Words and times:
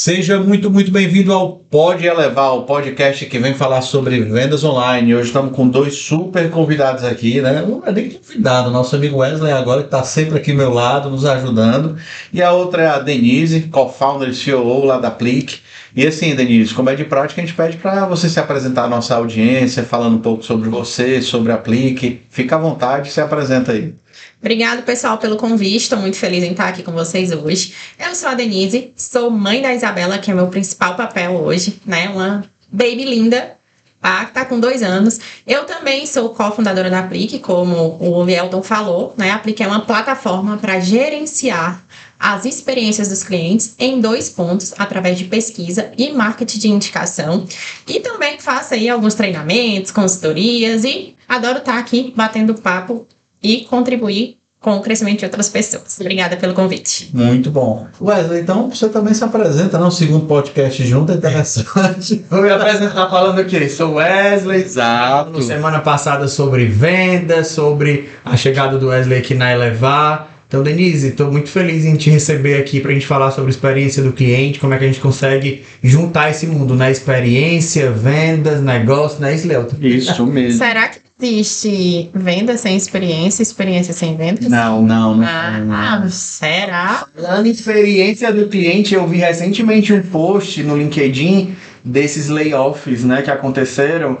Seja 0.00 0.38
muito, 0.38 0.70
muito 0.70 0.92
bem-vindo 0.92 1.32
ao 1.32 1.56
Pode 1.56 2.06
Elevar, 2.06 2.54
o 2.54 2.62
podcast 2.62 3.26
que 3.26 3.36
vem 3.36 3.52
falar 3.52 3.82
sobre 3.82 4.20
vendas 4.20 4.62
online. 4.62 5.12
Hoje 5.12 5.26
estamos 5.26 5.56
com 5.56 5.66
dois 5.66 5.96
super 5.96 6.48
convidados 6.52 7.02
aqui, 7.02 7.40
né? 7.40 7.64
Um 7.64 7.84
é 7.84 7.90
nem 7.90 8.10
convidado, 8.10 8.70
nosso 8.70 8.94
amigo 8.94 9.16
Wesley 9.16 9.50
agora, 9.50 9.80
que 9.80 9.88
está 9.88 10.04
sempre 10.04 10.38
aqui 10.38 10.52
ao 10.52 10.56
meu 10.56 10.72
lado, 10.72 11.10
nos 11.10 11.24
ajudando. 11.24 11.96
E 12.32 12.40
a 12.40 12.52
outra 12.52 12.84
é 12.84 12.86
a 12.86 13.00
Denise, 13.00 13.62
co-founder 13.62 14.28
e 14.28 14.34
CEO 14.36 14.84
lá 14.84 14.98
da 14.98 15.10
Plique. 15.10 15.58
E 15.98 16.06
assim, 16.06 16.32
Denise, 16.32 16.72
como 16.72 16.88
é 16.90 16.94
de 16.94 17.04
prática, 17.04 17.42
a 17.42 17.44
gente 17.44 17.56
pede 17.56 17.76
para 17.76 18.06
você 18.06 18.28
se 18.28 18.38
apresentar 18.38 18.84
à 18.84 18.88
nossa 18.88 19.16
audiência, 19.16 19.82
falando 19.82 20.14
um 20.14 20.20
pouco 20.20 20.44
sobre 20.44 20.68
você, 20.68 21.20
sobre 21.20 21.50
a 21.50 21.58
Plique. 21.58 22.22
Fica 22.30 22.54
à 22.54 22.58
vontade, 22.60 23.10
se 23.10 23.20
apresenta 23.20 23.72
aí. 23.72 23.92
Obrigado, 24.40 24.84
pessoal, 24.84 25.18
pelo 25.18 25.36
convite. 25.36 25.82
Estou 25.82 25.98
muito 25.98 26.16
feliz 26.16 26.44
em 26.44 26.52
estar 26.52 26.68
aqui 26.68 26.84
com 26.84 26.92
vocês 26.92 27.32
hoje. 27.32 27.74
Eu 27.98 28.14
sou 28.14 28.28
a 28.28 28.34
Denise, 28.34 28.92
sou 28.94 29.28
mãe 29.28 29.60
da 29.60 29.74
Isabela, 29.74 30.18
que 30.18 30.30
é 30.30 30.34
meu 30.34 30.46
principal 30.46 30.94
papel 30.94 31.32
hoje, 31.32 31.80
né? 31.84 32.08
Uma 32.10 32.44
baby 32.70 33.04
linda, 33.04 33.56
tá? 34.00 34.26
Tá 34.26 34.44
com 34.44 34.60
dois 34.60 34.84
anos. 34.84 35.18
Eu 35.44 35.64
também 35.64 36.06
sou 36.06 36.28
cofundadora 36.28 36.88
da 36.88 37.00
Aplique, 37.00 37.40
como 37.40 37.98
o 38.00 38.30
Elton 38.30 38.62
falou, 38.62 39.14
né? 39.16 39.32
A 39.32 39.34
Aplique 39.34 39.64
é 39.64 39.66
uma 39.66 39.80
plataforma 39.80 40.58
para 40.58 40.78
gerenciar 40.78 41.82
as 42.18 42.44
experiências 42.44 43.08
dos 43.08 43.22
clientes 43.22 43.74
em 43.78 44.00
dois 44.00 44.28
pontos, 44.28 44.74
através 44.78 45.18
de 45.18 45.24
pesquisa 45.24 45.92
e 45.96 46.12
marketing 46.12 46.58
de 46.58 46.68
indicação. 46.68 47.44
E 47.86 48.00
também 48.00 48.38
faço 48.38 48.74
aí 48.74 48.88
alguns 48.88 49.14
treinamentos, 49.14 49.90
consultorias 49.90 50.84
e 50.84 51.14
adoro 51.28 51.58
estar 51.58 51.78
aqui 51.78 52.12
batendo 52.16 52.54
papo 52.54 53.06
e 53.42 53.62
contribuir 53.62 54.38
com 54.60 54.76
o 54.76 54.80
crescimento 54.80 55.20
de 55.20 55.24
outras 55.24 55.48
pessoas. 55.48 55.98
Obrigada 56.00 56.36
pelo 56.36 56.52
convite. 56.52 57.10
Muito 57.14 57.50
bom. 57.50 57.86
Wesley, 58.00 58.40
então 58.40 58.68
você 58.68 58.88
também 58.88 59.14
se 59.14 59.22
apresenta, 59.22 59.78
não? 59.78 59.90
Segundo 59.90 60.26
podcast 60.26 60.84
junto, 60.84 61.12
é 61.12 61.14
interessante. 61.14 62.24
Vou 62.28 62.42
me 62.42 62.50
apresentar 62.50 63.08
falando 63.08 63.40
o 63.40 63.44
quê? 63.44 63.68
Sou 63.68 63.94
Wesley. 63.94 64.62
Exato. 64.62 65.40
Semana 65.42 65.78
passada 65.78 66.26
sobre 66.26 66.66
venda, 66.66 67.44
sobre 67.44 68.10
a 68.24 68.36
chegada 68.36 68.76
do 68.76 68.88
Wesley 68.88 69.20
aqui 69.20 69.34
na 69.34 69.52
Elevar. 69.52 70.28
Então, 70.48 70.62
Denise, 70.62 71.08
estou 71.08 71.30
muito 71.30 71.50
feliz 71.50 71.84
em 71.84 71.94
te 71.94 72.08
receber 72.08 72.58
aqui 72.58 72.80
para 72.80 72.90
a 72.90 72.94
gente 72.94 73.06
falar 73.06 73.30
sobre 73.32 73.50
a 73.50 73.50
experiência 73.50 74.02
do 74.02 74.14
cliente, 74.14 74.58
como 74.58 74.72
é 74.72 74.78
que 74.78 74.84
a 74.84 74.86
gente 74.86 74.98
consegue 74.98 75.62
juntar 75.82 76.30
esse 76.30 76.46
mundo, 76.46 76.74
né? 76.74 76.90
Experiência, 76.90 77.90
vendas, 77.90 78.62
negócio, 78.62 79.20
né? 79.20 79.34
Isso, 79.34 79.46
Leuton? 79.46 79.76
Isso 79.86 80.26
mesmo. 80.26 80.56
Será 80.56 80.88
que 80.88 81.00
existe 81.20 82.08
venda 82.14 82.56
sem 82.56 82.78
experiência, 82.78 83.42
experiência 83.42 83.92
sem 83.92 84.16
vendas? 84.16 84.48
Não, 84.48 84.80
não, 84.80 85.14
não. 85.18 85.26
Ah, 85.26 86.06
será? 86.08 87.06
Falando 87.14 87.46
em 87.46 87.50
experiência 87.50 88.32
do 88.32 88.48
cliente, 88.48 88.94
eu 88.94 89.06
vi 89.06 89.18
recentemente 89.18 89.92
um 89.92 90.00
post 90.00 90.62
no 90.62 90.78
LinkedIn 90.78 91.54
desses 91.84 92.28
layoffs, 92.28 93.04
né, 93.04 93.20
que 93.20 93.30
aconteceram 93.30 94.18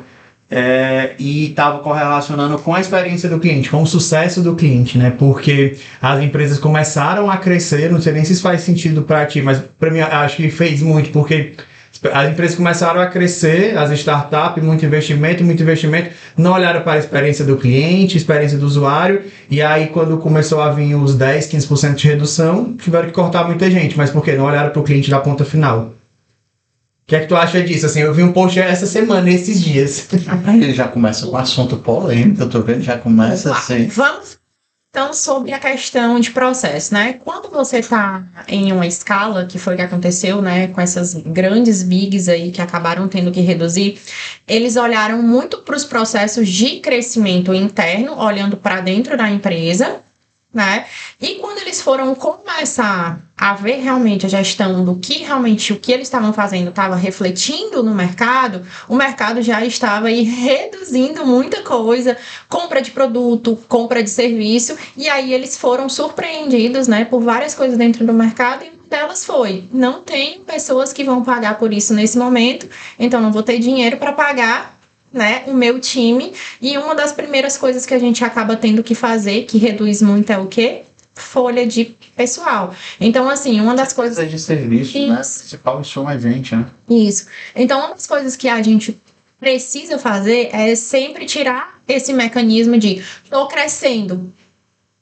é, 0.50 1.14
e 1.18 1.50
estava 1.50 1.80
correlacionando 1.80 2.58
com 2.58 2.74
a 2.74 2.80
experiência 2.80 3.28
do 3.28 3.38
cliente, 3.38 3.70
com 3.70 3.82
o 3.82 3.86
sucesso 3.86 4.42
do 4.42 4.54
cliente, 4.54 4.96
né? 4.96 5.10
Porque 5.10 5.76
as 6.00 6.22
empresas 6.22 6.58
começaram 6.58 7.30
a 7.30 7.36
crescer, 7.36 7.90
não 7.90 8.00
sei 8.00 8.14
nem 8.14 8.24
se 8.24 8.32
isso 8.32 8.42
faz 8.42 8.62
sentido 8.62 9.02
para 9.02 9.26
ti, 9.26 9.42
mas 9.42 9.62
para 9.78 9.90
mim 9.90 10.00
acho 10.00 10.36
que 10.36 10.50
fez 10.50 10.80
muito, 10.80 11.10
porque 11.10 11.52
as 12.12 12.30
empresas 12.30 12.56
começaram 12.56 13.00
a 13.00 13.06
crescer, 13.06 13.76
as 13.76 13.90
startups, 13.90 14.62
muito 14.62 14.86
investimento, 14.86 15.44
muito 15.44 15.62
investimento, 15.62 16.10
não 16.36 16.52
olharam 16.52 16.80
para 16.82 16.92
a 16.92 16.98
experiência 16.98 17.44
do 17.44 17.56
cliente, 17.56 18.16
experiência 18.16 18.56
do 18.56 18.66
usuário, 18.66 19.22
e 19.50 19.60
aí 19.60 19.88
quando 19.88 20.16
começou 20.18 20.60
a 20.62 20.70
vir 20.70 20.94
os 20.94 21.14
10, 21.14 21.50
15% 21.50 21.94
de 21.94 22.08
redução, 22.08 22.74
tiveram 22.76 23.06
que 23.06 23.12
cortar 23.12 23.44
muita 23.44 23.70
gente, 23.70 23.98
mas 23.98 24.10
por 24.10 24.24
quê? 24.24 24.32
Não 24.32 24.44
olharam 24.44 24.70
para 24.70 24.80
o 24.80 24.84
cliente 24.84 25.10
da 25.10 25.18
ponta 25.18 25.44
final. 25.44 25.97
O 27.08 27.10
que 27.10 27.16
é 27.16 27.20
que 27.20 27.26
tu 27.26 27.36
acha 27.36 27.62
disso? 27.62 27.86
Assim, 27.86 28.00
eu 28.00 28.12
vi 28.12 28.22
um 28.22 28.32
post 28.34 28.60
essa 28.60 28.84
semana, 28.84 29.30
esses 29.30 29.62
dias. 29.62 30.06
Ele 30.46 30.74
já 30.74 30.86
começa 30.86 31.24
com 31.24 31.32
um 31.32 31.38
assunto 31.38 31.78
polêmico, 31.78 32.42
eu 32.42 32.50
tô 32.50 32.60
vendo, 32.60 32.82
já 32.82 32.98
começa 32.98 33.50
assim. 33.50 33.86
Vamos 33.86 34.36
então, 34.90 35.14
sobre 35.14 35.52
a 35.52 35.58
questão 35.58 36.18
de 36.18 36.30
processo, 36.30 36.92
né? 36.92 37.12
Quando 37.12 37.50
você 37.50 37.78
está 37.78 38.26
em 38.48 38.72
uma 38.72 38.86
escala, 38.86 39.46
que 39.46 39.58
foi 39.58 39.74
o 39.74 39.76
que 39.76 39.82
aconteceu, 39.82 40.42
né, 40.42 40.66
com 40.68 40.80
essas 40.80 41.14
grandes 41.14 41.82
bigs 41.82 42.28
aí 42.28 42.50
que 42.50 42.60
acabaram 42.60 43.06
tendo 43.06 43.30
que 43.30 43.40
reduzir, 43.40 43.98
eles 44.46 44.76
olharam 44.76 45.22
muito 45.22 45.58
para 45.58 45.76
os 45.76 45.84
processos 45.84 46.48
de 46.48 46.80
crescimento 46.80 47.54
interno, 47.54 48.18
olhando 48.18 48.56
para 48.56 48.80
dentro 48.80 49.16
da 49.16 49.30
empresa, 49.30 50.00
né? 50.58 50.86
E 51.20 51.36
quando 51.36 51.58
eles 51.58 51.80
foram 51.80 52.12
começar 52.16 53.20
a 53.36 53.54
ver 53.54 53.76
realmente 53.76 54.26
a 54.26 54.28
gestão 54.28 54.84
do 54.84 54.96
que 54.96 55.18
realmente 55.18 55.72
o 55.72 55.78
que 55.78 55.92
eles 55.92 56.08
estavam 56.08 56.32
fazendo 56.32 56.70
estava 56.70 56.96
refletindo 56.96 57.80
no 57.80 57.94
mercado, 57.94 58.66
o 58.88 58.96
mercado 58.96 59.40
já 59.40 59.64
estava 59.64 60.08
aí 60.08 60.22
reduzindo 60.22 61.24
muita 61.24 61.62
coisa, 61.62 62.16
compra 62.48 62.82
de 62.82 62.90
produto, 62.90 63.56
compra 63.68 64.02
de 64.02 64.10
serviço, 64.10 64.76
e 64.96 65.08
aí 65.08 65.32
eles 65.32 65.56
foram 65.56 65.88
surpreendidos, 65.88 66.88
né, 66.88 67.04
por 67.04 67.22
várias 67.22 67.54
coisas 67.54 67.78
dentro 67.78 68.04
do 68.04 68.12
mercado 68.12 68.64
e 68.64 68.88
delas 68.88 69.24
foi: 69.24 69.68
não 69.72 70.02
tem 70.02 70.40
pessoas 70.40 70.92
que 70.92 71.04
vão 71.04 71.22
pagar 71.22 71.56
por 71.56 71.72
isso 71.72 71.94
nesse 71.94 72.18
momento, 72.18 72.68
então 72.98 73.20
não 73.20 73.30
vou 73.30 73.44
ter 73.44 73.60
dinheiro 73.60 73.96
para 73.98 74.12
pagar 74.12 74.77
né, 75.12 75.44
o 75.46 75.54
meu 75.54 75.80
time. 75.80 76.32
E 76.60 76.76
uma 76.78 76.94
das 76.94 77.12
primeiras 77.12 77.56
coisas 77.56 77.86
que 77.86 77.94
a 77.94 77.98
gente 77.98 78.24
acaba 78.24 78.56
tendo 78.56 78.82
que 78.82 78.94
fazer, 78.94 79.44
que 79.44 79.58
reduz 79.58 80.02
muito, 80.02 80.30
é 80.30 80.38
o 80.38 80.46
quê? 80.46 80.82
Folha 81.14 81.66
de 81.66 81.96
pessoal. 82.16 82.74
Então, 83.00 83.28
assim, 83.28 83.60
uma 83.60 83.74
das 83.74 83.92
coisas. 83.92 84.30
de 84.30 84.38
serviço, 84.38 84.98
né? 85.06 85.16
Principal 85.16 85.82
show 85.82 86.08
é 86.08 86.18
gente, 86.18 86.54
né? 86.54 86.66
Isso. 86.88 87.26
Então, 87.56 87.80
uma 87.80 87.94
das 87.94 88.06
coisas 88.06 88.36
que 88.36 88.48
a 88.48 88.62
gente 88.62 89.00
precisa 89.40 89.98
fazer 89.98 90.50
é 90.52 90.74
sempre 90.74 91.24
tirar 91.24 91.78
esse 91.86 92.12
mecanismo 92.12 92.76
de 92.76 93.02
estou 93.24 93.46
crescendo, 93.48 94.32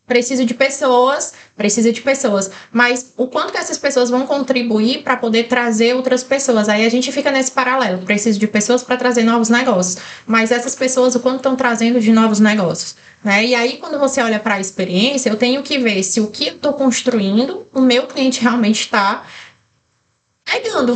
preciso 0.06 0.44
de 0.44 0.54
pessoas, 0.54 1.34
precisa 1.56 1.92
de 1.92 2.00
pessoas, 2.00 2.50
mas 2.72 3.12
o 3.16 3.26
quanto 3.26 3.52
que 3.52 3.58
essas 3.58 3.76
pessoas 3.76 4.08
vão 4.08 4.26
contribuir 4.26 5.02
para 5.02 5.16
poder 5.16 5.44
trazer 5.44 5.94
outras 5.94 6.22
pessoas? 6.22 6.68
Aí 6.68 6.86
a 6.86 6.88
gente 6.88 7.10
fica 7.10 7.30
nesse 7.30 7.50
paralelo, 7.50 8.02
preciso 8.04 8.38
de 8.38 8.46
pessoas 8.46 8.82
para 8.82 8.96
trazer 8.96 9.24
novos 9.24 9.48
negócios, 9.48 9.98
mas 10.26 10.52
essas 10.52 10.74
pessoas 10.74 11.14
o 11.14 11.20
quanto 11.20 11.38
estão 11.38 11.56
trazendo 11.56 12.00
de 12.00 12.12
novos 12.12 12.38
negócios, 12.38 12.94
né? 13.24 13.44
E 13.44 13.54
aí 13.54 13.78
quando 13.78 13.98
você 13.98 14.22
olha 14.22 14.38
para 14.38 14.54
a 14.54 14.60
experiência, 14.60 15.28
eu 15.28 15.36
tenho 15.36 15.62
que 15.62 15.78
ver 15.78 16.02
se 16.04 16.20
o 16.20 16.28
que 16.28 16.48
eu 16.48 16.54
estou 16.54 16.72
construindo, 16.74 17.66
o 17.74 17.80
meu 17.80 18.06
cliente 18.06 18.40
realmente 18.40 18.80
está 18.82 19.24
pegando, 20.46 20.92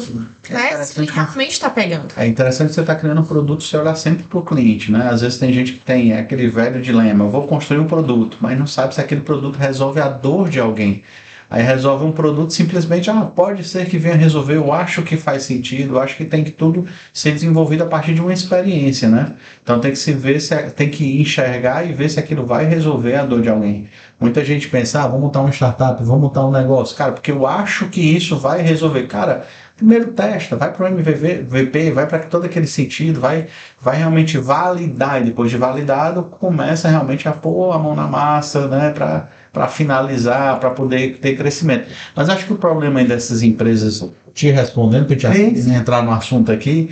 é 0.48 0.54
né? 0.54 1.06
Realmente 1.12 1.52
está 1.52 1.70
pegando. 1.70 2.08
É 2.16 2.26
interessante 2.26 2.72
você 2.72 2.80
estar 2.80 2.94
tá 2.94 3.00
criando 3.00 3.20
um 3.20 3.24
produto 3.24 3.64
e 3.64 3.76
olhar 3.76 3.96
sempre 3.96 4.24
para 4.24 4.38
o 4.38 4.44
cliente, 4.44 4.92
né? 4.92 5.08
Às 5.10 5.20
vezes 5.20 5.38
tem 5.38 5.52
gente 5.52 5.72
que 5.72 5.78
tem 5.80 6.12
aquele 6.12 6.48
velho 6.48 6.80
dilema, 6.80 7.24
eu 7.24 7.30
vou 7.30 7.46
construir 7.46 7.80
um 7.80 7.86
produto, 7.86 8.38
mas 8.40 8.58
não 8.58 8.66
sabe 8.66 8.94
se 8.94 9.00
aquele 9.00 9.22
produto 9.22 9.56
resolve 9.56 10.00
a 10.00 10.08
dor 10.08 10.48
de 10.48 10.60
alguém. 10.60 11.02
Aí 11.50 11.64
resolve 11.64 12.04
um 12.04 12.12
produto 12.12 12.52
simplesmente, 12.52 13.10
ah, 13.10 13.22
pode 13.24 13.64
ser 13.64 13.86
que 13.86 13.98
venha 13.98 14.14
resolver, 14.14 14.54
eu 14.54 14.72
acho 14.72 15.02
que 15.02 15.16
faz 15.16 15.42
sentido, 15.42 15.96
eu 15.96 16.00
acho 16.00 16.16
que 16.16 16.24
tem 16.24 16.44
que 16.44 16.52
tudo 16.52 16.86
ser 17.12 17.32
desenvolvido 17.32 17.82
a 17.82 17.86
partir 17.86 18.14
de 18.14 18.20
uma 18.20 18.32
experiência, 18.32 19.08
né? 19.08 19.32
Então 19.60 19.80
tem 19.80 19.90
que 19.90 19.98
se 19.98 20.12
ver 20.12 20.40
se 20.40 20.54
tem 20.70 20.88
que 20.88 21.20
enxergar 21.20 21.84
e 21.84 21.92
ver 21.92 22.08
se 22.08 22.20
aquilo 22.20 22.46
vai 22.46 22.66
resolver 22.66 23.16
a 23.16 23.24
dor 23.24 23.42
de 23.42 23.48
alguém. 23.48 23.88
Muita 24.20 24.44
gente 24.44 24.68
pensa, 24.68 25.02
ah, 25.02 25.08
vou 25.08 25.18
montar 25.18 25.40
uma 25.40 25.50
startup, 25.50 26.00
vou 26.04 26.20
montar 26.20 26.46
um 26.46 26.52
negócio, 26.52 26.96
cara, 26.96 27.10
porque 27.10 27.32
eu 27.32 27.44
acho 27.44 27.88
que 27.88 28.00
isso 28.00 28.38
vai 28.38 28.62
resolver. 28.62 29.08
Cara, 29.08 29.44
primeiro 29.76 30.12
testa, 30.12 30.54
vai 30.56 30.72
para 30.72 30.84
o 30.84 30.88
MVP, 30.88 31.90
vai 31.90 32.06
para 32.06 32.20
todo 32.20 32.44
aquele 32.44 32.66
sentido, 32.66 33.18
vai, 33.18 33.46
vai 33.80 33.96
realmente 33.96 34.38
validar, 34.38 35.20
e 35.20 35.24
depois 35.24 35.50
de 35.50 35.56
validado, 35.56 36.22
começa 36.22 36.88
realmente 36.88 37.26
a 37.28 37.32
pôr 37.32 37.72
a 37.72 37.78
mão 37.78 37.96
na 37.96 38.06
massa, 38.06 38.68
né, 38.68 38.90
para 38.90 39.28
para 39.52 39.68
finalizar, 39.68 40.58
para 40.60 40.70
poder 40.70 41.18
ter 41.18 41.36
crescimento. 41.36 41.88
Mas 42.14 42.28
acho 42.28 42.46
que 42.46 42.52
o 42.52 42.56
problema 42.56 43.02
dessas 43.04 43.42
empresas, 43.42 44.04
te 44.32 44.50
respondendo, 44.50 45.06
que 45.06 45.14
eu 45.14 45.18
tinha 45.18 45.32
entrar 45.78 46.02
no 46.02 46.12
assunto 46.12 46.52
aqui, 46.52 46.90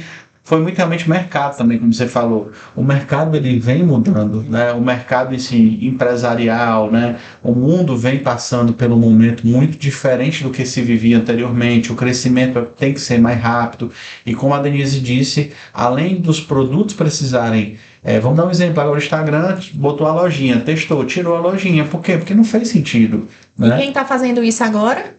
foi 0.49 0.63
muito 0.63 0.79
realmente 0.79 1.11
mercado 1.11 1.59
também, 1.59 1.79
como 1.79 1.93
você 1.93 2.07
falou. 2.07 2.51
O 2.75 2.83
mercado 2.83 3.37
ele 3.37 3.59
vem 3.59 3.83
mudando, 3.83 4.43
né? 4.45 4.73
O 4.73 4.81
mercado 4.81 5.35
esse 5.35 5.79
empresarial, 5.83 6.91
né? 6.91 7.17
O 7.43 7.53
mundo 7.53 7.95
vem 7.99 8.21
passando 8.21 8.73
pelo 8.73 8.97
momento 8.97 9.47
muito 9.47 9.77
diferente 9.77 10.43
do 10.43 10.49
que 10.49 10.65
se 10.65 10.81
vivia 10.81 11.19
anteriormente. 11.19 11.93
O 11.93 11.95
crescimento 11.95 12.63
tem 12.79 12.95
que 12.95 13.01
ser 13.01 13.21
mais 13.21 13.39
rápido. 13.39 13.93
E 14.25 14.35
como 14.35 14.55
a 14.55 14.59
Denise 14.59 15.01
disse, 15.01 15.53
além 15.71 16.19
dos 16.19 16.41
produtos 16.41 16.95
precisarem 16.95 17.77
é, 18.09 18.19
vamos 18.19 18.39
dar 18.39 18.47
um 18.47 18.51
exemplo. 18.51 18.81
Agora 18.81 18.97
o 18.97 19.03
Instagram 19.03 19.59
botou 19.75 20.07
a 20.07 20.13
lojinha, 20.15 20.59
testou, 20.61 21.05
tirou 21.05 21.37
a 21.37 21.41
lojinha. 21.41 21.85
Por 21.85 22.01
quê? 22.01 22.17
Porque 22.17 22.33
não 22.33 22.43
fez 22.43 22.69
sentido. 22.69 23.29
Né? 23.57 23.69
E 23.69 23.79
quem 23.79 23.89
está 23.89 24.03
fazendo 24.03 24.43
isso 24.43 24.65
agora? 24.65 25.15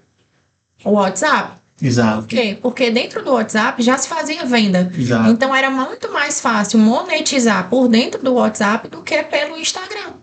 O 0.83 0.93
WhatsApp. 0.93 1.59
Exato. 1.79 2.21
Por 2.21 2.27
quê? 2.29 2.57
Porque 2.59 2.89
dentro 2.89 3.23
do 3.23 3.33
WhatsApp 3.33 3.79
já 3.83 3.95
se 3.95 4.07
fazia 4.07 4.43
venda. 4.43 4.91
Exato. 4.97 5.29
Então 5.29 5.55
era 5.55 5.69
muito 5.69 6.11
mais 6.11 6.41
fácil 6.41 6.79
monetizar 6.79 7.69
por 7.69 7.87
dentro 7.87 8.23
do 8.23 8.33
WhatsApp 8.33 8.87
do 8.87 9.03
que 9.03 9.21
pelo 9.21 9.55
Instagram. 9.55 10.13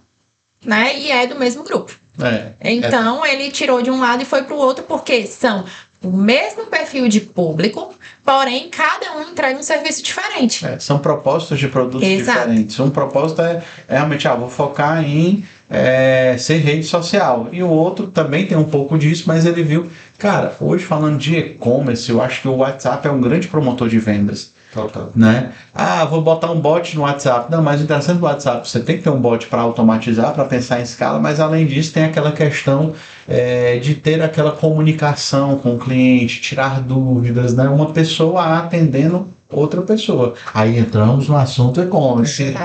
Né? 0.65 0.99
E 0.99 1.13
é 1.13 1.25
do 1.25 1.37
mesmo 1.37 1.63
grupo. 1.63 1.95
É, 2.19 2.53
então 2.61 3.25
é. 3.25 3.35
ele 3.35 3.53
tirou 3.53 3.81
de 3.81 3.91
um 3.91 4.01
lado 4.01 4.23
e 4.23 4.27
foi 4.27 4.43
para 4.43 4.55
o 4.55 4.59
outro 4.59 4.83
porque 4.85 5.27
são 5.27 5.65
o 6.03 6.11
mesmo 6.11 6.67
perfil 6.67 7.09
de 7.09 7.21
público, 7.21 7.95
porém 8.25 8.69
cada 8.69 9.17
um 9.17 9.31
entrega 9.31 9.59
um 9.59 9.63
serviço 9.63 10.03
diferente. 10.03 10.65
É, 10.67 10.79
são 10.79 10.99
propósitos 10.99 11.59
de 11.59 11.69
produtos 11.69 12.07
Exato. 12.07 12.39
diferentes. 12.41 12.79
Um 12.79 12.91
propósito 12.91 13.43
é, 13.43 13.63
é 13.89 13.97
realmente, 13.97 14.29
ah, 14.29 14.35
vou 14.35 14.51
focar 14.51 15.03
em 15.03 15.45
é, 15.69 16.37
ser 16.39 16.59
rede 16.59 16.85
social. 16.85 17.49
E 17.53 17.63
o 17.63 17.69
outro 17.69 18.09
também 18.09 18.47
tem 18.47 18.57
um 18.57 18.65
pouco 18.65 18.99
disso, 18.99 19.25
mas 19.27 19.47
ele 19.47 19.63
viu, 19.63 19.91
cara, 20.19 20.55
hoje 20.61 20.85
falando 20.85 21.19
de 21.19 21.37
e-commerce, 21.37 22.11
eu 22.11 22.21
acho 22.23 22.43
que 22.43 22.49
o 22.49 22.57
WhatsApp 22.57 23.07
é 23.07 23.11
um 23.11 23.21
grande 23.21 23.49
promotor 23.49 23.89
de 23.89 23.99
vendas. 23.99 24.55
Total. 24.77 25.11
Né? 25.17 25.53
Ah, 25.75 26.05
vou 26.05 26.21
botar 26.21 26.51
um 26.51 26.61
bot 26.61 26.95
no 26.95 27.03
WhatsApp. 27.03 27.51
Não, 27.51 27.63
mas 27.63 27.81
o 27.81 27.85
interessante 27.85 28.19
do 28.19 28.27
WhatsApp, 28.27 28.69
você 28.69 28.81
tem 28.81 28.99
que 28.99 29.05
ter 29.05 29.09
um 29.09 29.19
bot 29.19 29.47
para 29.47 29.63
automatizar, 29.63 30.35
para 30.35 30.45
pensar 30.45 30.81
em 30.81 30.83
escala, 30.83 31.19
mas 31.19 31.41
além 31.41 31.67
disso 31.67 31.95
tem 31.95 32.05
aquela 32.05 32.31
questão 32.31 32.93
é, 33.27 33.79
de 33.79 33.95
ter 33.95 34.23
aquela 34.23 34.53
comunicação 34.53 35.57
com 35.57 35.77
o 35.77 35.79
cliente, 35.79 36.43
tirar 36.43 36.83
dúvidas, 36.83 37.55
né? 37.55 37.67
Uma 37.71 37.91
pessoa 37.91 38.59
atendendo 38.59 39.27
outra 39.51 39.81
pessoa. 39.81 40.35
Aí 40.53 40.79
entramos 40.79 41.27
no 41.27 41.39
assunto 41.39 41.81
e-commerce. 41.81 42.55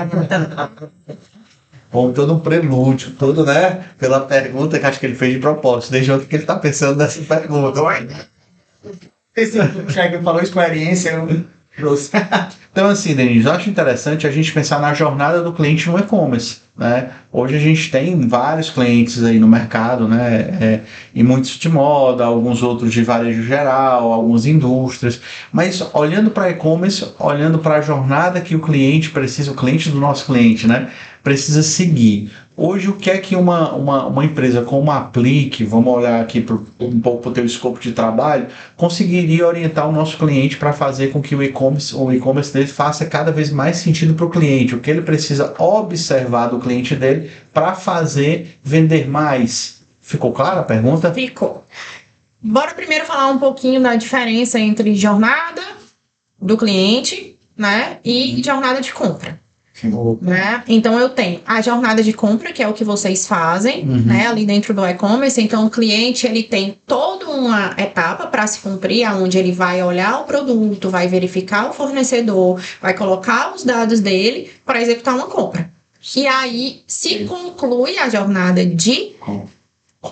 Bom, 1.90 2.12
todo 2.12 2.34
um 2.34 2.40
prelúdio, 2.40 3.12
todo, 3.12 3.44
né? 3.46 3.84
Pela 3.98 4.20
pergunta 4.20 4.78
que 4.78 4.84
acho 4.84 5.00
que 5.00 5.06
ele 5.06 5.14
fez 5.14 5.32
de 5.32 5.38
propósito. 5.38 5.92
Deixa 5.92 6.12
eu 6.12 6.18
ver 6.18 6.24
o 6.24 6.28
que 6.28 6.36
ele 6.36 6.42
está 6.42 6.56
pensando 6.56 6.98
nessa 6.98 7.22
pergunta. 7.22 7.80
Esse 9.34 9.58
Thiago 9.92 10.22
falou 10.22 10.42
experiência, 10.42 11.10
eu 11.10 11.44
trouxe. 11.76 12.10
Então, 12.72 12.88
assim, 12.88 13.14
Denise, 13.14 13.46
eu 13.46 13.52
acho 13.52 13.68
interessante 13.68 14.26
a 14.26 14.30
gente 14.30 14.50
pensar 14.50 14.80
na 14.80 14.94
jornada 14.94 15.42
do 15.42 15.52
cliente 15.52 15.90
no 15.90 15.98
e-commerce. 15.98 16.62
Né? 16.74 17.10
Hoje 17.30 17.54
a 17.54 17.58
gente 17.58 17.90
tem 17.90 18.26
vários 18.26 18.70
clientes 18.70 19.22
aí 19.22 19.38
no 19.38 19.46
mercado, 19.46 20.08
né? 20.08 20.40
É, 20.58 20.80
e 21.14 21.22
muitos 21.22 21.50
de 21.50 21.68
moda, 21.68 22.24
alguns 22.24 22.62
outros 22.62 22.90
de 22.90 23.04
varejo 23.04 23.42
geral, 23.42 24.10
algumas 24.10 24.46
indústrias. 24.46 25.20
Mas 25.52 25.86
olhando 25.92 26.30
para 26.30 26.48
e-commerce, 26.48 27.12
olhando 27.18 27.58
para 27.58 27.76
a 27.76 27.82
jornada 27.82 28.40
que 28.40 28.56
o 28.56 28.60
cliente 28.62 29.10
precisa, 29.10 29.52
o 29.52 29.54
cliente 29.54 29.90
do 29.90 30.00
nosso 30.00 30.24
cliente, 30.24 30.66
né? 30.66 30.88
Precisa 31.22 31.62
seguir. 31.62 32.32
Hoje, 32.56 32.90
o 32.90 32.96
que 32.96 33.10
é 33.10 33.16
que 33.16 33.34
uma, 33.34 33.72
uma, 33.72 34.06
uma 34.06 34.24
empresa 34.24 34.62
como 34.62 34.90
a 34.90 34.98
Aplique, 34.98 35.64
vamos 35.64 35.92
olhar 35.94 36.20
aqui 36.20 36.40
pro, 36.40 36.66
um 36.78 37.00
pouco 37.00 37.22
para 37.22 37.30
o 37.30 37.32
teu 37.32 37.46
escopo 37.46 37.80
de 37.80 37.92
trabalho, 37.92 38.48
conseguiria 38.76 39.46
orientar 39.46 39.88
o 39.88 39.92
nosso 39.92 40.18
cliente 40.18 40.58
para 40.58 40.72
fazer 40.72 41.08
com 41.12 41.22
que 41.22 41.34
o 41.34 41.42
e-commerce 41.42 41.94
o 41.94 42.12
e-commerce 42.12 42.52
dele 42.52 42.66
faça 42.66 43.06
cada 43.06 43.32
vez 43.32 43.50
mais 43.50 43.78
sentido 43.78 44.14
para 44.14 44.26
o 44.26 44.30
cliente, 44.30 44.74
o 44.74 44.80
que 44.80 44.90
ele 44.90 45.00
precisa 45.00 45.54
observar 45.58 46.48
do 46.48 46.58
cliente 46.58 46.94
dele 46.94 47.30
para 47.54 47.74
fazer 47.74 48.58
vender 48.62 49.08
mais. 49.08 49.82
Ficou 50.00 50.32
clara 50.32 50.60
a 50.60 50.64
pergunta? 50.64 51.12
Ficou. 51.12 51.64
Bora 52.40 52.74
primeiro 52.74 53.06
falar 53.06 53.28
um 53.28 53.38
pouquinho 53.38 53.80
da 53.80 53.94
diferença 53.94 54.58
entre 54.58 54.94
jornada 54.94 55.62
do 56.40 56.56
cliente, 56.56 57.38
né, 57.56 57.98
e 58.04 58.42
jornada 58.44 58.80
de 58.80 58.92
compra. 58.92 59.41
Né? 60.22 60.62
Então 60.68 60.98
eu 60.98 61.08
tenho 61.08 61.40
a 61.46 61.60
jornada 61.60 62.02
de 62.02 62.12
compra, 62.12 62.52
que 62.52 62.62
é 62.62 62.68
o 62.68 62.72
que 62.72 62.84
vocês 62.84 63.26
fazem, 63.26 63.82
Uhum. 63.88 64.02
né, 64.02 64.26
ali 64.26 64.44
dentro 64.46 64.72
do 64.74 64.84
e-commerce. 64.86 65.40
Então 65.40 65.66
o 65.66 65.70
cliente 65.70 66.26
ele 66.26 66.42
tem 66.42 66.76
toda 66.86 67.28
uma 67.28 67.74
etapa 67.78 68.26
para 68.26 68.46
se 68.46 68.60
cumprir, 68.60 69.06
onde 69.14 69.38
ele 69.38 69.52
vai 69.52 69.82
olhar 69.82 70.20
o 70.20 70.24
produto, 70.24 70.90
vai 70.90 71.08
verificar 71.08 71.68
o 71.70 71.72
fornecedor, 71.72 72.60
vai 72.80 72.94
colocar 72.94 73.54
os 73.54 73.64
dados 73.64 74.00
dele 74.00 74.50
para 74.64 74.80
executar 74.82 75.14
uma 75.14 75.26
compra. 75.26 75.70
E 76.16 76.26
aí 76.26 76.82
se 76.86 77.24
conclui 77.26 77.96
a 77.98 78.08
jornada 78.08 78.64
de 78.66 79.12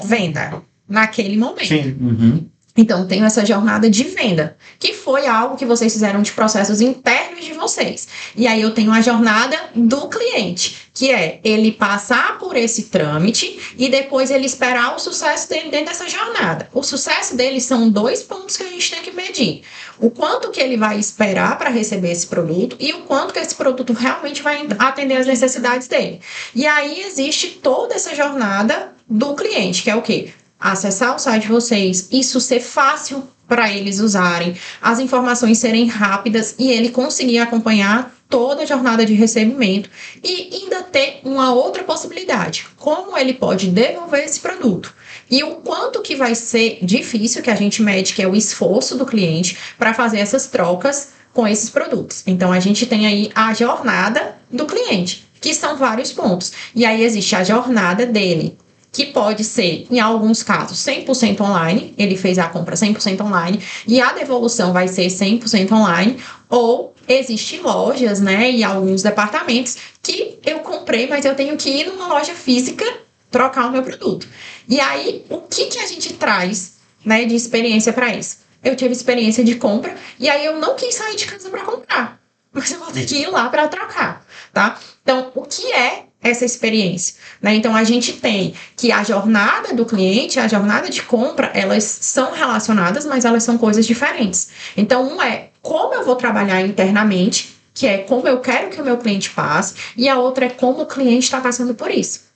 venda 0.04 0.62
naquele 0.88 1.36
momento. 1.36 1.66
Sim. 1.66 1.96
Uhum. 2.00 2.46
Então, 2.80 3.06
tenho 3.06 3.26
essa 3.26 3.44
jornada 3.44 3.90
de 3.90 4.04
venda, 4.04 4.56
que 4.78 4.94
foi 4.94 5.26
algo 5.26 5.54
que 5.54 5.66
vocês 5.66 5.92
fizeram 5.92 6.22
de 6.22 6.32
processos 6.32 6.80
internos 6.80 7.44
de 7.44 7.52
vocês. 7.52 8.08
E 8.34 8.46
aí 8.46 8.62
eu 8.62 8.72
tenho 8.72 8.90
a 8.90 9.02
jornada 9.02 9.54
do 9.74 10.08
cliente, 10.08 10.88
que 10.94 11.10
é 11.10 11.40
ele 11.44 11.72
passar 11.72 12.38
por 12.38 12.56
esse 12.56 12.84
trâmite 12.84 13.74
e 13.76 13.90
depois 13.90 14.30
ele 14.30 14.46
esperar 14.46 14.96
o 14.96 14.98
sucesso 14.98 15.46
dele 15.50 15.68
dentro 15.68 15.88
dessa 15.88 16.08
jornada. 16.08 16.70
O 16.72 16.82
sucesso 16.82 17.36
dele 17.36 17.60
são 17.60 17.90
dois 17.90 18.22
pontos 18.22 18.56
que 18.56 18.62
a 18.62 18.68
gente 18.68 18.90
tem 18.90 19.02
que 19.02 19.10
medir. 19.10 19.60
O 19.98 20.10
quanto 20.10 20.50
que 20.50 20.58
ele 20.58 20.78
vai 20.78 20.98
esperar 20.98 21.58
para 21.58 21.68
receber 21.68 22.10
esse 22.12 22.28
produto 22.28 22.76
e 22.80 22.94
o 22.94 23.02
quanto 23.02 23.34
que 23.34 23.40
esse 23.40 23.54
produto 23.54 23.92
realmente 23.92 24.40
vai 24.40 24.66
atender 24.78 25.18
as 25.18 25.26
necessidades 25.26 25.86
dele. 25.86 26.22
E 26.54 26.66
aí 26.66 27.02
existe 27.02 27.58
toda 27.62 27.94
essa 27.94 28.14
jornada 28.14 28.94
do 29.06 29.34
cliente, 29.34 29.82
que 29.82 29.90
é 29.90 29.94
o 29.94 30.00
quê? 30.00 30.32
Acessar 30.60 31.16
o 31.16 31.18
site 31.18 31.42
de 31.42 31.48
vocês, 31.48 32.08
isso 32.12 32.40
ser 32.40 32.60
fácil 32.60 33.24
para 33.48 33.72
eles 33.72 33.98
usarem, 33.98 34.56
as 34.80 35.00
informações 35.00 35.58
serem 35.58 35.88
rápidas 35.88 36.54
e 36.58 36.70
ele 36.70 36.90
conseguir 36.90 37.38
acompanhar 37.38 38.14
toda 38.28 38.62
a 38.62 38.66
jornada 38.66 39.04
de 39.04 39.12
recebimento 39.12 39.90
e 40.22 40.50
ainda 40.52 40.84
ter 40.84 41.20
uma 41.24 41.52
outra 41.52 41.82
possibilidade, 41.82 42.66
como 42.76 43.18
ele 43.18 43.34
pode 43.34 43.68
devolver 43.68 44.24
esse 44.24 44.38
produto. 44.38 44.94
E 45.28 45.42
o 45.42 45.56
quanto 45.56 46.00
que 46.00 46.14
vai 46.14 46.36
ser 46.36 46.78
difícil 46.80 47.42
que 47.42 47.50
a 47.50 47.56
gente 47.56 47.82
mede, 47.82 48.14
que 48.14 48.22
é 48.22 48.28
o 48.28 48.36
esforço 48.36 48.96
do 48.96 49.04
cliente 49.04 49.58
para 49.76 49.92
fazer 49.92 50.18
essas 50.18 50.46
trocas 50.46 51.08
com 51.32 51.46
esses 51.46 51.70
produtos. 51.70 52.22
Então 52.26 52.52
a 52.52 52.60
gente 52.60 52.86
tem 52.86 53.06
aí 53.06 53.30
a 53.34 53.52
jornada 53.52 54.36
do 54.50 54.66
cliente, 54.66 55.28
que 55.40 55.52
são 55.52 55.76
vários 55.76 56.12
pontos. 56.12 56.52
E 56.74 56.84
aí 56.84 57.02
existe 57.02 57.34
a 57.34 57.42
jornada 57.42 58.06
dele, 58.06 58.56
que 58.92 59.06
pode 59.06 59.44
ser, 59.44 59.86
em 59.90 60.00
alguns 60.00 60.42
casos, 60.42 60.78
100% 60.78 61.40
online, 61.40 61.94
ele 61.96 62.16
fez 62.16 62.38
a 62.38 62.48
compra 62.48 62.74
100% 62.74 63.20
online, 63.24 63.62
e 63.86 64.00
a 64.00 64.12
devolução 64.12 64.72
vai 64.72 64.88
ser 64.88 65.06
100% 65.06 65.70
online, 65.72 66.18
ou 66.48 66.94
existem 67.06 67.60
lojas, 67.60 68.20
né, 68.20 68.50
e 68.50 68.64
alguns 68.64 69.02
departamentos 69.02 69.76
que 70.02 70.38
eu 70.44 70.60
comprei, 70.60 71.06
mas 71.06 71.24
eu 71.24 71.34
tenho 71.34 71.56
que 71.56 71.70
ir 71.70 71.86
numa 71.86 72.08
loja 72.08 72.34
física 72.34 72.84
trocar 73.30 73.66
o 73.66 73.72
meu 73.72 73.82
produto. 73.82 74.26
E 74.68 74.80
aí, 74.80 75.24
o 75.28 75.38
que, 75.38 75.66
que 75.66 75.78
a 75.78 75.86
gente 75.86 76.14
traz, 76.14 76.78
né, 77.04 77.24
de 77.24 77.34
experiência 77.34 77.92
para 77.92 78.14
isso? 78.14 78.38
Eu 78.62 78.74
tive 78.76 78.92
experiência 78.92 79.44
de 79.44 79.54
compra, 79.54 79.94
e 80.18 80.28
aí 80.28 80.44
eu 80.44 80.58
não 80.58 80.74
quis 80.74 80.94
sair 80.96 81.16
de 81.16 81.26
casa 81.26 81.48
para 81.48 81.62
comprar, 81.62 82.20
mas 82.52 82.70
eu 82.72 82.80
vou 82.80 82.90
ter 82.90 83.06
que 83.06 83.16
ir 83.16 83.28
lá 83.28 83.48
para 83.48 83.68
trocar, 83.68 84.26
tá? 84.52 84.78
Então, 85.02 85.30
o 85.34 85.42
que 85.42 85.72
é 85.72 86.09
essa 86.22 86.44
experiência. 86.44 87.14
Né? 87.40 87.54
Então 87.54 87.74
a 87.74 87.84
gente 87.84 88.12
tem 88.14 88.54
que 88.76 88.92
a 88.92 89.02
jornada 89.02 89.74
do 89.74 89.84
cliente, 89.86 90.38
a 90.38 90.48
jornada 90.48 90.88
de 90.90 91.02
compra, 91.02 91.50
elas 91.54 91.84
são 91.84 92.32
relacionadas, 92.32 93.06
mas 93.06 93.24
elas 93.24 93.42
são 93.42 93.56
coisas 93.56 93.86
diferentes. 93.86 94.50
Então, 94.76 95.14
um 95.14 95.22
é 95.22 95.48
como 95.62 95.94
eu 95.94 96.04
vou 96.04 96.16
trabalhar 96.16 96.60
internamente, 96.62 97.56
que 97.72 97.86
é 97.86 97.98
como 97.98 98.26
eu 98.26 98.40
quero 98.40 98.70
que 98.70 98.80
o 98.80 98.84
meu 98.84 98.98
cliente 98.98 99.30
passe, 99.30 99.74
e 99.96 100.08
a 100.08 100.18
outra 100.18 100.46
é 100.46 100.50
como 100.50 100.82
o 100.82 100.86
cliente 100.86 101.24
está 101.24 101.40
passando 101.40 101.74
por 101.74 101.90
isso. 101.90 102.29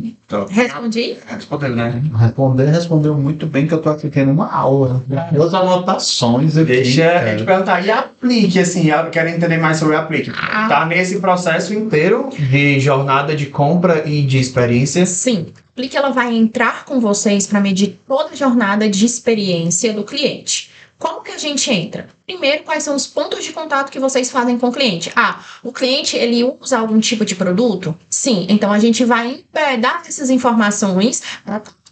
Então, 0.00 0.46
Respondi? 0.46 1.18
respondeu, 1.26 1.76
né? 1.76 2.02
Responder, 2.18 2.66
respondeu 2.66 3.14
muito 3.14 3.46
bem 3.46 3.66
que 3.66 3.74
eu 3.74 3.80
tô 3.80 3.90
aqui 3.90 4.08
tendo 4.08 4.32
uma 4.32 4.50
aula. 4.50 5.04
Meus 5.30 5.52
anotações 5.52 6.56
aqui. 6.56 6.72
Deixa 6.72 7.02
cara. 7.02 7.32
eu 7.32 7.36
te 7.36 7.44
perguntar, 7.44 7.84
e 7.84 7.90
aplique, 7.90 8.58
assim, 8.58 8.90
eu 8.90 9.10
quero 9.10 9.28
entender 9.28 9.58
mais 9.58 9.76
sobre 9.76 9.94
aplique. 9.94 10.32
Ah. 10.34 10.66
Tá 10.66 10.86
nesse 10.86 11.20
processo 11.20 11.74
inteiro 11.74 12.30
de 12.30 12.80
jornada 12.80 13.36
de 13.36 13.46
compra 13.46 14.08
e 14.08 14.22
de 14.22 14.38
experiência. 14.38 15.04
Sim. 15.04 15.48
Aplique 15.74 15.96
ela 15.96 16.10
vai 16.10 16.34
entrar 16.34 16.84
com 16.86 16.98
vocês 16.98 17.46
para 17.46 17.60
medir 17.60 17.98
toda 18.06 18.30
a 18.32 18.36
jornada 18.36 18.88
de 18.88 19.04
experiência 19.04 19.92
do 19.92 20.04
cliente. 20.04 20.71
Como 21.02 21.20
que 21.20 21.32
a 21.32 21.36
gente 21.36 21.68
entra? 21.68 22.08
Primeiro, 22.24 22.62
quais 22.62 22.84
são 22.84 22.94
os 22.94 23.08
pontos 23.08 23.42
de 23.42 23.52
contato 23.52 23.90
que 23.90 23.98
vocês 23.98 24.30
fazem 24.30 24.56
com 24.56 24.68
o 24.68 24.72
cliente? 24.72 25.10
Ah, 25.16 25.40
o 25.60 25.72
cliente 25.72 26.16
ele 26.16 26.44
usa 26.44 26.78
algum 26.78 27.00
tipo 27.00 27.24
de 27.24 27.34
produto? 27.34 27.92
Sim. 28.08 28.46
Então 28.48 28.70
a 28.70 28.78
gente 28.78 29.04
vai 29.04 29.44
embedar 29.52 30.04
essas 30.06 30.30
informações 30.30 31.20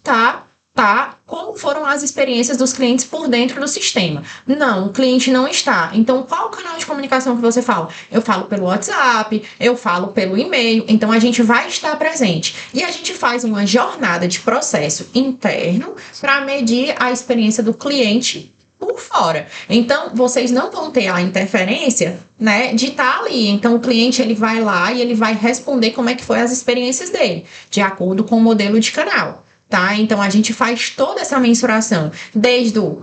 tá 0.00 0.44
tá 0.72 1.16
como 1.26 1.58
foram 1.58 1.84
as 1.84 2.04
experiências 2.04 2.56
dos 2.56 2.72
clientes 2.72 3.04
por 3.04 3.26
dentro 3.26 3.60
do 3.60 3.66
sistema. 3.66 4.22
Não, 4.46 4.86
o 4.86 4.92
cliente 4.92 5.32
não 5.32 5.48
está. 5.48 5.90
Então, 5.92 6.22
qual 6.22 6.46
o 6.46 6.50
canal 6.50 6.78
de 6.78 6.86
comunicação 6.86 7.34
que 7.34 7.42
você 7.42 7.60
fala? 7.60 7.88
Eu 8.12 8.22
falo 8.22 8.44
pelo 8.44 8.66
WhatsApp, 8.66 9.42
eu 9.58 9.76
falo 9.76 10.08
pelo 10.08 10.38
e-mail. 10.38 10.84
Então, 10.86 11.10
a 11.10 11.18
gente 11.18 11.42
vai 11.42 11.66
estar 11.66 11.96
presente. 11.96 12.54
E 12.72 12.84
a 12.84 12.90
gente 12.92 13.12
faz 13.12 13.42
uma 13.42 13.66
jornada 13.66 14.28
de 14.28 14.38
processo 14.38 15.10
interno 15.12 15.96
para 16.20 16.42
medir 16.42 16.94
a 16.98 17.10
experiência 17.10 17.62
do 17.62 17.74
cliente 17.74 18.54
por 18.80 18.98
fora. 18.98 19.46
Então, 19.68 20.10
vocês 20.14 20.50
não 20.50 20.70
vão 20.70 20.90
ter 20.90 21.06
a 21.08 21.20
interferência, 21.20 22.18
né, 22.38 22.72
de 22.72 22.86
estar 22.86 23.20
ali. 23.20 23.48
Então, 23.48 23.76
o 23.76 23.80
cliente 23.80 24.22
ele 24.22 24.34
vai 24.34 24.60
lá 24.60 24.90
e 24.90 25.02
ele 25.02 25.14
vai 25.14 25.34
responder 25.34 25.90
como 25.90 26.08
é 26.08 26.14
que 26.14 26.24
foi 26.24 26.40
as 26.40 26.50
experiências 26.50 27.10
dele, 27.10 27.44
de 27.70 27.82
acordo 27.82 28.24
com 28.24 28.38
o 28.38 28.40
modelo 28.40 28.80
de 28.80 28.90
canal, 28.90 29.44
tá? 29.68 29.94
Então, 29.94 30.20
a 30.22 30.30
gente 30.30 30.54
faz 30.54 30.90
toda 30.90 31.20
essa 31.20 31.38
mensuração, 31.38 32.10
desde 32.34 32.78
o 32.78 33.02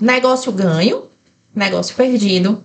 negócio 0.00 0.52
ganho, 0.52 1.08
negócio 1.54 1.96
perdido, 1.96 2.64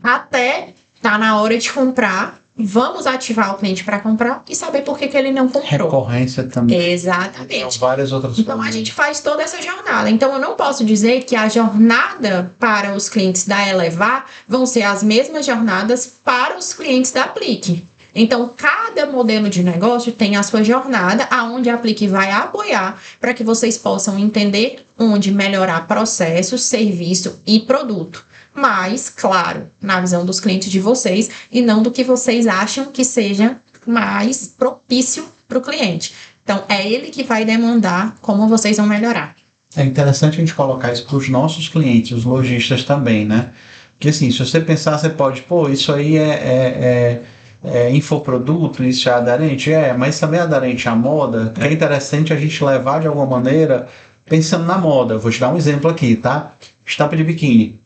até 0.00 0.74
tá 1.02 1.18
na 1.18 1.40
hora 1.40 1.58
de 1.58 1.72
comprar 1.72 2.43
vamos 2.56 3.06
ativar 3.06 3.52
o 3.54 3.58
cliente 3.58 3.82
para 3.82 3.98
comprar 3.98 4.44
e 4.48 4.54
saber 4.54 4.82
por 4.82 4.96
que, 4.96 5.08
que 5.08 5.16
ele 5.16 5.32
não 5.32 5.48
comprou. 5.48 5.64
Recorrência 5.88 6.44
também. 6.44 6.92
Exatamente. 6.92 7.72
São 7.72 7.80
várias 7.80 8.12
outras 8.12 8.38
Então 8.38 8.54
a 8.54 8.58
coisas. 8.58 8.74
gente 8.74 8.92
faz 8.92 9.20
toda 9.20 9.42
essa 9.42 9.60
jornada. 9.60 10.08
Então 10.08 10.32
eu 10.32 10.38
não 10.38 10.54
posso 10.54 10.84
dizer 10.84 11.24
que 11.24 11.34
a 11.34 11.48
jornada 11.48 12.54
para 12.58 12.94
os 12.94 13.08
clientes 13.08 13.46
da 13.46 13.68
Elevar 13.68 14.26
vão 14.46 14.66
ser 14.66 14.82
as 14.82 15.02
mesmas 15.02 15.44
jornadas 15.44 16.06
para 16.24 16.56
os 16.56 16.72
clientes 16.72 17.10
da 17.10 17.24
Aplique. 17.24 17.84
Então 18.14 18.48
cada 18.56 19.06
modelo 19.06 19.50
de 19.50 19.64
negócio 19.64 20.12
tem 20.12 20.36
a 20.36 20.42
sua 20.44 20.62
jornada 20.62 21.26
aonde 21.32 21.68
a 21.68 21.74
Aplique 21.74 22.06
vai 22.06 22.30
apoiar 22.30 23.00
para 23.20 23.34
que 23.34 23.42
vocês 23.42 23.76
possam 23.76 24.16
entender 24.16 24.86
onde 24.96 25.32
melhorar 25.32 25.88
processo, 25.88 26.56
serviço 26.56 27.42
e 27.44 27.58
produto. 27.58 28.24
Mas, 28.54 29.10
claro, 29.10 29.68
na 29.80 30.00
visão 30.00 30.24
dos 30.24 30.38
clientes 30.38 30.70
de 30.70 30.78
vocês 30.78 31.28
e 31.50 31.60
não 31.60 31.82
do 31.82 31.90
que 31.90 32.04
vocês 32.04 32.46
acham 32.46 32.86
que 32.86 33.04
seja 33.04 33.56
mais 33.86 34.46
propício 34.46 35.26
para 35.48 35.58
o 35.58 35.62
cliente. 35.62 36.14
Então, 36.42 36.62
é 36.68 36.86
ele 36.86 37.10
que 37.10 37.24
vai 37.24 37.44
demandar 37.44 38.16
como 38.20 38.46
vocês 38.46 38.76
vão 38.76 38.86
melhorar. 38.86 39.34
É 39.76 39.84
interessante 39.84 40.34
a 40.34 40.40
gente 40.40 40.54
colocar 40.54 40.92
isso 40.92 41.04
para 41.04 41.16
os 41.16 41.28
nossos 41.28 41.68
clientes, 41.68 42.12
os 42.12 42.24
lojistas 42.24 42.84
também, 42.84 43.24
né? 43.24 43.50
Porque 43.92 44.08
assim, 44.08 44.30
se 44.30 44.38
você 44.38 44.60
pensar, 44.60 44.98
você 44.98 45.10
pode, 45.10 45.42
pô, 45.42 45.68
isso 45.68 45.92
aí 45.92 46.16
é, 46.16 46.28
é, 46.28 47.22
é, 47.64 47.78
é 47.86 47.90
infoproduto, 47.90 48.84
isso 48.84 49.08
é 49.08 49.12
aderente? 49.12 49.72
É, 49.72 49.92
mas 49.94 50.20
também 50.20 50.38
é 50.38 50.42
aderente 50.42 50.88
à 50.88 50.94
moda, 50.94 51.52
é 51.58 51.72
interessante 51.72 52.32
a 52.32 52.36
gente 52.36 52.62
levar 52.62 53.00
de 53.00 53.06
alguma 53.06 53.26
maneira 53.26 53.88
pensando 54.24 54.64
na 54.64 54.78
moda. 54.78 55.18
Vou 55.18 55.30
te 55.30 55.40
dar 55.40 55.52
um 55.52 55.56
exemplo 55.56 55.90
aqui, 55.90 56.16
tá? 56.16 56.52
Estampa 56.84 57.16
de 57.16 57.24
biquíni. 57.24 57.83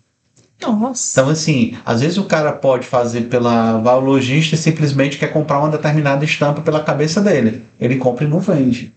Nossa. 0.61 1.21
Então, 1.21 1.31
assim, 1.31 1.75
às 1.85 2.01
vezes 2.01 2.19
o 2.19 2.25
cara 2.25 2.53
pode 2.53 2.87
fazer 2.87 3.23
pela 3.23 3.77
lojista 3.99 4.55
e 4.55 4.59
simplesmente 4.59 5.19
quer 5.19 5.29
comprar 5.33 5.61
uma 5.61 5.69
determinada 5.69 6.25
estampa 6.25 6.61
pela 6.61 6.81
cabeça 6.81 7.21
dele. 7.21 7.63
Ele 7.81 7.97
compra 7.97 8.25
e 8.25 8.29
não 8.29 8.41
vende. 8.41 8.93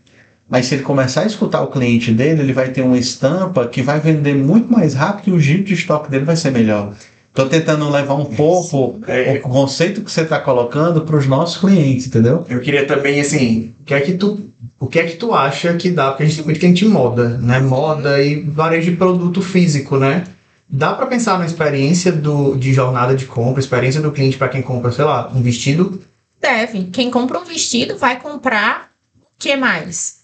Mas 0.49 0.65
se 0.65 0.75
ele 0.75 0.83
começar 0.83 1.21
a 1.21 1.25
escutar 1.27 1.61
o 1.61 1.67
cliente 1.67 2.11
dele, 2.11 2.41
ele 2.41 2.51
vai 2.51 2.69
ter 2.69 2.81
uma 2.81 2.97
estampa 2.97 3.67
que 3.67 3.81
vai 3.81 3.99
vender 3.99 4.35
muito 4.35 4.71
mais 4.71 4.93
rápido 4.93 5.29
e 5.29 5.37
o 5.37 5.39
giro 5.39 5.63
de 5.63 5.73
estoque 5.75 6.09
dele 6.11 6.25
vai 6.25 6.35
ser 6.35 6.51
melhor. 6.51 6.93
Estou 7.29 7.47
tentando 7.47 7.89
levar 7.89 8.15
um 8.15 8.25
pouco 8.25 8.99
É. 9.07 9.39
o 9.41 9.47
conceito 9.47 10.01
que 10.01 10.11
você 10.11 10.21
está 10.21 10.37
colocando 10.39 11.01
para 11.01 11.15
os 11.15 11.25
nossos 11.27 11.57
clientes, 11.57 12.07
entendeu? 12.07 12.45
Eu 12.49 12.59
queria 12.59 12.85
também, 12.85 13.21
assim, 13.21 13.73
o 13.79 13.83
que 13.85 13.93
é 13.93 14.01
que 14.01 14.13
tu, 14.15 14.41
o 14.77 14.87
que 14.87 14.99
é 14.99 15.03
que 15.05 15.15
tu 15.15 15.33
acha 15.33 15.73
que 15.75 15.89
dá? 15.89 16.09
Porque 16.09 16.23
a 16.23 16.25
gente 16.25 16.35
tem 16.37 16.45
muito 16.45 16.59
cliente 16.59 16.83
em 16.83 16.89
moda, 16.89 17.29
né? 17.37 17.61
Moda 17.61 18.21
e 18.21 18.41
varejo 18.41 18.91
de 18.91 18.97
produto 18.97 19.41
físico, 19.41 19.97
né? 19.97 20.25
Dá 20.73 20.93
para 20.93 21.05
pensar 21.07 21.37
na 21.37 21.45
experiência 21.45 22.13
do, 22.13 22.55
de 22.55 22.73
jornada 22.73 23.13
de 23.13 23.25
compra, 23.25 23.59
experiência 23.59 24.01
do 24.01 24.11
cliente 24.11 24.37
para 24.37 24.47
quem 24.47 24.61
compra, 24.61 24.89
sei 24.89 25.03
lá, 25.03 25.29
um 25.35 25.41
vestido? 25.41 26.01
Deve. 26.39 26.85
Quem 26.85 27.11
compra 27.11 27.39
um 27.39 27.43
vestido 27.43 27.97
vai 27.97 28.21
comprar 28.21 28.89
o 29.19 29.25
que 29.37 29.53
mais? 29.57 30.21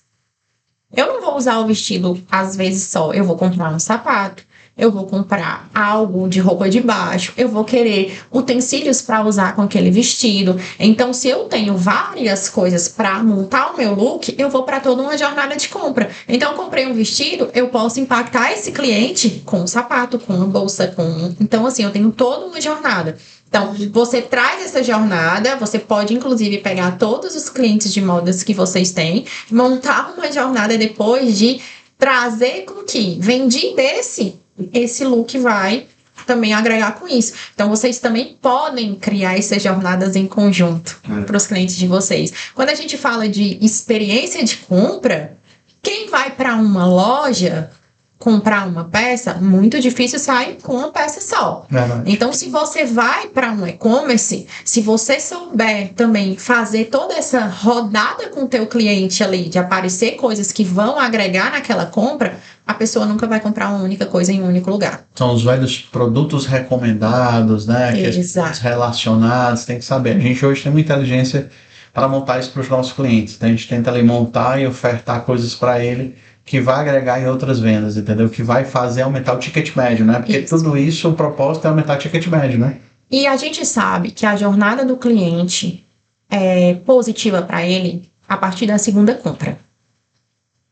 Eu 0.95 1.07
não 1.07 1.21
vou 1.21 1.35
usar 1.35 1.59
o 1.59 1.67
vestido 1.67 2.23
às 2.31 2.55
vezes 2.55 2.83
só. 2.83 3.11
Eu 3.11 3.25
vou 3.25 3.35
comprar 3.35 3.75
um 3.75 3.79
sapato. 3.79 4.46
Eu 4.77 4.91
vou 4.91 5.07
comprar 5.07 5.69
algo 5.73 6.29
de 6.29 6.39
roupa 6.39 6.69
de 6.69 6.79
baixo. 6.79 7.33
Eu 7.35 7.49
vou 7.49 7.63
querer 7.63 8.19
utensílios 8.31 9.01
para 9.01 9.25
usar 9.25 9.55
com 9.55 9.63
aquele 9.63 9.89
vestido. 9.89 10.59
Então, 10.79 11.11
se 11.13 11.27
eu 11.27 11.45
tenho 11.45 11.75
várias 11.75 12.47
coisas 12.47 12.87
para 12.87 13.23
montar 13.23 13.73
o 13.73 13.77
meu 13.77 13.95
look, 13.95 14.35
eu 14.37 14.49
vou 14.49 14.63
para 14.63 14.79
toda 14.79 15.01
uma 15.01 15.17
jornada 15.17 15.55
de 15.55 15.67
compra. 15.69 16.09
Então, 16.27 16.53
comprei 16.53 16.85
um 16.85 16.93
vestido, 16.93 17.49
eu 17.55 17.69
posso 17.69 17.99
impactar 17.99 18.51
esse 18.51 18.71
cliente 18.71 19.41
com 19.45 19.61
um 19.61 19.67
sapato, 19.67 20.19
com 20.19 20.33
uma 20.33 20.45
bolsa, 20.45 20.87
com. 20.87 21.33
Então, 21.39 21.65
assim, 21.65 21.83
eu 21.83 21.91
tenho 21.91 22.11
toda 22.11 22.45
uma 22.45 22.61
jornada. 22.61 23.17
Então, 23.49 23.73
você 23.91 24.21
traz 24.21 24.63
essa 24.63 24.83
jornada, 24.83 25.55
você 25.55 25.79
pode 25.79 26.13
inclusive 26.13 26.57
pegar 26.57 26.97
todos 26.97 27.35
os 27.35 27.49
clientes 27.49 27.93
de 27.93 28.01
modas 28.01 28.43
que 28.43 28.53
vocês 28.53 28.91
têm, 28.91 29.25
montar 29.49 30.13
uma 30.15 30.31
jornada 30.31 30.77
depois 30.77 31.37
de 31.37 31.61
trazer 31.97 32.65
com 32.65 32.83
que 32.83 33.17
vendi 33.19 33.73
desse, 33.73 34.35
esse 34.73 35.03
look 35.03 35.37
vai 35.39 35.87
também 36.25 36.53
agregar 36.53 36.93
com 36.93 37.07
isso. 37.07 37.33
Então, 37.53 37.69
vocês 37.69 37.99
também 37.99 38.37
podem 38.41 38.95
criar 38.95 39.37
essas 39.37 39.61
jornadas 39.61 40.15
em 40.15 40.27
conjunto 40.27 40.99
É. 41.09 41.21
para 41.23 41.37
os 41.37 41.47
clientes 41.47 41.75
de 41.75 41.87
vocês. 41.87 42.33
Quando 42.55 42.69
a 42.69 42.75
gente 42.75 42.97
fala 42.97 43.29
de 43.29 43.57
experiência 43.61 44.43
de 44.43 44.57
compra, 44.57 45.37
quem 45.81 46.09
vai 46.09 46.31
para 46.31 46.55
uma 46.55 46.85
loja 46.85 47.69
comprar 48.19 48.67
uma 48.67 48.85
peça, 48.85 49.35
muito 49.35 49.79
difícil 49.79 50.17
sair 50.17 50.57
com 50.61 50.73
uma 50.73 50.91
peça 50.91 51.21
só. 51.21 51.65
Verdade. 51.69 52.11
Então, 52.11 52.33
se 52.33 52.49
você 52.49 52.83
vai 52.83 53.27
para 53.27 53.51
um 53.51 53.65
e-commerce, 53.67 54.47
se 54.65 54.81
você 54.81 55.19
souber 55.19 55.93
também 55.93 56.35
fazer 56.35 56.85
toda 56.85 57.13
essa 57.13 57.45
rodada 57.45 58.29
com 58.29 58.43
o 58.43 58.47
teu 58.47 58.65
cliente 58.65 59.23
ali, 59.23 59.47
de 59.47 59.59
aparecer 59.59 60.15
coisas 60.15 60.51
que 60.51 60.63
vão 60.63 60.99
agregar 60.99 61.51
naquela 61.51 61.85
compra, 61.85 62.39
a 62.65 62.73
pessoa 62.73 63.05
nunca 63.05 63.27
vai 63.27 63.39
comprar 63.39 63.69
uma 63.69 63.83
única 63.83 64.05
coisa 64.05 64.33
em 64.33 64.41
um 64.41 64.47
único 64.47 64.69
lugar. 64.69 65.05
São 65.13 65.33
os 65.33 65.43
velhos 65.43 65.77
produtos 65.77 66.45
recomendados, 66.45 67.67
né? 67.67 67.97
Exato. 67.99 68.51
os 68.51 68.59
relacionados, 68.59 69.63
tem 69.63 69.77
que 69.77 69.85
saber. 69.85 70.17
A 70.17 70.19
gente 70.19 70.43
hoje 70.45 70.63
tem 70.63 70.71
uma 70.71 70.81
inteligência 70.81 71.49
para 71.93 72.07
montar 72.07 72.39
isso 72.39 72.51
para 72.51 72.61
os 72.61 72.69
nossos 72.69 72.93
clientes. 72.93 73.35
Então, 73.35 73.47
a 73.47 73.51
gente 73.51 73.67
tenta 73.67 73.91
ali 73.91 74.03
montar 74.03 74.59
e 74.59 74.67
ofertar 74.67 75.21
coisas 75.21 75.55
para 75.55 75.83
ele 75.83 76.15
que 76.47 76.61
vai 76.61 76.79
agregar 76.79 77.21
em 77.21 77.27
outras 77.27 77.59
vendas, 77.59 77.97
entendeu? 77.97 78.29
Que 78.29 78.41
vai 78.41 78.63
fazer 78.63 79.01
aumentar 79.01 79.33
o 79.33 79.37
ticket 79.37 79.75
médio, 79.75 80.05
né? 80.05 80.19
Porque 80.19 80.39
Isso. 80.39 80.57
tudo 80.57 80.77
isso, 80.77 81.09
o 81.09 81.13
propósito 81.13 81.65
é 81.65 81.69
aumentar 81.69 81.95
o 81.95 81.99
ticket 81.99 82.25
médio, 82.27 82.57
né? 82.57 82.77
E 83.11 83.27
a 83.27 83.35
gente 83.35 83.65
sabe 83.65 84.11
que 84.11 84.25
a 84.25 84.35
jornada 84.37 84.85
do 84.85 84.95
cliente 84.95 85.85
é 86.29 86.73
positiva 86.85 87.41
para 87.41 87.65
ele 87.65 88.09
a 88.27 88.37
partir 88.37 88.65
da 88.65 88.77
segunda 88.77 89.13
compra. 89.13 89.57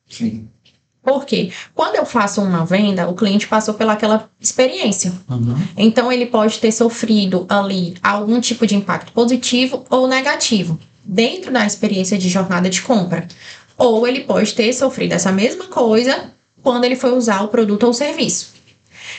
Sim. 0.09 0.47
Por 1.03 1.25
quê? 1.25 1.51
Quando 1.73 1.97
eu 1.97 2.05
faço 2.05 2.41
uma 2.41 2.65
venda, 2.65 3.09
o 3.09 3.13
cliente 3.13 3.45
passou 3.45 3.73
pelaquela 3.73 4.29
experiência. 4.39 5.11
Uhum. 5.29 5.55
Então, 5.77 6.11
ele 6.11 6.25
pode 6.25 6.57
ter 6.57 6.71
sofrido 6.71 7.45
ali 7.49 7.95
algum 8.01 8.39
tipo 8.39 8.65
de 8.65 8.75
impacto 8.75 9.11
positivo 9.11 9.85
ou 9.89 10.07
negativo 10.07 10.79
dentro 11.03 11.51
da 11.51 11.65
experiência 11.65 12.17
de 12.17 12.29
jornada 12.29 12.69
de 12.69 12.81
compra. 12.81 13.27
Ou 13.77 14.07
ele 14.07 14.21
pode 14.21 14.53
ter 14.53 14.71
sofrido 14.73 15.13
essa 15.13 15.31
mesma 15.31 15.65
coisa 15.65 16.31
quando 16.61 16.85
ele 16.85 16.95
foi 16.95 17.11
usar 17.11 17.41
o 17.41 17.49
produto 17.49 17.83
ou 17.83 17.93
serviço. 17.93 18.55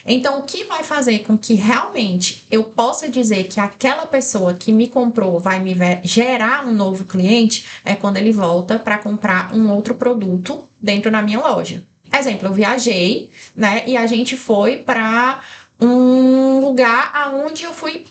Então, 0.05 0.41
o 0.41 0.43
que 0.43 0.65
vai 0.65 0.83
fazer 0.83 1.21
com 1.21 1.37
que 1.37 1.55
realmente 1.55 2.45
eu 2.51 2.65
possa 2.65 3.09
dizer 3.09 3.45
que 3.45 3.61
aquela 3.61 4.07
pessoa 4.07 4.55
que 4.55 4.73
me 4.73 4.89
comprou 4.89 5.39
vai 5.39 5.61
me 5.61 5.75
gerar 6.03 6.67
um 6.67 6.73
novo 6.73 7.05
cliente 7.05 7.67
é 7.85 7.95
quando 7.95 8.17
ele 8.17 8.33
volta 8.33 8.79
para 8.79 8.99
comprar 8.99 9.55
um 9.55 9.71
outro 9.71 9.95
produto 9.95 10.69
dentro 10.81 11.11
da 11.11 11.23
minha 11.23 11.41
loja. 11.41 11.87
Exemplo, 12.13 12.49
eu 12.49 12.53
viajei, 12.53 13.31
né, 13.55 13.85
e 13.87 13.97
a 13.97 14.07
gente 14.07 14.37
foi 14.37 14.79
para 14.79 15.43
um 15.81 16.61
lugar 16.61 17.11
aonde 17.15 17.65
eu 17.65 17.75
fui 17.75 18.07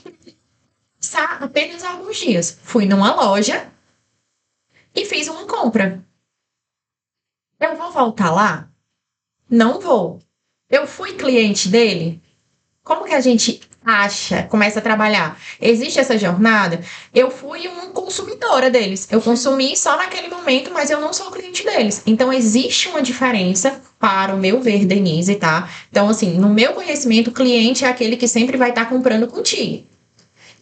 apenas 1.40 1.84
alguns 1.84 2.18
dias. 2.18 2.58
Fui 2.62 2.86
numa 2.86 3.16
loja 3.16 3.68
e 4.94 5.06
fiz 5.06 5.28
uma 5.28 5.46
compra. 5.46 6.04
Eu 7.60 7.76
vou 7.78 7.92
voltar 7.92 8.32
lá? 8.32 8.68
Não 9.50 9.80
vou. 9.80 10.20
Eu 10.70 10.86
fui 10.86 11.14
cliente 11.14 11.70
dele? 11.70 12.22
Como 12.84 13.06
que 13.06 13.14
a 13.14 13.22
gente 13.22 13.62
acha, 13.84 14.44
começa 14.44 14.80
a 14.80 14.82
trabalhar? 14.82 15.40
Existe 15.62 16.00
essa 16.00 16.18
jornada? 16.18 16.82
Eu 17.14 17.32
fui 17.32 17.68
uma 17.68 17.88
consumidora 17.88 18.70
deles. 18.70 19.08
Eu 19.10 19.22
consumi 19.22 19.78
só 19.78 19.96
naquele 19.96 20.28
momento, 20.28 20.72
mas 20.74 20.90
eu 20.90 21.00
não 21.00 21.14
sou 21.14 21.32
cliente 21.32 21.64
deles. 21.64 22.04
Então 22.06 22.34
existe 22.34 22.90
uma 22.90 23.02
diferença 23.02 23.82
para 24.00 24.36
o 24.36 24.38
meu 24.38 24.60
ver, 24.60 24.86
Denise, 24.86 25.36
tá? 25.36 25.70
Então, 25.90 26.10
assim, 26.10 26.38
no 26.38 26.50
meu 26.50 26.74
conhecimento, 26.74 27.32
cliente 27.32 27.86
é 27.86 27.88
aquele 27.88 28.18
que 28.18 28.28
sempre 28.28 28.58
vai 28.58 28.70
estar 28.70 28.90
comprando 28.90 29.28
contigo. 29.28 29.86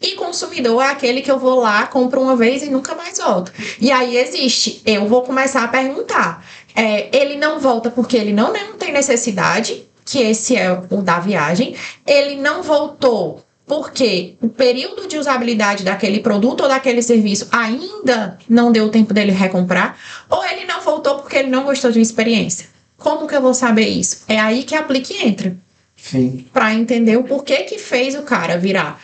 E 0.03 0.15
consumidor 0.15 0.83
é 0.83 0.89
aquele 0.89 1.21
que 1.21 1.31
eu 1.31 1.39
vou 1.39 1.61
lá, 1.61 1.87
compro 1.87 2.21
uma 2.21 2.35
vez 2.35 2.61
e 2.61 2.69
nunca 2.69 2.93
mais 2.93 3.17
volto. 3.19 3.53
E 3.79 3.89
aí 3.89 4.17
existe. 4.17 4.81
Eu 4.85 5.07
vou 5.07 5.21
começar 5.21 5.63
a 5.63 5.67
perguntar. 5.69 6.45
É, 6.75 7.15
ele 7.15 7.35
não 7.35 7.59
volta 7.59 7.89
porque 7.89 8.17
ele 8.17 8.33
não, 8.33 8.51
não 8.51 8.73
tem 8.77 8.91
necessidade, 8.91 9.87
que 10.05 10.19
esse 10.19 10.55
é 10.55 10.71
o 10.89 11.01
da 11.01 11.19
viagem. 11.19 11.75
Ele 12.05 12.35
não 12.35 12.63
voltou 12.63 13.43
porque 13.65 14.35
o 14.41 14.49
período 14.49 15.07
de 15.07 15.17
usabilidade 15.17 15.83
daquele 15.83 16.19
produto 16.19 16.61
ou 16.61 16.67
daquele 16.67 17.01
serviço 17.01 17.47
ainda 17.51 18.37
não 18.49 18.71
deu 18.71 18.89
tempo 18.89 19.13
dele 19.13 19.31
recomprar. 19.31 19.97
Ou 20.29 20.43
ele 20.45 20.65
não 20.65 20.81
voltou 20.81 21.19
porque 21.19 21.37
ele 21.37 21.49
não 21.49 21.63
gostou 21.63 21.91
de 21.91 21.99
uma 21.99 22.03
experiência. 22.03 22.67
Como 22.97 23.27
que 23.27 23.35
eu 23.35 23.41
vou 23.41 23.53
saber 23.53 23.87
isso? 23.87 24.23
É 24.27 24.39
aí 24.39 24.63
que 24.63 24.75
a 24.75 24.79
aplique 24.79 25.25
entra 25.25 25.55
Sim. 25.95 26.45
para 26.53 26.73
entender 26.73 27.17
o 27.17 27.23
porquê 27.23 27.63
que 27.63 27.77
fez 27.77 28.15
o 28.15 28.23
cara 28.23 28.57
virar 28.57 29.01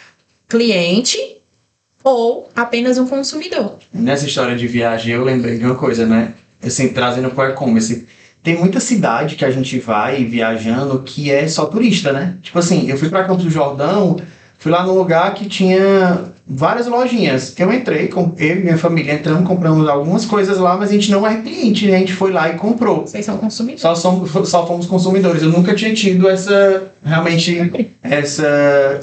cliente 0.48 1.18
ou 2.04 2.50
apenas 2.56 2.98
um 2.98 3.08
consumidor. 3.08 3.78
Nessa 3.94 4.26
história 4.26 4.56
de 4.56 4.68
viagem, 4.68 5.14
eu 5.14 5.24
lembrei 5.24 5.58
de 5.58 5.66
uma 5.66 5.76
coisa, 5.76 6.06
né? 6.06 6.34
Assim, 6.64 6.90
trazendo 6.90 7.30
pro 7.30 7.46
e-commerce. 7.46 8.08
Tem 8.42 8.58
muita 8.58 8.80
cidade 8.80 9.36
que 9.36 9.44
a 9.44 9.52
gente 9.52 9.80
vai 9.80 10.24
viajando 10.24 11.00
que 11.00 11.32
é 11.32 11.48
só 11.48 11.66
turista, 11.66 12.14
né? 12.14 12.38
Tipo 12.42 12.60
assim, 12.60 12.90
eu 12.90 12.98
fui 12.98 13.10
pra 13.10 13.26
Campos 13.26 13.44
do 13.44 13.50
Jordão, 13.50 14.18
fui 14.58 14.72
lá 14.72 14.86
num 14.86 14.94
lugar 14.94 15.34
que 15.34 15.48
tinha 15.48 16.32
várias 16.48 16.88
lojinhas. 16.88 17.54
Eu 17.60 17.72
entrei, 17.72 18.08
com, 18.08 18.34
eu 18.38 18.58
e 18.58 18.60
minha 18.62 18.78
família 18.78 19.14
entramos, 19.14 19.48
compramos 19.48 19.88
algumas 19.88 20.26
coisas 20.26 20.58
lá, 20.58 20.76
mas 20.78 20.90
a 20.90 20.94
gente 20.94 21.12
não 21.12 21.28
é 21.28 21.42
cliente, 21.42 21.86
né? 21.86 21.98
a 21.98 22.00
gente 22.00 22.14
foi 22.14 22.32
lá 22.32 22.50
e 22.50 22.56
comprou. 22.56 23.02
Vocês 23.02 23.26
são 23.26 23.38
consumidores. 23.38 23.82
Só, 23.82 23.94
somos, 23.94 24.50
só 24.50 24.66
fomos 24.66 24.88
consumidores. 24.88 25.44
Eu 25.44 25.50
nunca 25.50 25.76
tinha 25.76 25.94
tido 25.94 26.28
essa, 26.28 26.92
realmente, 27.04 27.92
essa 28.02 29.02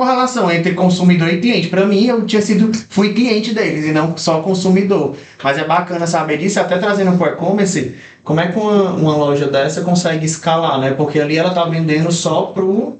correlação 0.00 0.50
entre 0.50 0.72
consumidor 0.72 1.28
e 1.28 1.40
cliente. 1.40 1.68
Para 1.68 1.84
mim, 1.84 2.06
eu 2.06 2.24
tinha 2.24 2.40
sido, 2.40 2.72
fui 2.88 3.12
cliente 3.12 3.52
deles 3.52 3.84
e 3.84 3.92
não 3.92 4.16
só 4.16 4.40
consumidor. 4.40 5.14
Mas 5.44 5.58
é 5.58 5.64
bacana 5.64 6.06
saber 6.06 6.38
disso, 6.38 6.58
até 6.58 6.78
trazendo 6.78 7.18
para 7.18 7.32
o 7.32 7.34
e-commerce, 7.34 7.94
como 8.24 8.40
é 8.40 8.48
que 8.50 8.58
uma, 8.58 8.92
uma 8.92 9.14
loja 9.14 9.46
dessa 9.46 9.82
consegue 9.82 10.24
escalar, 10.24 10.80
né? 10.80 10.92
Porque 10.92 11.20
ali 11.20 11.36
ela 11.36 11.50
tá 11.50 11.64
vendendo 11.66 12.10
só 12.10 12.44
pro 12.44 12.98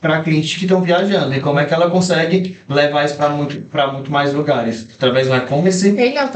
para 0.00 0.20
clientes 0.20 0.54
que 0.56 0.64
estão 0.64 0.80
viajando 0.80 1.34
e 1.34 1.40
como 1.40 1.58
é 1.58 1.64
que 1.64 1.74
ela 1.74 1.90
consegue 1.90 2.56
levar 2.68 3.04
isso 3.04 3.16
para 3.16 3.30
muito, 3.30 3.60
pra 3.62 3.92
muito 3.92 4.10
mais 4.12 4.32
lugares 4.32 4.88
através 4.94 5.26
do 5.26 5.34
e-commerce. 5.34 5.88
Ele 5.88 6.16
é 6.16 6.24
o 6.24 6.28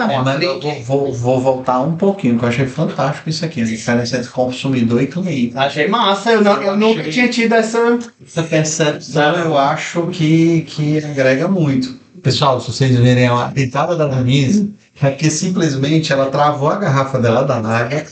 É, 0.43 0.45
eu 0.45 0.61
vou, 0.61 0.83
vou, 0.83 1.13
vou 1.13 1.41
voltar 1.41 1.81
um 1.81 1.97
pouquinho, 1.97 2.39
que 2.39 2.45
eu 2.45 2.49
achei 2.49 2.67
fantástico 2.67 3.29
isso 3.29 3.45
aqui, 3.45 3.63
a 3.63 3.65
diferença 3.65 4.17
entre 4.17 4.31
consumidor 4.31 5.01
e 5.01 5.07
cliente. 5.07 5.57
Achei 5.57 5.87
massa, 5.87 6.33
eu, 6.33 6.43
não, 6.43 6.61
eu 6.61 6.77
nunca 6.77 7.05
tinha 7.05 7.29
tido 7.29 7.55
essa. 7.55 7.99
Essa 8.25 8.43
percepção 8.43 9.37
eu 9.37 9.57
acho 9.57 10.09
que, 10.09 10.63
que 10.63 10.99
agrega 10.99 11.47
muito. 11.47 12.01
Pessoal, 12.21 12.61
se 12.61 12.71
vocês 12.71 12.97
verem 12.97 13.27
a 13.27 13.47
deitada 13.47 13.97
da 13.97 14.07
Denise, 14.07 14.73
é 15.01 15.11
que 15.11 15.31
simplesmente 15.31 16.13
ela 16.13 16.27
travou 16.27 16.69
a 16.69 16.77
garrafa 16.77 17.19
dela 17.19 17.43
da 17.43 17.57
água 17.57 18.05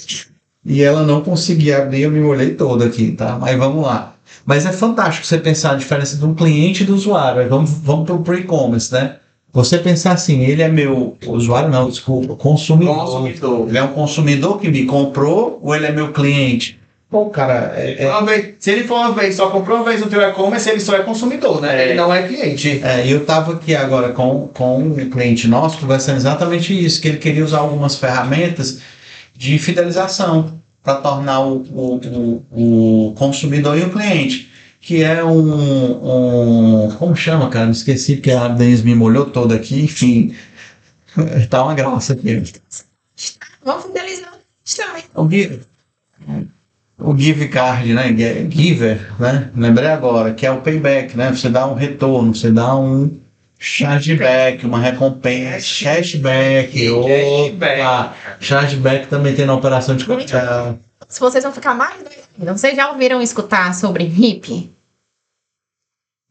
e 0.65 0.83
ela 0.83 1.05
não 1.05 1.23
conseguia 1.23 1.79
abrir, 1.79 2.03
eu 2.03 2.11
me 2.11 2.21
molhei 2.21 2.55
todo 2.55 2.85
aqui, 2.85 3.13
tá? 3.13 3.39
Mas 3.39 3.57
vamos 3.57 3.85
lá. 3.85 4.15
Mas 4.45 4.67
é 4.67 4.73
fantástico 4.73 5.27
você 5.27 5.39
pensar 5.39 5.73
a 5.73 5.77
diferença 5.77 6.17
de 6.17 6.25
um 6.25 6.35
cliente 6.35 6.83
e 6.83 6.87
do 6.87 6.95
usuário. 6.95 7.49
Vamos, 7.49 7.71
vamos 7.71 8.05
para 8.23 8.35
o 8.35 8.39
e-commerce, 8.39 8.93
né? 8.93 9.17
Você 9.53 9.79
pensar 9.79 10.13
assim, 10.13 10.43
ele 10.45 10.63
é 10.63 10.69
meu 10.69 11.17
usuário, 11.27 11.69
não, 11.69 11.89
desculpa, 11.89 12.37
consumidor. 12.37 12.95
Consumidor. 13.05 13.69
Ele 13.69 13.79
é 13.79 13.83
um 13.83 13.89
consumidor 13.89 14.61
que 14.61 14.69
me 14.69 14.87
comprou 14.87 15.59
ou 15.63 15.75
ele 15.75 15.87
é 15.87 15.93
meu 15.93 16.13
cliente? 16.13 16.79
Pô, 17.11 17.27
cara, 17.27 17.73
é, 17.77 18.05
é- 18.05 18.09
Uma 18.09 18.25
vez- 18.25 18.55
se 18.61 18.71
ele 18.71 18.85
for 18.85 18.95
uma 18.95 19.11
vez, 19.11 19.35
só 19.35 19.51
comprou 19.51 19.79
uma 19.79 19.85
vez 19.85 20.01
no 20.01 20.07
teu 20.07 20.23
e-commerce, 20.23 20.71
ele 20.71 20.79
só 20.79 20.95
é 20.95 21.01
consumidor, 21.01 21.61
né? 21.61 21.77
É. 21.83 21.85
Ele 21.89 21.95
não 21.95 22.15
é 22.15 22.23
cliente. 22.23 22.81
É, 22.85 23.05
eu 23.13 23.23
estava 23.23 23.55
aqui 23.55 23.75
agora 23.75 24.11
com, 24.11 24.49
com 24.55 24.79
um 24.79 25.11
cliente 25.11 25.49
nosso 25.49 25.79
conversando 25.79 26.19
exatamente 26.19 26.73
isso, 26.73 27.01
que 27.01 27.09
ele 27.09 27.19
queria 27.19 27.45
usar 27.45 27.59
algumas 27.59 27.97
ferramentas 27.97 28.79
de 29.37 29.59
fidelização 29.59 30.60
para 30.83 30.97
tornar 30.97 31.41
o, 31.41 31.63
o, 31.63 32.01
o, 32.51 33.09
o 33.09 33.15
consumidor 33.15 33.77
e 33.79 33.83
o 33.83 33.91
cliente, 33.91 34.51
que 34.81 35.03
é 35.03 35.23
um, 35.23 36.87
um 36.87 36.91
como 36.97 37.15
chama, 37.15 37.51
cara? 37.51 37.67
Me 37.67 37.73
esqueci 37.73 38.17
porque 38.17 38.31
a 38.31 38.49
Denise 38.49 38.83
me 38.85 38.95
molhou 38.95 39.27
toda 39.27 39.55
aqui, 39.55 39.83
enfim, 39.83 40.35
tá 41.51 41.63
uma 41.63 41.75
graça 41.75 42.15
aqui. 42.15 42.43
Vamos 43.63 43.85
fidelizar 43.85 44.39
também. 44.77 45.05
O 45.15 45.29
Give, 45.29 45.61
o 46.99 47.17
Give 47.17 47.49
Card, 47.49 47.93
né? 47.93 48.15
Giver, 48.49 49.13
né? 49.19 49.51
Lembrei 49.55 49.89
agora, 49.89 50.33
que 50.33 50.47
é 50.47 50.51
o 50.51 50.63
payback, 50.63 51.17
né? 51.17 51.31
Você 51.31 51.51
dá 51.51 51.67
um 51.67 51.75
retorno, 51.75 52.35
você 52.35 52.51
dá 52.51 52.75
um 52.75 53.20
chargeback, 53.61 54.65
uma 54.65 54.81
recompensa, 54.81 55.85
cashback, 55.85 56.73
Cashback. 56.73 57.53
opa, 57.53 58.17
chargeback 58.41 59.07
também 59.07 59.35
tem 59.35 59.45
na 59.45 59.55
operação 59.55 59.95
de 59.95 60.07
capital. 60.07 60.79
Se 61.07 61.21
vocês 61.21 61.45
vão 61.45 61.53
ficar 61.53 61.75
mais 61.75 61.97
doidos 61.97 62.29
ainda, 62.39 62.57
vocês 62.57 62.75
já 62.75 62.91
ouviram 62.91 63.21
escutar 63.21 63.75
sobre 63.75 64.05
hippie? 64.05 64.73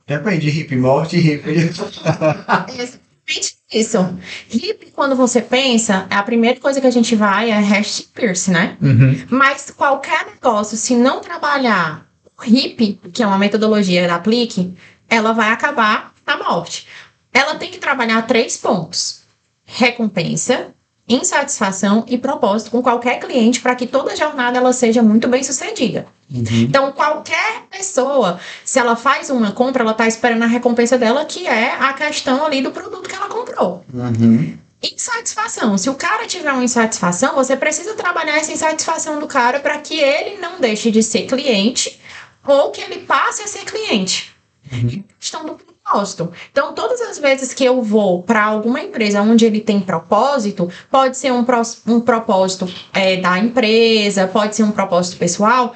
Depende 0.07 0.51
de 0.51 0.61
hip 0.61 0.75
morte 0.75 1.17
e 1.17 1.33
hip. 1.33 1.47
É 1.47 2.81
exatamente 2.81 3.59
isso. 3.71 4.17
Hippie, 4.49 4.91
quando 4.91 5.15
você 5.15 5.39
pensa, 5.39 6.07
a 6.09 6.23
primeira 6.23 6.59
coisa 6.59 6.81
que 6.81 6.87
a 6.87 6.91
gente 6.91 7.15
vai 7.15 7.51
é 7.51 7.59
hash 7.59 8.01
pierce, 8.11 8.49
né? 8.49 8.75
Uhum. 8.81 9.23
Mas 9.29 9.69
qualquer 9.69 10.25
negócio, 10.25 10.75
se 10.75 10.95
não 10.95 11.21
trabalhar 11.21 12.07
o 12.35 12.43
HIP, 12.43 12.99
que 13.13 13.21
é 13.21 13.27
uma 13.27 13.37
metodologia 13.37 14.07
da 14.07 14.15
Aplique, 14.15 14.73
ela 15.07 15.31
vai 15.31 15.51
acabar 15.51 16.11
na 16.25 16.37
morte. 16.37 16.87
Ela 17.33 17.55
tem 17.55 17.71
que 17.71 17.77
trabalhar 17.77 18.21
três 18.23 18.57
pontos: 18.57 19.21
recompensa, 19.65 20.73
insatisfação 21.07 22.05
e 22.07 22.17
propósito 22.17 22.71
com 22.71 22.83
qualquer 22.83 23.19
cliente 23.19 23.59
para 23.59 23.75
que 23.75 23.87
toda 23.87 24.13
a 24.13 24.15
jornada 24.15 24.57
ela 24.57 24.71
seja 24.71 25.01
muito 25.01 25.27
bem 25.27 25.43
sucedida. 25.43 26.05
Uhum. 26.31 26.45
Então, 26.51 26.91
qualquer 26.91 27.63
pessoa, 27.71 28.39
se 28.63 28.77
ela 28.77 28.95
faz 28.95 29.31
uma 29.31 29.51
compra, 29.51 29.81
ela 29.81 29.91
está 29.91 30.07
esperando 30.07 30.43
a 30.43 30.47
recompensa 30.47 30.97
dela, 30.97 31.25
que 31.25 31.47
é 31.47 31.73
a 31.73 31.91
questão 31.93 32.45
ali 32.45 32.61
do 32.61 32.71
produto 32.71 33.09
que 33.09 33.15
ela 33.15 33.27
comprou. 33.27 33.83
Uhum. 33.91 34.55
Insatisfação. 34.81 35.77
Se 35.77 35.89
o 35.89 35.95
cara 35.95 36.27
tiver 36.27 36.51
uma 36.51 36.63
insatisfação, 36.63 37.35
você 37.35 37.57
precisa 37.57 37.95
trabalhar 37.95 38.37
essa 38.37 38.51
insatisfação 38.51 39.19
do 39.19 39.27
cara 39.27 39.59
para 39.59 39.79
que 39.79 39.99
ele 39.99 40.37
não 40.39 40.59
deixe 40.59 40.91
de 40.91 41.01
ser 41.01 41.23
cliente 41.23 41.99
ou 42.45 42.71
que 42.71 42.81
ele 42.81 42.99
passe 42.99 43.41
a 43.41 43.47
ser 43.47 43.65
cliente. 43.65 44.33
Uhum. 44.71 45.03
Questão 45.19 45.45
do 45.45 45.59
Então, 46.51 46.73
todas 46.73 47.01
as 47.01 47.17
vezes 47.17 47.53
que 47.53 47.63
eu 47.63 47.81
vou 47.81 48.23
para 48.23 48.43
alguma 48.43 48.79
empresa 48.81 49.21
onde 49.21 49.45
ele 49.45 49.59
tem 49.59 49.79
propósito, 49.79 50.69
pode 50.89 51.17
ser 51.17 51.31
um, 51.31 51.43
prós- 51.43 51.81
um 51.87 51.99
propósito 51.99 52.67
é, 52.93 53.17
da 53.17 53.37
empresa, 53.39 54.27
pode 54.27 54.55
ser 54.55 54.63
um 54.63 54.71
propósito 54.71 55.17
pessoal. 55.17 55.73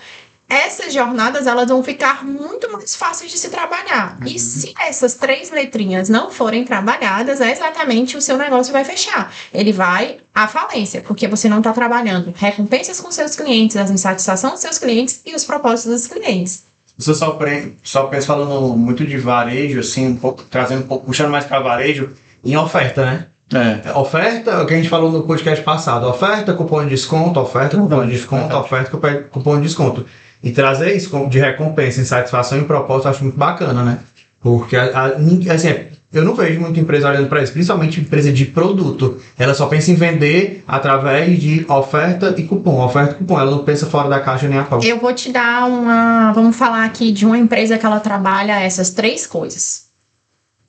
Essas 0.50 0.94
jornadas 0.94 1.48
elas 1.48 1.68
vão 1.70 1.82
ficar 1.82 2.24
muito 2.24 2.72
mais 2.72 2.96
fáceis 2.96 3.32
de 3.32 3.40
se 3.40 3.50
trabalhar. 3.50 4.20
E 4.26 4.38
se 4.38 4.72
essas 4.80 5.16
três 5.16 5.50
letrinhas 5.50 6.10
não 6.10 6.30
forem 6.30 6.64
trabalhadas, 6.64 7.42
é 7.42 7.52
exatamente 7.52 8.16
o 8.18 8.22
seu 8.22 8.38
negócio 8.38 8.72
vai 8.72 8.86
fechar. 8.86 9.34
Ele 9.52 9.72
vai 9.72 10.20
à 10.36 10.48
falência, 10.48 11.02
porque 11.02 11.28
você 11.28 11.50
não 11.50 11.58
está 11.58 11.74
trabalhando 11.74 12.32
recompensas 12.36 13.00
com 13.00 13.10
seus 13.12 13.36
clientes, 13.36 13.78
a 13.78 13.84
insatisfação 13.84 14.52
dos 14.52 14.60
seus 14.60 14.78
clientes 14.78 15.22
e 15.26 15.34
os 15.34 15.44
propósitos 15.44 15.92
dos 16.02 16.08
clientes. 16.08 16.66
Você 16.98 17.14
só, 17.14 17.32
pre... 17.32 17.76
só 17.84 18.04
pensa 18.04 18.28
falando 18.28 18.76
muito 18.76 19.06
de 19.06 19.18
varejo, 19.18 19.80
assim, 19.80 20.08
um 20.08 20.16
pouco, 20.16 20.44
trazendo 20.44 20.84
um 20.84 20.88
pouco, 20.88 21.08
puxando 21.08 21.32
mais 21.32 21.46
para 21.46 21.60
varejo, 21.60 22.12
em 22.44 22.56
oferta, 22.56 23.06
né? 23.06 23.26
É. 23.54 23.92
Oferta, 23.98 24.62
o 24.62 24.66
que 24.66 24.74
a 24.74 24.78
gente 24.78 24.90
falou 24.90 25.12
no 25.12 25.24
podcast 25.24 25.64
passado, 25.64 26.08
oferta, 26.08 26.54
cupom 26.54 26.84
de 26.84 26.90
desconto, 26.90 27.40
oferta, 27.40 27.78
cupom 27.78 28.06
de 28.06 28.12
desconto, 28.12 28.56
oferta, 28.56 28.98
cupom 29.30 29.58
de 29.58 29.64
desconto. 29.64 30.06
E 30.42 30.52
trazer 30.52 30.96
isso 30.96 31.28
de 31.28 31.40
recompensa, 31.40 32.02
insatisfação 32.02 32.60
e 32.60 32.66
propósito, 32.66 33.08
eu 33.08 33.12
acho 33.12 33.24
muito 33.24 33.38
bacana, 33.38 33.84
né? 33.84 34.00
Porque, 34.42 34.76
assim, 34.76 35.88
eu 36.14 36.24
não 36.24 36.36
vejo 36.36 36.60
muita 36.62 36.80
empresa 36.80 37.10
olhando 37.10 37.28
para 37.28 37.42
isso, 37.42 37.52
principalmente 37.52 38.00
empresa 38.00 38.32
de 38.32 38.46
produto. 38.46 39.20
Ela 39.38 39.54
só 39.54 39.66
pensa 39.66 39.92
em 39.92 39.96
vender 39.96 40.64
através 40.68 41.40
de 41.40 41.66
oferta 41.68 42.34
e 42.38 42.44
cupom, 42.44 42.84
oferta 42.86 43.14
e 43.14 43.18
cupom. 43.18 43.40
Ela 43.40 43.52
não 43.52 43.64
pensa 43.64 43.88
fora 43.88 44.08
da 44.08 44.20
caixa 44.20 44.48
nem 44.48 44.60
a 44.60 44.64
pau. 44.64 44.82
Eu 44.84 45.00
vou 45.00 45.14
te 45.14 45.32
dar 45.32 45.66
uma. 45.66 46.32
Vamos 46.34 46.56
falar 46.56 46.86
aqui 46.86 47.12
de 47.12 47.26
uma 47.26 47.38
empresa 47.38 47.78
que 47.78 47.86
ela 47.86 48.00
trabalha 48.00 48.60
essas 48.60 48.92
três 48.92 49.26
coisas. 49.26 49.88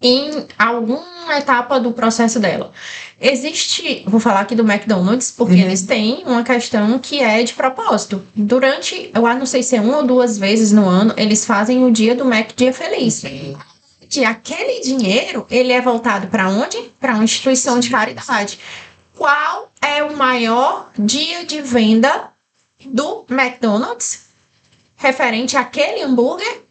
Em 0.00 0.30
alguma 0.58 1.38
etapa 1.38 1.78
do 1.80 1.92
processo 1.92 2.38
dela. 2.38 2.70
Existe, 3.20 4.04
vou 4.06 4.20
falar 4.20 4.40
aqui 4.40 4.54
do 4.54 4.62
McDonald's, 4.62 5.30
porque 5.30 5.54
Uhum. 5.54 5.60
eles 5.60 5.82
têm 5.82 6.24
uma 6.26 6.42
questão 6.42 6.98
que 6.98 7.20
é 7.20 7.42
de 7.42 7.54
propósito. 7.54 8.22
Durante, 8.34 9.10
eu 9.14 9.22
não 9.22 9.46
sei 9.46 9.62
se 9.62 9.76
é 9.76 9.80
uma 9.80 9.98
ou 9.98 10.06
duas 10.06 10.36
vezes 10.36 10.72
no 10.72 10.86
ano, 10.86 11.14
eles 11.16 11.46
fazem 11.46 11.84
o 11.84 11.90
dia 11.90 12.14
do 12.14 12.24
Mac 12.24 12.50
Dia 12.54 12.72
Feliz. 12.72 13.22
Que 14.14 14.24
aquele 14.24 14.80
dinheiro, 14.80 15.44
ele 15.50 15.72
é 15.72 15.80
voltado 15.80 16.28
para 16.28 16.48
onde? 16.48 16.78
Para 17.00 17.14
uma 17.14 17.24
instituição 17.24 17.80
de 17.80 17.90
caridade. 17.90 18.60
Qual 19.12 19.72
é 19.82 20.04
o 20.04 20.16
maior 20.16 20.88
dia 20.96 21.44
de 21.44 21.60
venda 21.60 22.30
do 22.86 23.26
McDonald's 23.28 24.26
referente 24.94 25.56
àquele 25.56 26.04
hambúrguer 26.04 26.62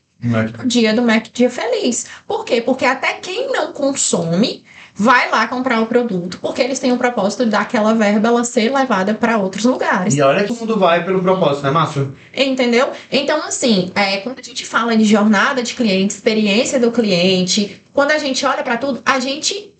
o 0.57 0.65
dia 0.65 0.93
do 0.93 1.01
Mac 1.01 1.27
Dia 1.33 1.49
Feliz. 1.49 2.07
Por 2.25 2.45
quê? 2.45 2.61
Porque 2.61 2.85
até 2.85 3.15
quem 3.15 3.51
não 3.51 3.73
consome 3.73 4.63
vai 4.95 5.29
lá 5.29 5.47
comprar 5.47 5.81
o 5.81 5.87
produto, 5.87 6.39
porque 6.39 6.61
eles 6.61 6.79
têm 6.79 6.91
o 6.91 6.97
propósito 6.97 7.45
daquela 7.45 7.93
verba 7.93 8.27
ela 8.27 8.43
ser 8.43 8.71
levada 8.71 9.13
para 9.13 9.37
outros 9.37 9.65
lugares. 9.65 10.13
E 10.15 10.21
olha 10.21 10.43
que 10.43 10.51
o 10.51 10.55
mundo 10.55 10.77
vai 10.77 11.03
pelo 11.03 11.21
propósito, 11.21 11.63
né, 11.63 11.71
Márcio? 11.71 12.15
Entendeu? 12.33 12.91
Então, 13.11 13.43
assim, 13.43 13.91
é, 13.95 14.17
quando 14.17 14.39
a 14.39 14.43
gente 14.43 14.65
fala 14.65 14.95
de 14.95 15.05
jornada 15.05 15.63
de 15.63 15.73
cliente, 15.73 16.13
experiência 16.13 16.79
do 16.79 16.91
cliente, 16.91 17.81
quando 17.91 18.11
a 18.11 18.17
gente 18.17 18.45
olha 18.45 18.63
para 18.63 18.77
tudo, 18.77 19.01
a 19.05 19.19
gente 19.19 19.73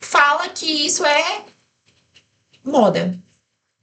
fala 0.00 0.48
que 0.48 0.86
isso 0.86 1.04
é 1.04 1.42
moda. 2.64 3.18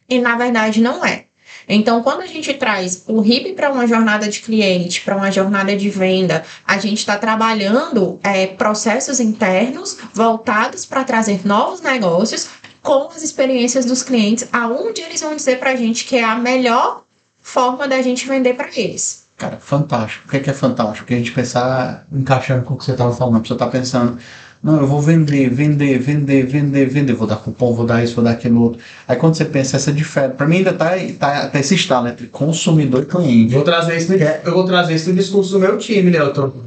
E 0.09 0.19
na 0.19 0.35
verdade 0.35 0.81
não 0.81 1.05
é. 1.05 1.26
Então, 1.67 2.01
quando 2.01 2.21
a 2.21 2.25
gente 2.25 2.53
traz 2.53 3.03
o 3.07 3.19
RIP 3.19 3.53
para 3.53 3.71
uma 3.71 3.85
jornada 3.85 4.27
de 4.29 4.39
cliente, 4.39 5.01
para 5.01 5.17
uma 5.17 5.29
jornada 5.29 5.75
de 5.75 5.89
venda, 5.89 6.43
a 6.65 6.77
gente 6.77 6.99
está 6.99 7.17
trabalhando 7.17 8.19
é, 8.23 8.47
processos 8.47 9.19
internos 9.19 9.97
voltados 10.13 10.85
para 10.85 11.03
trazer 11.03 11.45
novos 11.45 11.81
negócios 11.81 12.47
com 12.81 13.09
as 13.09 13.21
experiências 13.21 13.85
dos 13.85 14.01
clientes, 14.01 14.47
aonde 14.53 15.01
eles 15.01 15.19
vão 15.19 15.35
dizer 15.35 15.59
para 15.59 15.71
a 15.71 15.75
gente 15.75 16.05
que 16.05 16.15
é 16.15 16.23
a 16.23 16.35
melhor 16.35 17.03
forma 17.41 17.87
da 17.87 18.01
gente 18.01 18.27
vender 18.27 18.53
para 18.53 18.69
eles. 18.75 19.27
Cara, 19.35 19.57
fantástico. 19.57 20.25
O 20.25 20.31
que 20.31 20.37
é, 20.37 20.39
que 20.39 20.49
é 20.49 20.53
fantástico? 20.53 20.99
Porque 20.99 21.13
a 21.13 21.17
gente 21.17 21.31
pensar, 21.31 22.07
encaixando 22.11 22.63
com 22.63 22.73
o 22.73 22.77
que 22.77 22.85
você 22.85 22.93
estava 22.93 23.13
falando, 23.13 23.41
pessoa 23.41 23.55
está 23.55 23.67
pensando, 23.67 24.17
não, 24.63 24.77
eu 24.81 24.87
vou 24.87 25.01
vender, 25.01 25.49
vender, 25.49 25.99
vender, 25.99 26.45
vender, 26.45 26.85
vender, 26.89 27.13
vou 27.13 27.27
dar 27.27 27.37
cupom, 27.37 27.73
vou 27.73 27.85
dar 27.85 28.03
isso, 28.03 28.15
vou 28.15 28.23
dar 28.23 28.31
aquilo 28.31 28.61
outro. 28.61 28.79
Aí 29.07 29.15
quando 29.15 29.35
você 29.35 29.45
pensa 29.45 29.77
essa 29.77 29.91
diferença, 29.93 30.33
para 30.33 30.47
mim 30.47 30.57
ainda 30.57 30.73
tá, 30.73 30.91
tá, 31.19 31.47
tá 31.47 31.59
esse 31.59 31.75
estalo 31.75 32.07
entre 32.07 32.27
consumidor 32.27 33.03
e 33.03 33.05
cliente. 33.05 33.53
Vou 33.53 33.63
trazer 33.63 33.97
isso, 33.97 34.11
no- 34.11 34.17
eu 34.17 34.53
vou 34.53 34.65
trazer 34.65 34.95
isso 34.95 35.09
no 35.09 35.15
discurso 35.15 35.51
do 35.51 35.59
meu 35.59 35.77
time, 35.77 36.09
Neutro. 36.11 36.65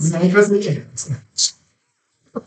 Não 0.00 0.28
vai 0.30 0.42
ser- 0.42 0.86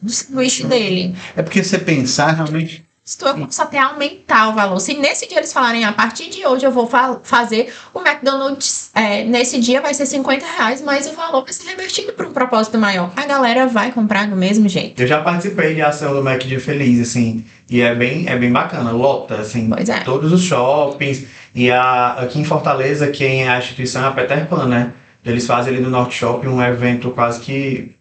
O 0.01 0.09
sanduíche 0.09 0.65
dele. 0.65 1.15
É 1.35 1.41
porque 1.41 1.63
você 1.63 1.77
pensar 1.77 2.31
realmente. 2.31 2.83
Se 3.11 3.17
tu 3.17 3.25
só 3.49 3.65
tem 3.65 3.77
aumentar 3.77 4.47
o 4.47 4.53
valor. 4.53 4.79
Se 4.79 4.93
nesse 4.93 5.27
dia 5.27 5.39
eles 5.39 5.51
falarem, 5.51 5.83
a 5.83 5.91
partir 5.91 6.29
de 6.29 6.47
hoje 6.47 6.65
eu 6.65 6.71
vou 6.71 6.87
fa- 6.87 7.19
fazer 7.23 7.73
o 7.93 7.99
McDonald's, 7.99 8.89
é, 8.95 9.25
nesse 9.25 9.59
dia 9.59 9.81
vai 9.81 9.93
ser 9.93 10.05
50 10.05 10.45
reais, 10.45 10.81
mas 10.81 11.07
o 11.07 11.13
valor 11.13 11.43
vai 11.43 11.51
ser 11.51 11.67
revertido 11.67 12.13
para 12.13 12.25
um 12.25 12.31
propósito 12.31 12.77
maior. 12.77 13.11
A 13.17 13.25
galera 13.25 13.67
vai 13.67 13.91
comprar 13.91 14.29
do 14.29 14.37
mesmo 14.37 14.69
jeito. 14.69 15.01
Eu 15.01 15.07
já 15.07 15.19
participei 15.21 15.75
de 15.75 15.81
ação 15.81 16.13
do 16.13 16.23
Mac 16.23 16.39
Dia 16.43 16.61
Feliz, 16.61 17.01
assim, 17.01 17.43
e 17.69 17.81
é 17.81 17.93
bem, 17.93 18.29
é 18.29 18.37
bem 18.37 18.49
bacana, 18.49 18.91
lota, 18.91 19.35
assim, 19.41 19.69
Pois 19.69 19.89
é. 19.89 19.99
todos 20.05 20.31
os 20.31 20.41
shoppings, 20.43 21.25
e 21.53 21.69
a, 21.69 22.13
aqui 22.13 22.39
em 22.39 22.45
Fortaleza, 22.45 23.09
quem 23.09 23.43
é 23.43 23.49
a 23.49 23.57
instituição 23.57 24.05
é 24.05 24.07
a 24.07 24.11
Peter 24.11 24.47
Pan, 24.47 24.67
né? 24.67 24.93
Eles 25.25 25.45
fazem 25.45 25.73
ali 25.73 25.83
no 25.83 25.89
Norte 25.89 26.15
Shopping 26.15 26.47
um 26.47 26.63
evento 26.63 27.11
quase 27.11 27.41
que 27.41 27.93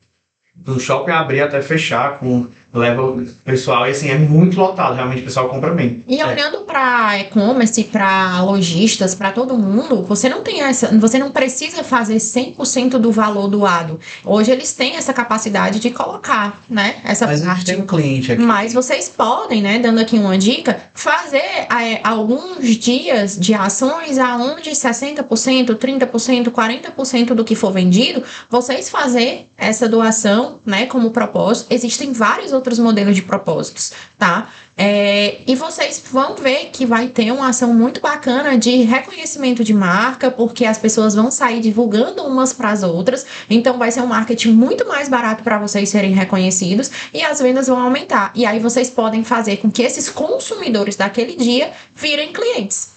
do 0.54 0.78
shopping 0.78 1.10
abrir 1.12 1.40
até 1.40 1.60
fechar, 1.62 2.18
com 2.18 2.46
leva 2.72 3.02
o 3.02 3.26
pessoal, 3.44 3.86
e 3.86 3.90
assim, 3.90 4.08
é 4.10 4.18
muito 4.18 4.58
lotado, 4.58 4.94
realmente 4.94 5.22
o 5.22 5.24
pessoal 5.24 5.48
compra 5.48 5.70
bem. 5.72 6.04
E 6.06 6.20
É. 6.20 6.26
olhando 6.26 6.60
para 6.60 7.18
e-commerce, 7.18 7.82
para 7.84 8.40
lojistas, 8.42 9.14
para 9.14 9.32
todo 9.32 9.56
mundo, 9.56 10.02
você 10.04 10.28
não 10.28 10.42
tem 10.42 10.62
essa, 10.62 10.86
você 10.98 11.18
não 11.18 11.30
precisa 11.30 11.82
fazer 11.82 12.16
100% 12.20 12.98
do 12.98 13.10
valor 13.10 13.48
doado. 13.48 13.98
Hoje 14.24 14.52
eles 14.52 14.72
têm 14.72 14.96
essa 14.96 15.12
capacidade 15.12 15.80
de 15.80 15.90
colocar, 15.90 16.60
né, 16.68 16.96
essa 17.04 17.26
Mas 17.26 17.40
a 17.40 17.44
gente 17.44 17.54
parte. 17.54 17.66
tem 17.66 17.80
um 17.82 17.86
cliente 17.86 18.32
aqui. 18.32 18.42
Mas 18.42 18.72
vocês 18.72 19.08
podem, 19.08 19.60
né, 19.62 19.78
dando 19.80 19.98
aqui 20.00 20.16
uma 20.16 20.38
dica, 20.38 20.80
fazer 20.94 21.38
é, 21.38 22.00
alguns 22.04 22.64
dias 22.76 23.36
de 23.38 23.52
ações 23.52 24.16
aonde 24.18 24.70
60%, 24.70 25.74
30%, 25.76 26.50
40% 26.50 27.34
do 27.34 27.44
que 27.44 27.54
for 27.54 27.72
vendido, 27.72 28.22
vocês 28.48 28.88
fazer 28.88 29.50
essa 29.56 29.88
doação, 29.88 30.60
né, 30.64 30.86
como 30.86 31.10
propósito. 31.10 31.66
Existem 31.72 32.12
vários 32.12 32.52
outros 32.60 32.78
modelos 32.78 33.16
de 33.16 33.22
propósitos, 33.22 33.92
tá? 34.18 34.50
É, 34.76 35.42
e 35.46 35.54
vocês 35.56 36.02
vão 36.10 36.34
ver 36.36 36.70
que 36.72 36.86
vai 36.86 37.08
ter 37.08 37.30
uma 37.32 37.48
ação 37.48 37.74
muito 37.74 38.00
bacana 38.00 38.56
de 38.56 38.82
reconhecimento 38.82 39.62
de 39.62 39.74
marca, 39.74 40.30
porque 40.30 40.64
as 40.64 40.78
pessoas 40.78 41.14
vão 41.14 41.30
sair 41.30 41.60
divulgando 41.60 42.22
umas 42.22 42.52
para 42.52 42.70
as 42.70 42.82
outras. 42.82 43.26
Então 43.50 43.76
vai 43.76 43.90
ser 43.90 44.00
um 44.00 44.06
marketing 44.06 44.52
muito 44.52 44.86
mais 44.88 45.08
barato 45.08 45.42
para 45.42 45.58
vocês 45.58 45.88
serem 45.88 46.12
reconhecidos 46.12 46.90
e 47.12 47.22
as 47.22 47.40
vendas 47.40 47.66
vão 47.66 47.78
aumentar. 47.78 48.32
E 48.34 48.46
aí 48.46 48.58
vocês 48.58 48.88
podem 48.88 49.22
fazer 49.22 49.58
com 49.58 49.70
que 49.70 49.82
esses 49.82 50.08
consumidores 50.08 50.96
daquele 50.96 51.36
dia 51.36 51.72
virem 51.94 52.32
clientes. 52.32 52.92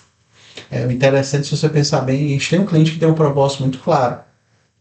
É 0.72 0.84
interessante 0.92 1.48
se 1.48 1.58
você 1.58 1.68
pensar 1.68 2.02
bem, 2.02 2.28
a 2.28 2.30
gente 2.30 2.50
tem 2.50 2.60
um 2.60 2.66
cliente 2.66 2.92
que 2.92 3.00
tem 3.00 3.10
um 3.10 3.14
propósito 3.14 3.64
muito 3.64 3.80
claro, 3.80 4.20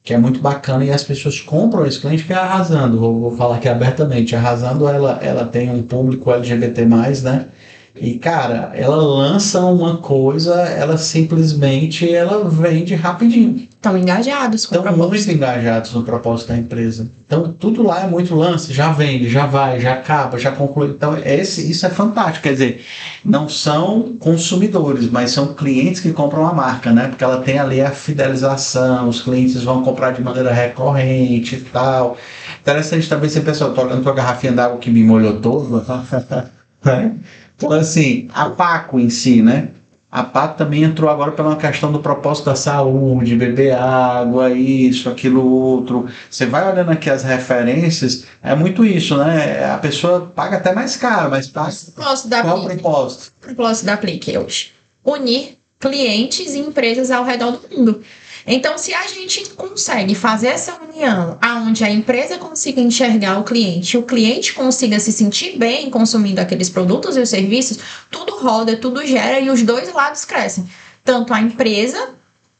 que 0.02 0.12
é 0.12 0.18
muito 0.18 0.40
bacana 0.40 0.84
e 0.84 0.90
as 0.90 1.04
pessoas 1.04 1.40
compram 1.40 1.86
esse 1.86 2.00
cliente 2.00 2.24
que 2.24 2.32
é 2.32 2.36
arrasando, 2.36 2.98
vou, 2.98 3.20
vou 3.20 3.36
falar 3.36 3.56
aqui 3.56 3.68
abertamente, 3.68 4.34
arrasando 4.34 4.88
ela, 4.88 5.18
ela 5.22 5.44
tem 5.46 5.70
um 5.70 5.82
público 5.82 6.32
LGBT+, 6.32 6.84
né? 6.84 7.48
E 7.94 8.18
cara, 8.18 8.72
ela 8.74 8.96
lança 8.96 9.60
uma 9.60 9.98
coisa, 9.98 10.54
ela 10.62 10.96
simplesmente 10.96 12.12
ela 12.12 12.48
vende 12.48 12.94
rapidinho. 12.94 13.68
Estão 13.82 13.98
engajados 13.98 14.64
com 14.64 14.76
Estão 14.76 14.96
muito 14.96 15.28
engajados 15.28 15.92
no 15.92 16.04
propósito 16.04 16.50
da 16.50 16.56
empresa. 16.56 17.10
Então, 17.26 17.52
tudo 17.52 17.82
lá 17.82 18.04
é 18.04 18.06
muito 18.06 18.32
lance, 18.32 18.72
já 18.72 18.92
vende, 18.92 19.28
já 19.28 19.44
vai, 19.44 19.80
já 19.80 19.94
acaba, 19.94 20.38
já 20.38 20.52
conclui. 20.52 20.90
Então, 20.90 21.18
esse, 21.18 21.68
isso 21.68 21.84
é 21.84 21.90
fantástico. 21.90 22.44
Quer 22.44 22.52
dizer, 22.52 22.84
não 23.24 23.48
são 23.48 24.16
consumidores, 24.20 25.10
mas 25.10 25.32
são 25.32 25.52
clientes 25.52 26.00
que 26.00 26.12
compram 26.12 26.46
a 26.46 26.54
marca, 26.54 26.92
né? 26.92 27.08
Porque 27.08 27.24
ela 27.24 27.40
tem 27.40 27.58
ali 27.58 27.80
a 27.80 27.90
fidelização, 27.90 29.08
os 29.08 29.20
clientes 29.20 29.64
vão 29.64 29.82
comprar 29.82 30.12
de 30.12 30.22
maneira 30.22 30.52
recorrente 30.52 31.56
e 31.56 31.60
tal. 31.62 32.16
Interessante 32.60 33.08
também 33.08 33.28
você 33.28 33.40
pensar, 33.40 33.64
eu 33.64 33.74
tô 33.74 33.82
olhando 33.82 34.04
tua 34.04 34.14
garrafinha 34.14 34.52
d'água 34.52 34.78
que 34.78 34.90
me 34.90 35.02
molhou 35.02 35.40
todo. 35.40 35.84
né? 36.84 37.16
Então, 37.56 37.72
assim, 37.72 38.28
a 38.32 38.48
Paco 38.48 39.00
em 39.00 39.10
si, 39.10 39.42
né? 39.42 39.70
A 40.12 40.22
Paco 40.22 40.58
também 40.58 40.82
entrou 40.82 41.08
agora 41.08 41.32
pela 41.32 41.56
questão 41.56 41.90
do 41.90 41.98
propósito 41.98 42.44
da 42.44 42.54
saúde, 42.54 43.34
beber 43.34 43.72
água, 43.72 44.50
isso, 44.50 45.08
aquilo, 45.08 45.42
outro. 45.42 46.06
Você 46.30 46.44
vai 46.44 46.70
olhando 46.70 46.90
aqui 46.90 47.08
as 47.08 47.22
referências, 47.22 48.26
é 48.42 48.54
muito 48.54 48.84
isso, 48.84 49.16
né? 49.16 49.64
A 49.72 49.78
pessoa 49.78 50.30
paga 50.34 50.58
até 50.58 50.74
mais 50.74 50.98
caro, 50.98 51.30
mas 51.30 51.48
paga. 51.48 51.72
Propósito 51.94 52.28
da 52.28 52.42
Qual 52.42 52.58
o 52.58 52.64
propósito? 52.66 53.32
propósito 53.40 53.86
da 53.86 53.94
Aplique 53.94 54.36
hoje? 54.36 54.72
Unir 55.02 55.56
clientes 55.80 56.54
e 56.54 56.58
empresas 56.58 57.10
ao 57.10 57.24
redor 57.24 57.52
do 57.52 57.74
mundo. 57.74 58.02
Então, 58.46 58.76
se 58.76 58.92
a 58.92 59.06
gente 59.06 59.50
consegue 59.50 60.14
fazer 60.14 60.48
essa 60.48 60.76
união, 60.82 61.38
aonde 61.40 61.84
a 61.84 61.90
empresa 61.90 62.38
consiga 62.38 62.80
enxergar 62.80 63.38
o 63.38 63.44
cliente, 63.44 63.96
o 63.96 64.02
cliente 64.02 64.52
consiga 64.52 64.98
se 64.98 65.12
sentir 65.12 65.56
bem 65.56 65.88
consumindo 65.90 66.40
aqueles 66.40 66.68
produtos 66.68 67.16
e 67.16 67.20
os 67.20 67.28
serviços, 67.28 67.78
tudo 68.10 68.38
roda, 68.38 68.76
tudo 68.76 69.06
gera 69.06 69.38
e 69.38 69.48
os 69.48 69.62
dois 69.62 69.92
lados 69.92 70.24
crescem. 70.24 70.68
Tanto 71.04 71.32
a 71.32 71.40
empresa 71.40 72.14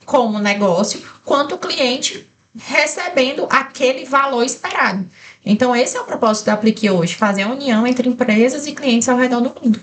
como 0.05 0.39
o 0.39 0.43
negócio, 0.43 1.03
quanto 1.25 1.57
o 1.57 1.59
cliente 1.59 2.29
recebendo 2.57 3.47
aquele 3.51 4.05
valor 4.05 4.45
esperado. 4.45 5.07
Então, 5.45 5.75
esse 5.75 5.97
é 5.97 6.01
o 6.01 6.05
propósito 6.05 6.47
da 6.47 6.53
Aplique 6.53 6.89
hoje, 6.89 7.15
fazer 7.15 7.43
a 7.43 7.49
união 7.49 7.87
entre 7.87 8.09
empresas 8.09 8.67
e 8.67 8.73
clientes 8.73 9.09
ao 9.09 9.17
redor 9.17 9.41
do 9.41 9.53
mundo. 9.61 9.81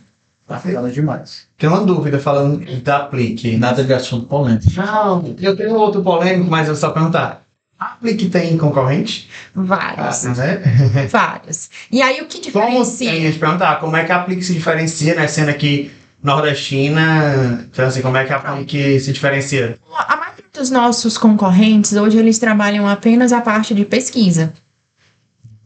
Bacana 0.49 0.89
demais. 0.89 1.47
Tem 1.57 1.69
uma 1.69 1.81
dúvida 1.85 2.17
falando 2.17 2.65
da 2.81 2.97
Aplique. 2.97 3.55
Nada 3.55 3.83
de 3.83 3.93
assunto 3.93 4.25
polêmico. 4.25 4.65
Não, 4.75 5.35
eu 5.39 5.55
tenho 5.55 5.75
outro 5.75 6.01
polêmico, 6.01 6.49
mas 6.49 6.67
eu 6.67 6.75
só 6.75 6.89
perguntar. 6.89 7.43
A 7.79 7.93
Aplique 7.93 8.27
tem 8.29 8.57
concorrente? 8.57 9.29
Vários. 9.55 10.25
Ah, 10.25 10.33
né? 10.33 10.57
Vários. 11.09 11.69
E 11.91 12.01
aí, 12.01 12.19
o 12.21 12.25
que 12.25 12.51
Como, 12.51 12.65
diferencia? 12.65 13.13
eu 13.13 13.21
ia 13.21 13.31
te 13.31 13.39
perguntar, 13.39 13.79
como 13.79 13.95
é 13.95 14.03
que 14.03 14.11
a 14.11 14.17
Aplique 14.21 14.43
se 14.43 14.53
diferencia, 14.53 15.15
né? 15.15 15.27
Sendo 15.27 15.49
aqui 15.49 15.91
nordestina, 16.21 17.65
então 17.71 17.85
assim, 17.85 18.01
como 18.01 18.17
é 18.17 18.25
que 18.25 18.33
a 18.33 18.37
Aplique 18.37 18.99
se 18.99 19.13
diferencia? 19.13 19.77
A 19.95 20.17
maioria 20.17 20.43
dos 20.51 20.69
nossos 20.69 21.17
concorrentes, 21.17 21.93
hoje, 21.93 22.17
eles 22.17 22.39
trabalham 22.39 22.87
apenas 22.87 23.31
a 23.31 23.39
parte 23.39 23.73
de 23.73 23.85
pesquisa. 23.85 24.51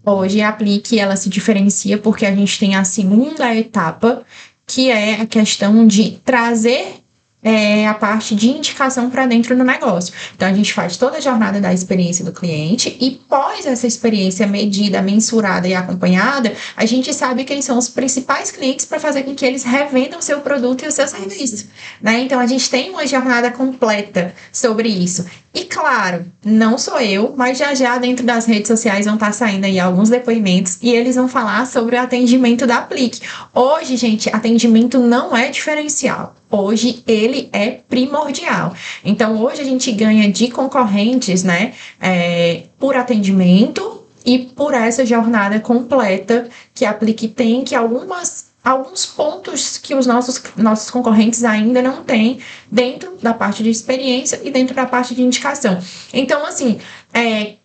Hoje, 0.06 0.42
a 0.42 0.50
Aplique, 0.50 1.00
ela 1.00 1.16
se 1.16 1.30
diferencia 1.30 1.98
porque 1.98 2.26
a 2.26 2.36
gente 2.36 2.60
tem 2.60 2.76
a 2.76 2.84
segunda 2.84 3.56
etapa, 3.56 4.24
que 4.66 4.90
é 4.90 5.22
a 5.22 5.26
questão 5.26 5.86
de 5.86 6.20
trazer 6.24 7.04
é, 7.44 7.86
a 7.88 7.94
parte 7.94 8.34
de 8.34 8.50
indicação 8.50 9.10
para 9.10 9.26
dentro 9.26 9.56
do 9.56 9.64
negócio. 9.64 10.14
Então, 10.36 10.48
a 10.48 10.54
gente 10.54 10.74
faz 10.74 10.96
toda 10.96 11.18
a 11.18 11.20
jornada 11.20 11.60
da 11.60 11.74
experiência 11.74 12.24
do 12.24 12.32
cliente 12.32 12.96
e, 13.00 13.12
pós 13.12 13.66
essa 13.66 13.86
experiência 13.86 14.48
medida, 14.48 15.02
mensurada 15.02 15.68
e 15.68 15.74
acompanhada, 15.74 16.54
a 16.76 16.86
gente 16.86 17.14
sabe 17.14 17.44
quem 17.44 17.62
são 17.62 17.78
os 17.78 17.90
principais 17.90 18.50
clientes 18.50 18.86
para 18.86 19.00
fazer 19.00 19.24
com 19.24 19.36
que 19.36 19.46
eles 19.46 19.64
revendam 19.64 20.20
o 20.20 20.24
seu 20.24 20.40
produto 20.40 20.84
e 20.84 20.88
o 20.88 20.92
seu 20.92 21.08
serviço. 21.08 21.68
Né? 22.02 22.22
Então, 22.22 22.40
a 22.40 22.48
gente 22.48 22.70
tem 22.70 22.90
uma 22.90 23.06
jornada 23.06 23.52
completa 23.52 24.34
sobre 24.52 24.88
isso. 24.88 25.26
E 25.54 25.66
claro, 25.66 26.26
não 26.44 26.80
sou 26.80 27.00
eu, 27.00 27.36
mas 27.38 27.60
já 27.60 27.76
já 27.76 28.00
dentro 28.00 28.26
das 28.26 28.48
redes 28.48 28.68
sociais 28.68 29.06
vão 29.06 29.14
estar 29.14 29.32
saindo 29.32 29.66
aí 29.66 29.80
alguns 29.80 30.10
depoimentos 30.10 30.80
e 30.82 30.90
eles 30.90 31.16
vão 31.16 31.28
falar 31.28 31.68
sobre 31.68 31.96
o 31.96 32.02
atendimento 32.02 32.66
da 32.66 32.78
Aplique. 32.78 33.22
Hoje, 33.54 33.96
gente, 33.96 34.30
atendimento 34.34 34.98
não 34.98 35.38
é 35.38 35.50
diferencial. 35.50 36.34
Hoje 36.50 37.04
ele 37.06 37.50
é 37.54 37.70
primordial. 37.70 38.74
Então, 39.06 39.40
hoje 39.40 39.62
a 39.62 39.66
gente 39.66 39.92
ganha 39.92 40.32
de 40.32 40.50
concorrentes, 40.50 41.44
né, 41.44 41.74
é, 42.02 42.64
por 42.80 42.96
atendimento 42.96 44.04
e 44.26 44.40
por 44.40 44.74
essa 44.74 45.06
jornada 45.06 45.60
completa 45.60 46.50
que 46.74 46.84
a 46.84 46.90
Aplique 46.90 47.28
tem, 47.28 47.64
que 47.64 47.76
algumas 47.76 48.53
alguns 48.64 49.06
pontos 49.06 49.78
que 49.78 49.94
os 49.94 50.06
nossos, 50.08 50.42
nossos 50.56 50.90
concorrentes 50.90 51.44
ainda 51.44 51.82
não 51.82 52.04
têm 52.04 52.40
dentro 52.72 53.18
da 53.22 53.34
parte 53.34 53.62
de 53.62 53.70
experiência 53.70 54.40
e 54.44 54.50
dentro 54.50 54.74
da 54.76 54.86
parte 54.86 55.14
de 55.14 55.22
indicação. 55.22 55.80
Então, 56.14 56.46
assim, 56.46 56.80
é, 57.14 57.56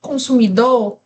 consumidor 0.00 0.98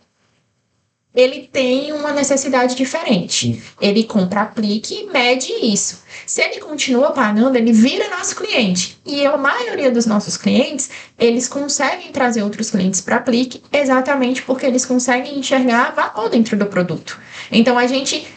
ele 1.16 1.48
tem 1.50 1.94
uma 1.94 2.12
necessidade 2.12 2.74
diferente. 2.74 3.62
Ele 3.80 4.04
compra, 4.04 4.42
aplique 4.42 4.94
e 4.94 5.06
mede 5.06 5.50
isso. 5.62 6.02
Se 6.26 6.42
ele 6.42 6.60
continua 6.60 7.10
pagando, 7.12 7.56
ele 7.56 7.72
vira 7.72 8.10
nosso 8.10 8.36
cliente. 8.36 9.00
E 9.04 9.24
a 9.24 9.34
maioria 9.38 9.90
dos 9.90 10.04
nossos 10.04 10.36
clientes, 10.36 10.90
eles 11.18 11.48
conseguem 11.48 12.12
trazer 12.12 12.42
outros 12.42 12.70
clientes 12.70 13.00
para 13.00 13.16
aplique 13.16 13.62
exatamente 13.72 14.42
porque 14.42 14.66
eles 14.66 14.84
conseguem 14.84 15.38
enxergar 15.38 15.94
valor 15.94 16.28
dentro 16.28 16.54
do 16.54 16.66
produto. 16.66 17.18
Então 17.50 17.78
a 17.78 17.86
gente 17.86 18.28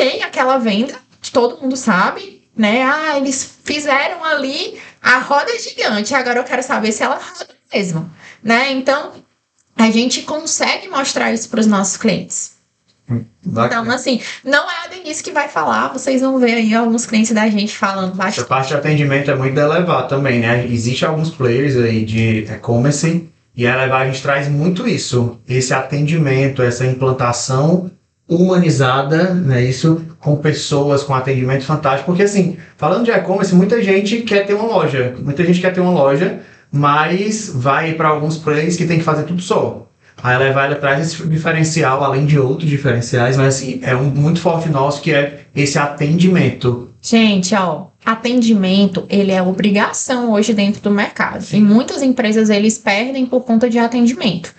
tem 0.00 0.22
aquela 0.22 0.56
venda 0.56 0.94
que 1.20 1.30
todo 1.30 1.60
mundo 1.60 1.76
sabe, 1.76 2.48
né? 2.56 2.82
Ah, 2.82 3.18
eles 3.18 3.58
fizeram 3.62 4.24
ali 4.24 4.80
a 5.02 5.18
roda 5.18 5.50
é 5.50 5.58
gigante, 5.58 6.14
agora 6.14 6.38
eu 6.38 6.44
quero 6.44 6.62
saber 6.62 6.90
se 6.90 7.02
ela 7.02 7.16
roda 7.16 7.54
mesmo, 7.70 8.10
né? 8.42 8.72
Então, 8.72 9.12
a 9.76 9.90
gente 9.90 10.22
consegue 10.22 10.88
mostrar 10.88 11.30
isso 11.32 11.50
para 11.50 11.60
os 11.60 11.66
nossos 11.66 11.98
clientes. 11.98 12.58
Então, 13.44 13.90
assim, 13.90 14.22
não 14.42 14.70
é 14.70 14.84
a 14.84 14.88
Denise 14.88 15.22
que 15.22 15.32
vai 15.32 15.48
falar, 15.48 15.88
vocês 15.88 16.22
vão 16.22 16.38
ver 16.38 16.54
aí 16.54 16.74
alguns 16.74 17.04
clientes 17.04 17.32
da 17.32 17.50
gente 17.50 17.76
falando 17.76 18.14
bastante. 18.14 18.38
Essa 18.38 18.48
parte 18.48 18.68
de 18.68 18.76
atendimento 18.76 19.30
é 19.30 19.34
muito 19.34 19.58
elevada 19.58 20.08
também, 20.08 20.40
né? 20.40 20.64
Existem 20.66 21.06
alguns 21.06 21.28
players 21.28 21.76
aí 21.76 22.06
de 22.06 22.44
e-commerce 22.44 23.28
e 23.54 23.66
a 23.66 23.74
Elevar 23.74 24.02
a 24.02 24.06
gente 24.06 24.22
traz 24.22 24.48
muito 24.48 24.88
isso, 24.88 25.38
esse 25.46 25.74
atendimento, 25.74 26.62
essa 26.62 26.86
implantação 26.86 27.90
humanizada, 28.30 29.34
né? 29.34 29.62
Isso 29.62 30.02
com 30.20 30.36
pessoas 30.36 31.02
com 31.02 31.12
atendimento 31.12 31.64
fantástico, 31.64 32.06
porque 32.06 32.22
assim, 32.22 32.56
falando 32.76 33.04
de 33.04 33.10
e-commerce, 33.10 33.54
muita 33.54 33.82
gente 33.82 34.20
quer 34.20 34.46
ter 34.46 34.54
uma 34.54 34.68
loja, 34.68 35.14
muita 35.20 35.44
gente 35.44 35.60
quer 35.60 35.72
ter 35.72 35.80
uma 35.80 35.90
loja, 35.90 36.38
mas 36.70 37.50
vai 37.52 37.94
para 37.94 38.08
alguns 38.08 38.38
players 38.38 38.76
que 38.76 38.86
tem 38.86 38.98
que 38.98 39.04
fazer 39.04 39.24
tudo 39.24 39.42
só. 39.42 39.86
A 40.22 40.34
Elevar 40.34 40.66
ela 40.66 40.76
traz 40.76 41.00
esse 41.00 41.26
diferencial, 41.26 42.04
além 42.04 42.26
de 42.26 42.38
outros 42.38 42.68
diferenciais, 42.68 43.36
mas 43.36 43.56
assim, 43.56 43.80
é 43.82 43.96
um 43.96 44.04
muito 44.04 44.40
forte 44.40 44.68
nosso 44.68 45.00
que 45.00 45.12
é 45.12 45.40
esse 45.56 45.78
atendimento. 45.78 46.90
Gente, 47.00 47.54
ó, 47.54 47.86
atendimento, 48.04 49.06
ele 49.08 49.32
é 49.32 49.42
obrigação 49.42 50.30
hoje 50.32 50.52
dentro 50.52 50.82
do 50.82 50.90
mercado. 50.90 51.42
Sim. 51.42 51.56
E 51.56 51.60
muitas 51.60 52.02
empresas 52.02 52.50
eles 52.50 52.76
perdem 52.76 53.24
por 53.24 53.40
conta 53.40 53.70
de 53.70 53.78
atendimento. 53.78 54.54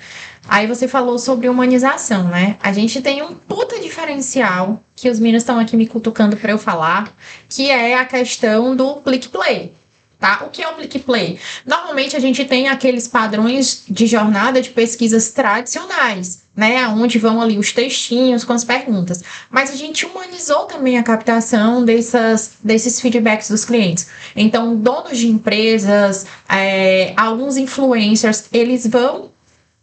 Aí 0.51 0.67
você 0.67 0.85
falou 0.85 1.17
sobre 1.17 1.47
humanização, 1.47 2.25
né? 2.25 2.57
A 2.61 2.73
gente 2.73 3.01
tem 3.01 3.21
um 3.23 3.33
puta 3.33 3.79
diferencial 3.79 4.83
que 4.93 5.09
os 5.09 5.17
meninos 5.17 5.43
estão 5.43 5.57
aqui 5.57 5.77
me 5.77 5.87
cutucando 5.87 6.35
para 6.35 6.51
eu 6.51 6.57
falar, 6.57 7.15
que 7.47 7.71
é 7.71 7.97
a 7.97 8.03
questão 8.03 8.75
do 8.75 8.95
click 8.95 9.29
play 9.29 9.73
tá? 10.19 10.43
O 10.45 10.51
que 10.51 10.61
é 10.61 10.69
o 10.69 10.75
click 10.75 10.99
play? 10.99 11.39
Normalmente 11.65 12.15
a 12.15 12.19
gente 12.19 12.45
tem 12.45 12.67
aqueles 12.69 13.07
padrões 13.07 13.83
de 13.89 14.05
jornada 14.05 14.61
de 14.61 14.69
pesquisas 14.69 15.31
tradicionais, 15.31 16.43
né? 16.55 16.87
Onde 16.89 17.17
vão 17.17 17.41
ali 17.41 17.57
os 17.57 17.71
textinhos 17.71 18.43
com 18.43 18.53
as 18.53 18.63
perguntas. 18.63 19.23
Mas 19.49 19.71
a 19.71 19.75
gente 19.75 20.05
humanizou 20.05 20.65
também 20.65 20.99
a 20.99 21.03
captação 21.03 21.83
dessas, 21.83 22.51
desses 22.63 23.01
feedbacks 23.01 23.49
dos 23.49 23.65
clientes. 23.65 24.07
Então, 24.35 24.75
donos 24.75 25.17
de 25.17 25.27
empresas, 25.27 26.27
é, 26.47 27.13
alguns 27.17 27.57
influencers, 27.57 28.45
eles 28.53 28.85
vão 28.85 29.30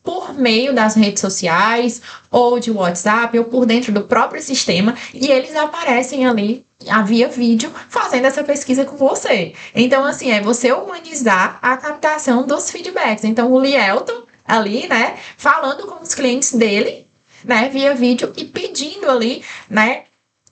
por 0.09 0.33
meio 0.33 0.73
das 0.73 0.95
redes 0.95 1.21
sociais 1.21 2.01
ou 2.31 2.59
de 2.59 2.71
WhatsApp 2.71 3.39
ou 3.39 3.45
por 3.45 3.67
dentro 3.67 3.93
do 3.93 4.05
próprio 4.05 4.43
sistema 4.43 4.95
e 5.13 5.31
eles 5.31 5.55
aparecem 5.55 6.27
ali 6.27 6.65
havia 6.89 7.29
vídeo 7.29 7.71
fazendo 7.91 8.25
essa 8.25 8.43
pesquisa 8.43 8.87
com 8.87 8.97
você. 8.97 9.53
Então, 9.75 10.07
assim, 10.07 10.31
é 10.31 10.41
você 10.41 10.73
humanizar 10.73 11.59
a 11.61 11.77
captação 11.77 12.47
dos 12.47 12.71
feedbacks. 12.71 13.23
Então, 13.23 13.53
o 13.53 13.61
Lielton 13.61 14.23
ali, 14.47 14.89
né, 14.89 15.19
falando 15.37 15.87
com 15.87 16.03
os 16.03 16.15
clientes 16.15 16.55
dele, 16.55 17.07
né, 17.45 17.69
via 17.69 17.95
vídeo 17.95 18.33
e 18.35 18.47
pedindo 18.47 19.11
ali, 19.11 19.45
né, 19.69 20.05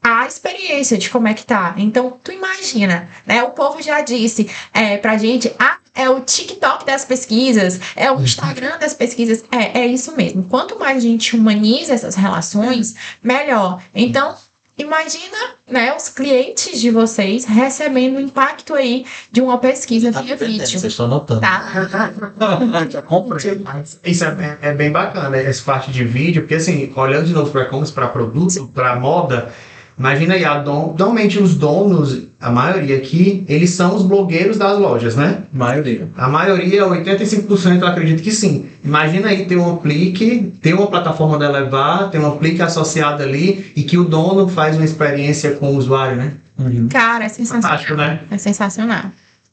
a 0.08 0.24
experiência 0.24 0.96
de 0.96 1.10
como 1.10 1.26
é 1.26 1.34
que 1.34 1.44
tá. 1.44 1.74
Então, 1.76 2.16
tu 2.22 2.30
imagina, 2.30 3.08
né? 3.26 3.42
O 3.42 3.50
povo 3.50 3.82
já 3.82 4.02
disse 4.02 4.48
é, 4.72 4.96
pra 4.98 5.18
gente, 5.18 5.52
ah, 5.58 5.78
é 5.92 6.08
o 6.08 6.20
TikTok 6.20 6.86
das 6.86 7.04
pesquisas, 7.04 7.80
é 7.96 8.08
o 8.12 8.20
Instagram 8.20 8.78
das 8.78 8.94
pesquisas. 8.94 9.44
É, 9.50 9.80
é 9.80 9.86
isso 9.86 10.16
mesmo. 10.16 10.44
Quanto 10.44 10.78
mais 10.78 10.98
a 10.98 11.00
gente 11.00 11.34
humaniza 11.34 11.92
essas 11.92 12.14
relações, 12.14 12.94
melhor. 13.20 13.82
Então, 13.92 14.36
Imagina, 14.78 15.38
né, 15.66 15.96
os 15.96 16.10
clientes 16.10 16.78
de 16.78 16.90
vocês 16.90 17.46
recebendo 17.46 18.16
o 18.16 18.20
impacto 18.20 18.74
aí 18.74 19.06
de 19.32 19.40
uma 19.40 19.56
pesquisa 19.56 20.12
tá 20.12 20.20
via 20.20 20.36
vídeo. 20.36 20.66
Vocês 20.66 20.84
estão 20.84 21.08
notando. 21.08 21.40
Tá. 21.40 22.12
Já 22.90 23.00
comprei. 23.00 23.64
Isso 24.04 24.22
é, 24.22 24.30
bem, 24.32 24.56
é 24.60 24.74
bem 24.74 24.92
bacana, 24.92 25.34
essa 25.38 25.64
parte 25.64 25.90
de 25.90 26.04
vídeo, 26.04 26.42
porque 26.42 26.56
assim, 26.56 26.92
olhando 26.94 27.24
de 27.24 27.32
novo 27.32 27.50
para 27.50 27.62
e-commerce, 27.62 27.90
para 27.90 28.06
produto, 28.08 28.68
para 28.74 28.96
moda, 28.96 29.50
Imagina 29.98 30.34
aí, 30.34 30.44
a 30.44 30.58
don... 30.58 30.94
normalmente 30.98 31.38
os 31.38 31.54
donos, 31.54 32.22
a 32.40 32.50
maioria 32.50 32.96
aqui, 32.96 33.44
eles 33.48 33.70
são 33.70 33.94
os 33.96 34.02
blogueiros 34.02 34.58
das 34.58 34.78
lojas, 34.78 35.16
né? 35.16 35.44
Maioria. 35.52 36.08
A 36.16 36.28
maioria, 36.28 36.84
85% 36.84 37.80
eu 37.80 37.86
acredito 37.86 38.22
que 38.22 38.30
sim. 38.30 38.66
Imagina 38.84 39.28
aí 39.28 39.46
ter 39.46 39.56
um 39.56 39.74
aplique, 39.74 40.52
ter 40.60 40.74
uma 40.74 40.86
plataforma 40.86 41.38
da 41.38 41.46
Elevar, 41.46 42.10
ter 42.10 42.18
um 42.18 42.26
aplique 42.26 42.60
associado 42.60 43.22
ali 43.22 43.72
e 43.74 43.82
que 43.82 43.96
o 43.96 44.04
dono 44.04 44.48
faz 44.48 44.76
uma 44.76 44.84
experiência 44.84 45.52
com 45.52 45.72
o 45.72 45.76
usuário, 45.76 46.16
né? 46.16 46.32
Uhum. 46.58 46.88
Cara, 46.88 47.24
é 47.24 47.28
sensacional. 47.28 47.62
Fantástico, 47.62 47.94
né? 47.94 48.20
É 48.30 48.38
sensacional. 48.38 49.04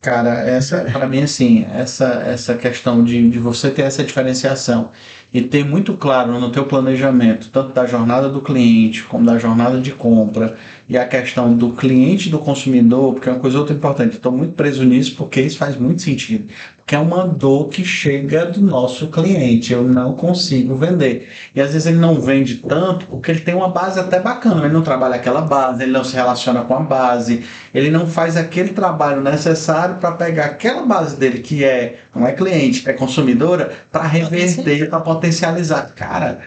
Cara, 0.04 0.42
essa, 0.42 0.82
para 0.92 1.08
mim, 1.08 1.24
assim, 1.24 1.66
essa, 1.74 2.22
essa 2.28 2.56
questão 2.56 3.06
de, 3.06 3.30
de 3.30 3.40
você 3.40 3.72
ter 3.72 3.84
essa 3.84 4.04
diferenciação 4.04 4.92
e 5.34 5.42
ter 5.42 5.64
muito 5.64 5.94
claro 5.94 6.38
no 6.42 6.52
teu 6.52 6.66
planejamento, 6.66 7.50
tanto 7.50 7.72
da 7.72 7.86
jornada 7.86 8.28
do 8.28 8.42
cliente 8.42 9.02
como 9.04 9.26
da 9.26 9.40
jornada 9.40 9.80
de 9.80 9.94
compra, 9.94 10.58
e 10.90 10.98
a 10.98 11.08
questão 11.08 11.56
do 11.56 11.72
cliente 11.72 12.30
do 12.30 12.38
consumidor, 12.38 13.14
porque 13.14 13.30
é 13.30 13.32
uma 13.32 13.40
coisa 13.40 13.58
outra 13.58 13.74
importante, 13.74 14.18
estou 14.18 14.34
muito 14.34 14.56
preso 14.56 14.84
nisso 14.84 15.16
porque 15.16 15.40
isso 15.40 15.58
faz 15.58 15.78
muito 15.78 16.02
sentido, 16.02 16.52
porque 16.84 16.96
é 16.96 17.00
uma 17.00 17.26
dor 17.26 17.70
que 17.70 17.86
chega 17.86 18.46
do 18.46 18.60
nosso 18.60 19.08
cliente, 19.08 19.72
eu 19.72 19.84
não 19.84 20.18
consigo 20.18 20.76
vender. 20.76 21.32
E 21.56 21.62
às 21.62 21.72
vezes 21.72 21.88
ele 21.88 21.98
não 21.98 22.20
vende 22.20 22.56
tanto 22.56 23.06
porque 23.06 23.32
ele 23.32 23.40
tem 23.40 23.56
uma 23.56 23.70
base 23.70 23.98
até 23.98 24.20
bacana, 24.20 24.66
ele 24.66 24.74
não 24.74 24.82
trabalha 24.82 25.16
aquela 25.16 25.40
base, 25.40 25.82
ele 25.82 25.94
não 25.94 26.04
se 26.04 26.14
relaciona 26.14 26.62
com 26.66 26.76
a 26.76 26.82
base, 26.82 27.46
ele 27.74 27.90
não 27.90 28.06
faz 28.06 28.36
aquele 28.36 28.74
trabalho 28.74 29.22
necessário 29.22 29.96
para 29.96 30.12
pegar 30.12 30.46
aquela 30.46 30.86
base 30.86 31.16
dele, 31.16 31.40
que 31.40 31.64
é, 31.64 32.00
não 32.14 32.28
é 32.28 32.34
cliente, 32.34 32.88
é 32.88 32.92
consumidora, 32.92 33.72
para 33.90 34.04
reverter, 34.04 34.90
para 34.90 35.00
potencializar. 35.00 35.94
Cara, 35.96 36.42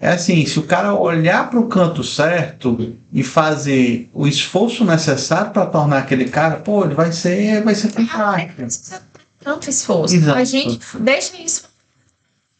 é 0.00 0.08
assim, 0.08 0.44
se 0.44 0.58
o 0.58 0.64
cara 0.64 0.94
olhar 0.94 1.48
para 1.48 1.58
o 1.58 1.66
canto 1.66 2.04
certo 2.04 2.94
e 3.10 3.22
fazer 3.22 4.10
o 4.12 4.26
esforço 4.26 4.84
necessário 4.84 5.50
para 5.50 5.64
tornar 5.64 5.98
aquele 5.98 6.26
cara, 6.26 6.56
pô, 6.56 6.84
ele 6.84 6.94
vai 6.94 7.10
ser, 7.10 7.62
vai 7.62 7.74
ser 7.74 7.88
fantástico. 7.88 8.62
Tanto 9.42 9.70
esforço. 9.70 10.14
Exato. 10.14 10.38
A 10.38 10.44
gente 10.44 10.80
deixa 10.98 11.36
isso 11.40 11.68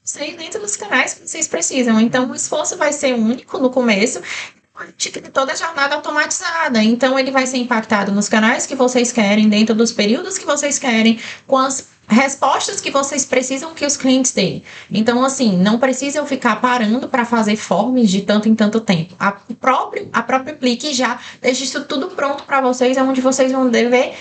sair 0.03 0.37
dentro 0.37 0.61
dos 0.61 0.75
canais 0.77 1.15
que 1.15 1.29
vocês 1.29 1.47
precisam. 1.47 2.01
Então, 2.01 2.31
o 2.31 2.35
esforço 2.35 2.77
vai 2.77 2.93
ser 2.93 3.15
único 3.15 3.59
no 3.59 3.69
começo 3.71 4.21
de 4.97 5.11
toda 5.11 5.53
a 5.53 5.57
jornada 5.57 5.97
automatizada. 5.97 6.83
Então, 6.83 7.19
ele 7.19 7.31
vai 7.31 7.47
ser 7.47 7.59
impactado 7.59 8.13
nos 8.13 8.29
canais 8.29 8.65
que 8.65 8.75
vocês 8.75 9.13
querem, 9.13 9.49
dentro 9.49 9.75
dos 9.75 9.93
períodos 9.93 10.39
que 10.39 10.47
vocês 10.47 10.79
querem, 10.79 11.21
com 11.47 11.59
as 11.59 11.89
respostas 12.09 12.81
que 12.81 12.91
vocês 12.91 13.27
precisam 13.27 13.75
que 13.75 13.85
os 13.85 13.97
clientes 13.97 14.33
deem. 14.33 14.63
Então, 14.91 15.23
assim, 15.23 15.59
não 15.59 15.79
precisa 15.79 16.19
eu 16.19 16.27
ficar 16.27 16.57
parando 16.57 17.07
para 17.07 17.25
fazer 17.27 17.57
forms 17.57 18.11
de 18.11 18.23
tanto 18.23 18.49
em 18.49 18.55
tanto 18.55 18.81
tempo. 18.81 19.15
A, 19.19 19.33
próprio, 19.33 20.09
a 20.13 20.23
própria 20.23 20.55
Plique 20.55 20.95
já 20.95 21.19
deixa 21.43 21.65
isso 21.65 21.85
tudo 21.85 22.09
pronto 22.09 22.45
para 22.45 22.63
vocês, 22.63 22.97
onde 22.97 23.21
vocês 23.21 23.53
vão 23.53 23.69
dever 23.69 24.15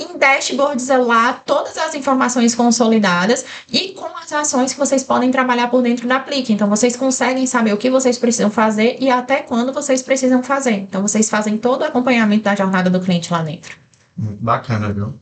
em 0.00 0.16
dashboards 0.16 0.88
lá 0.88 1.34
todas 1.34 1.76
as 1.76 1.94
informações 1.94 2.54
consolidadas 2.54 3.44
e 3.70 3.90
com 3.90 4.06
as 4.16 4.32
ações 4.32 4.72
que 4.72 4.78
vocês 4.78 5.04
podem 5.04 5.30
trabalhar 5.30 5.68
por 5.68 5.82
dentro 5.82 6.08
da 6.08 6.18
Plique. 6.18 6.52
Então, 6.52 6.68
vocês 6.68 6.96
conseguem 6.96 7.46
saber 7.46 7.74
o 7.74 7.76
que 7.76 7.90
vocês 7.90 8.18
precisam 8.18 8.50
fazer 8.50 8.96
e 9.00 9.10
até 9.10 9.42
quando 9.42 9.72
vocês 9.72 10.02
precisam 10.02 10.42
fazer. 10.42 10.72
Então, 10.72 11.02
vocês 11.02 11.28
fazem 11.28 11.58
todo 11.58 11.82
o 11.82 11.84
acompanhamento 11.84 12.44
da 12.44 12.54
jornada 12.54 12.88
do 12.88 13.00
cliente 13.00 13.32
lá 13.32 13.42
dentro. 13.42 13.76
Bacana, 14.16 14.92
viu? 14.92 15.14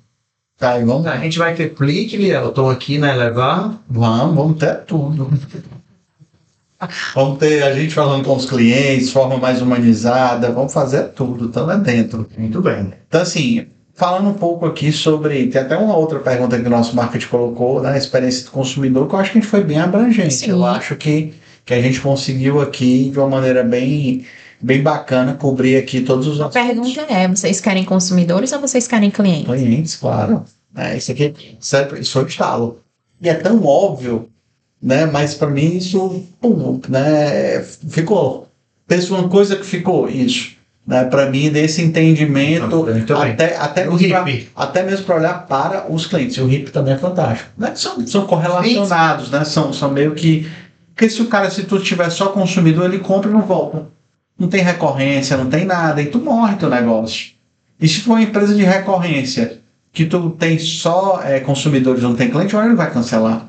Tá, 0.57 0.77
vamos 0.79 1.07
A 1.07 1.17
gente 1.19 1.39
vai 1.39 1.55
ter 1.55 1.75
clique, 1.75 2.27
eu 2.27 2.49
estou 2.49 2.69
aqui 2.69 2.99
na 2.99 3.15
Elevar. 3.15 3.81
Vamos, 3.89 4.35
vamos 4.35 4.59
ter 4.59 4.85
tudo. 4.85 5.31
vamos 7.15 7.39
ter 7.39 7.63
a 7.63 7.73
gente 7.73 7.95
falando 7.95 8.25
com 8.25 8.35
os 8.35 8.45
clientes, 8.45 9.13
forma 9.13 9.37
mais 9.37 9.63
humanizada, 9.63 10.51
vamos 10.51 10.73
fazer 10.73 11.11
tudo, 11.11 11.47
estamos 11.47 11.69
lá 11.69 11.77
dentro. 11.77 12.29
Muito 12.37 12.61
bem. 12.61 12.93
Então, 13.07 13.23
assim, 13.23 13.69
falando 13.99 14.29
um 14.29 14.35
pouco 14.35 14.65
aqui 14.65 14.93
sobre. 14.93 15.49
Tem 15.49 15.61
até 15.61 15.77
uma 15.77 15.97
outra 15.97 16.21
pergunta 16.21 16.59
que 16.59 16.67
o 16.67 16.71
nosso 16.71 16.95
marketing 16.95 17.27
colocou, 17.27 17.83
né? 17.83 17.99
experiência 17.99 18.45
do 18.45 18.53
consumidor, 18.53 19.09
que 19.09 19.15
eu 19.15 19.19
acho 19.19 19.33
que 19.33 19.39
a 19.39 19.41
gente 19.41 19.51
foi 19.51 19.65
bem 19.65 19.81
abrangente. 19.81 20.35
Sim. 20.35 20.51
Eu 20.51 20.65
acho 20.65 20.95
que, 20.95 21.35
que 21.67 21.75
a 21.75 21.83
gente 21.83 22.01
conseguiu 22.01 22.61
aqui, 22.61 23.11
de 23.11 23.19
uma 23.19 23.29
maneira 23.29 23.65
bem 23.65 24.25
bem 24.61 24.83
bacana 24.83 25.35
cobrir 25.35 25.77
aqui 25.77 26.01
todos 26.01 26.27
os 26.27 26.41
A 26.41 26.49
pergunta 26.49 27.01
é: 27.09 27.27
vocês 27.27 27.61
querem 27.61 27.85
consumidores 27.85 28.53
ou 28.53 28.61
vocês 28.61 28.87
querem 28.87 29.11
clientes? 29.11 29.47
Clientes, 29.47 29.97
claro. 29.97 30.45
É, 30.77 30.97
isso 30.97 31.11
aqui 31.11 31.35
isso 31.61 32.13
foi 32.13 32.25
o 32.25 32.29
estalo. 32.29 32.81
E 33.21 33.29
é 33.29 33.35
tão 33.35 33.65
óbvio, 33.65 34.29
né? 34.81 35.07
Mas 35.07 35.35
para 35.35 35.51
mim 35.51 35.77
isso 35.77 36.25
pum, 36.41 36.81
né, 36.89 37.61
ficou. 37.89 38.47
Pensa 38.87 39.13
uma 39.13 39.29
coisa 39.29 39.57
que 39.57 39.67
ficou 39.67 40.09
isso. 40.09 40.58
Né, 40.89 41.05
para 41.05 41.31
mim, 41.31 41.51
desse 41.51 41.83
entendimento, 41.83 42.87
até, 43.15 43.57
até, 43.59 43.85
mesmo 43.85 44.09
pra, 44.09 44.25
até 44.57 44.83
mesmo 44.83 45.05
para 45.05 45.17
olhar 45.17 45.47
para 45.47 45.93
os 45.93 46.07
clientes. 46.07 46.39
E 46.39 46.41
o 46.41 46.47
RIP 46.47 46.71
também 46.71 46.95
é 46.95 46.97
fantástico. 46.97 47.51
Né? 47.59 47.73
São, 47.75 48.07
são 48.07 48.27
correlacionados, 48.27 49.31
né? 49.31 49.45
são, 49.45 49.71
são 49.71 49.91
meio 49.91 50.15
que. 50.15 50.51
Porque 50.95 51.11
se 51.11 51.21
o 51.21 51.27
cara, 51.27 51.51
se 51.51 51.65
tu 51.65 51.79
tiver 51.79 52.09
só 52.09 52.29
consumidor, 52.29 52.87
ele 52.87 53.01
compra 53.01 53.31
e 53.31 53.35
não 53.35 53.43
volta 53.43 53.87
não 54.39 54.49
tem 54.49 54.63
recorrência, 54.63 55.37
não 55.37 55.51
tem 55.51 55.65
nada, 55.65 56.01
e 56.01 56.07
tu 56.07 56.19
morre 56.19 56.57
teu 56.57 56.71
negócio. 56.71 57.33
E 57.81 57.89
se 57.89 58.01
for 58.01 58.13
uma 58.13 58.23
empresa 58.23 58.55
de 58.55 58.63
recorrência, 58.63 59.61
que 59.93 60.07
tu 60.07 60.31
tem 60.31 60.59
só 60.59 61.21
é, 61.25 61.41
consumidores, 61.41 62.03
não 62.03 62.15
tem 62.15 62.31
cliente, 62.31 62.55
ele 62.55 62.75
vai 62.75 62.91
cancelar. 62.91 63.47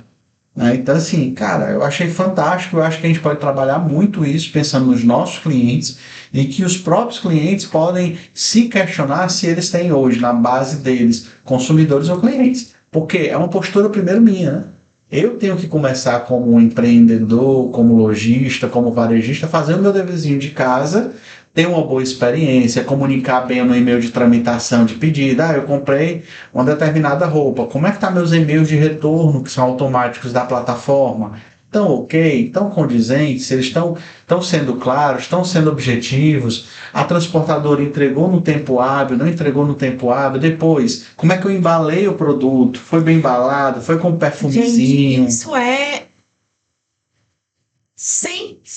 Né? 0.59 0.75
Então, 0.75 0.93
assim, 0.93 1.33
cara, 1.33 1.71
eu 1.71 1.81
achei 1.81 2.09
fantástico. 2.09 2.75
Eu 2.77 2.83
acho 2.83 2.99
que 2.99 3.05
a 3.05 3.09
gente 3.09 3.21
pode 3.21 3.39
trabalhar 3.39 3.79
muito 3.79 4.25
isso, 4.25 4.51
pensando 4.51 4.87
nos 4.87 5.05
nossos 5.05 5.39
clientes, 5.39 5.97
e 6.33 6.43
que 6.43 6.65
os 6.65 6.77
próprios 6.77 7.19
clientes 7.19 7.65
podem 7.65 8.17
se 8.33 8.67
questionar 8.67 9.29
se 9.29 9.47
eles 9.47 9.69
têm 9.69 9.93
hoje, 9.93 10.19
na 10.19 10.33
base 10.33 10.77
deles, 10.77 11.29
consumidores 11.45 12.09
ou 12.09 12.19
clientes. 12.19 12.73
Porque 12.91 13.19
é 13.19 13.37
uma 13.37 13.47
postura 13.47 13.87
primeiro 13.89 14.19
minha, 14.19 14.51
né? 14.51 14.63
Eu 15.11 15.37
tenho 15.37 15.57
que 15.57 15.67
começar 15.67 16.19
como 16.19 16.61
empreendedor, 16.61 17.71
como 17.71 17.95
lojista, 17.95 18.67
como 18.67 18.91
varejista, 18.91 19.47
fazendo 19.47 19.81
meu 19.81 19.91
deverzinho 19.91 20.37
de 20.37 20.49
casa 20.49 21.13
ter 21.53 21.67
uma 21.67 21.83
boa 21.83 22.01
experiência, 22.01 22.83
comunicar 22.83 23.41
bem 23.41 23.63
no 23.63 23.75
e-mail 23.75 23.99
de 23.99 24.11
tramitação 24.11 24.85
de 24.85 24.95
pedido. 24.95 25.41
Ah, 25.41 25.53
eu 25.53 25.63
comprei 25.63 26.23
uma 26.53 26.63
determinada 26.63 27.25
roupa. 27.25 27.65
Como 27.65 27.87
é 27.87 27.91
que 27.91 27.99
tá 27.99 28.11
meus 28.11 28.31
e-mails 28.31 28.67
de 28.67 28.75
retorno, 28.75 29.43
que 29.43 29.51
são 29.51 29.65
automáticos 29.65 30.31
da 30.31 30.45
plataforma? 30.45 31.33
Estão 31.65 31.99
ok? 31.99 32.47
Estão 32.47 32.69
condizentes? 32.69 33.51
Eles 33.51 33.67
estão, 33.67 33.95
estão 34.21 34.41
sendo 34.41 34.77
claros? 34.77 35.23
Estão 35.23 35.45
sendo 35.45 35.69
objetivos? 35.69 36.69
A 36.91 37.03
transportadora 37.03 37.83
entregou 37.83 38.27
no 38.27 38.41
tempo 38.41 38.79
hábil? 38.79 39.17
Não 39.17 39.27
entregou 39.27 39.65
no 39.65 39.75
tempo 39.75 40.09
hábil? 40.09 40.39
Depois, 40.39 41.07
como 41.15 41.31
é 41.31 41.37
que 41.37 41.45
eu 41.45 41.51
embalei 41.51 42.07
o 42.07 42.15
produto? 42.15 42.79
Foi 42.79 43.01
bem 43.01 43.17
embalado? 43.17 43.81
Foi 43.81 43.99
com 43.99 44.17
perfumezinho? 44.17 45.23
Gente, 45.23 45.29
isso 45.29 45.55
é 45.55 46.07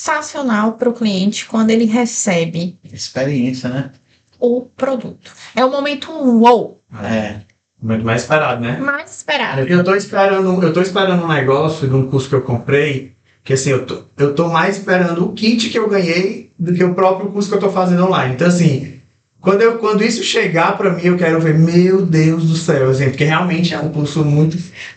sensacional 0.02 0.72
para 0.72 0.88
o 0.88 0.92
cliente 0.92 1.46
quando 1.46 1.70
ele 1.70 1.84
recebe 1.84 2.76
Experiência, 2.92 3.68
né? 3.68 3.90
o 4.40 4.62
produto. 4.62 5.30
É 5.54 5.64
o 5.64 5.70
momento 5.70 6.10
wow, 6.10 6.80
É. 7.00 7.36
Muito 7.80 8.04
mais 8.04 8.22
esperado, 8.22 8.60
né? 8.60 8.78
mais 8.78 9.16
esperado. 9.16 9.60
Eu 9.62 9.82
tô 9.82 9.94
esperando, 9.94 10.62
eu 10.62 10.72
tô 10.72 10.80
esperando 10.80 11.24
um 11.24 11.28
negócio 11.28 11.88
de 11.88 11.94
um 11.94 12.08
curso 12.08 12.28
que 12.28 12.34
eu 12.34 12.42
comprei, 12.42 13.12
que 13.42 13.52
assim, 13.52 13.70
eu 13.70 13.84
tô, 13.84 14.02
eu 14.16 14.34
tô 14.34 14.48
mais 14.48 14.78
esperando 14.78 15.24
o 15.24 15.32
kit 15.32 15.68
que 15.68 15.78
eu 15.78 15.88
ganhei 15.88 16.52
do 16.58 16.72
que 16.72 16.84
o 16.84 16.94
próprio 16.94 17.30
curso 17.30 17.48
que 17.48 17.56
eu 17.56 17.60
tô 17.60 17.70
fazendo 17.70 18.04
online. 18.04 18.34
Então, 18.34 18.46
assim, 18.46 18.91
quando, 19.42 19.60
eu, 19.60 19.76
quando 19.78 20.02
isso 20.04 20.22
chegar 20.22 20.78
para 20.78 20.90
mim, 20.94 21.02
eu 21.04 21.16
quero 21.18 21.40
ver, 21.40 21.58
meu 21.58 22.06
Deus 22.06 22.44
do 22.48 22.56
céu, 22.56 22.88
assim, 22.90 23.10
porque 23.10 23.24
realmente 23.24 23.74
é 23.74 23.78
um 23.80 23.88
curso 23.90 24.24
muito. 24.24 24.56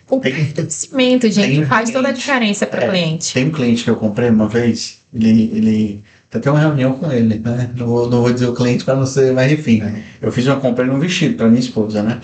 O 0.09 0.19
Tem- 0.19 0.31
conhecimento, 0.53 1.29
gente, 1.29 1.47
tem 1.49 1.63
um 1.63 1.67
faz 1.67 1.89
toda 1.89 2.07
a 2.09 2.13
cliente. 2.13 2.19
diferença 2.25 2.65
para 2.67 2.81
o 2.81 2.83
É. 2.83 2.89
cliente. 2.89 3.33
Tem 3.33 3.45
um 3.47 3.51
cliente 3.51 3.83
que 3.83 3.89
eu 3.89 3.95
comprei 3.95 4.29
uma 4.29 4.47
vez, 4.47 4.99
ele. 5.13 5.51
ele 5.53 6.03
até 6.33 6.51
uma 6.51 6.59
reunião 6.59 6.91
com 6.93 7.09
ele, 7.09 7.39
né? 7.39 7.69
Não 7.77 7.87
vou, 7.87 8.09
não 8.09 8.21
vou 8.21 8.33
dizer 8.33 8.47
o 8.47 8.53
cliente 8.53 8.83
para 8.83 8.93
não 8.95 9.05
ser, 9.05 9.31
mas 9.31 9.49
enfim. 9.51 9.81
Eu 10.21 10.29
fiz 10.33 10.45
uma 10.45 10.57
compra 10.59 10.83
num 10.83 10.99
vestido 10.99 11.35
para 11.37 11.47
minha 11.47 11.61
esposa, 11.61 12.03
né? 12.03 12.19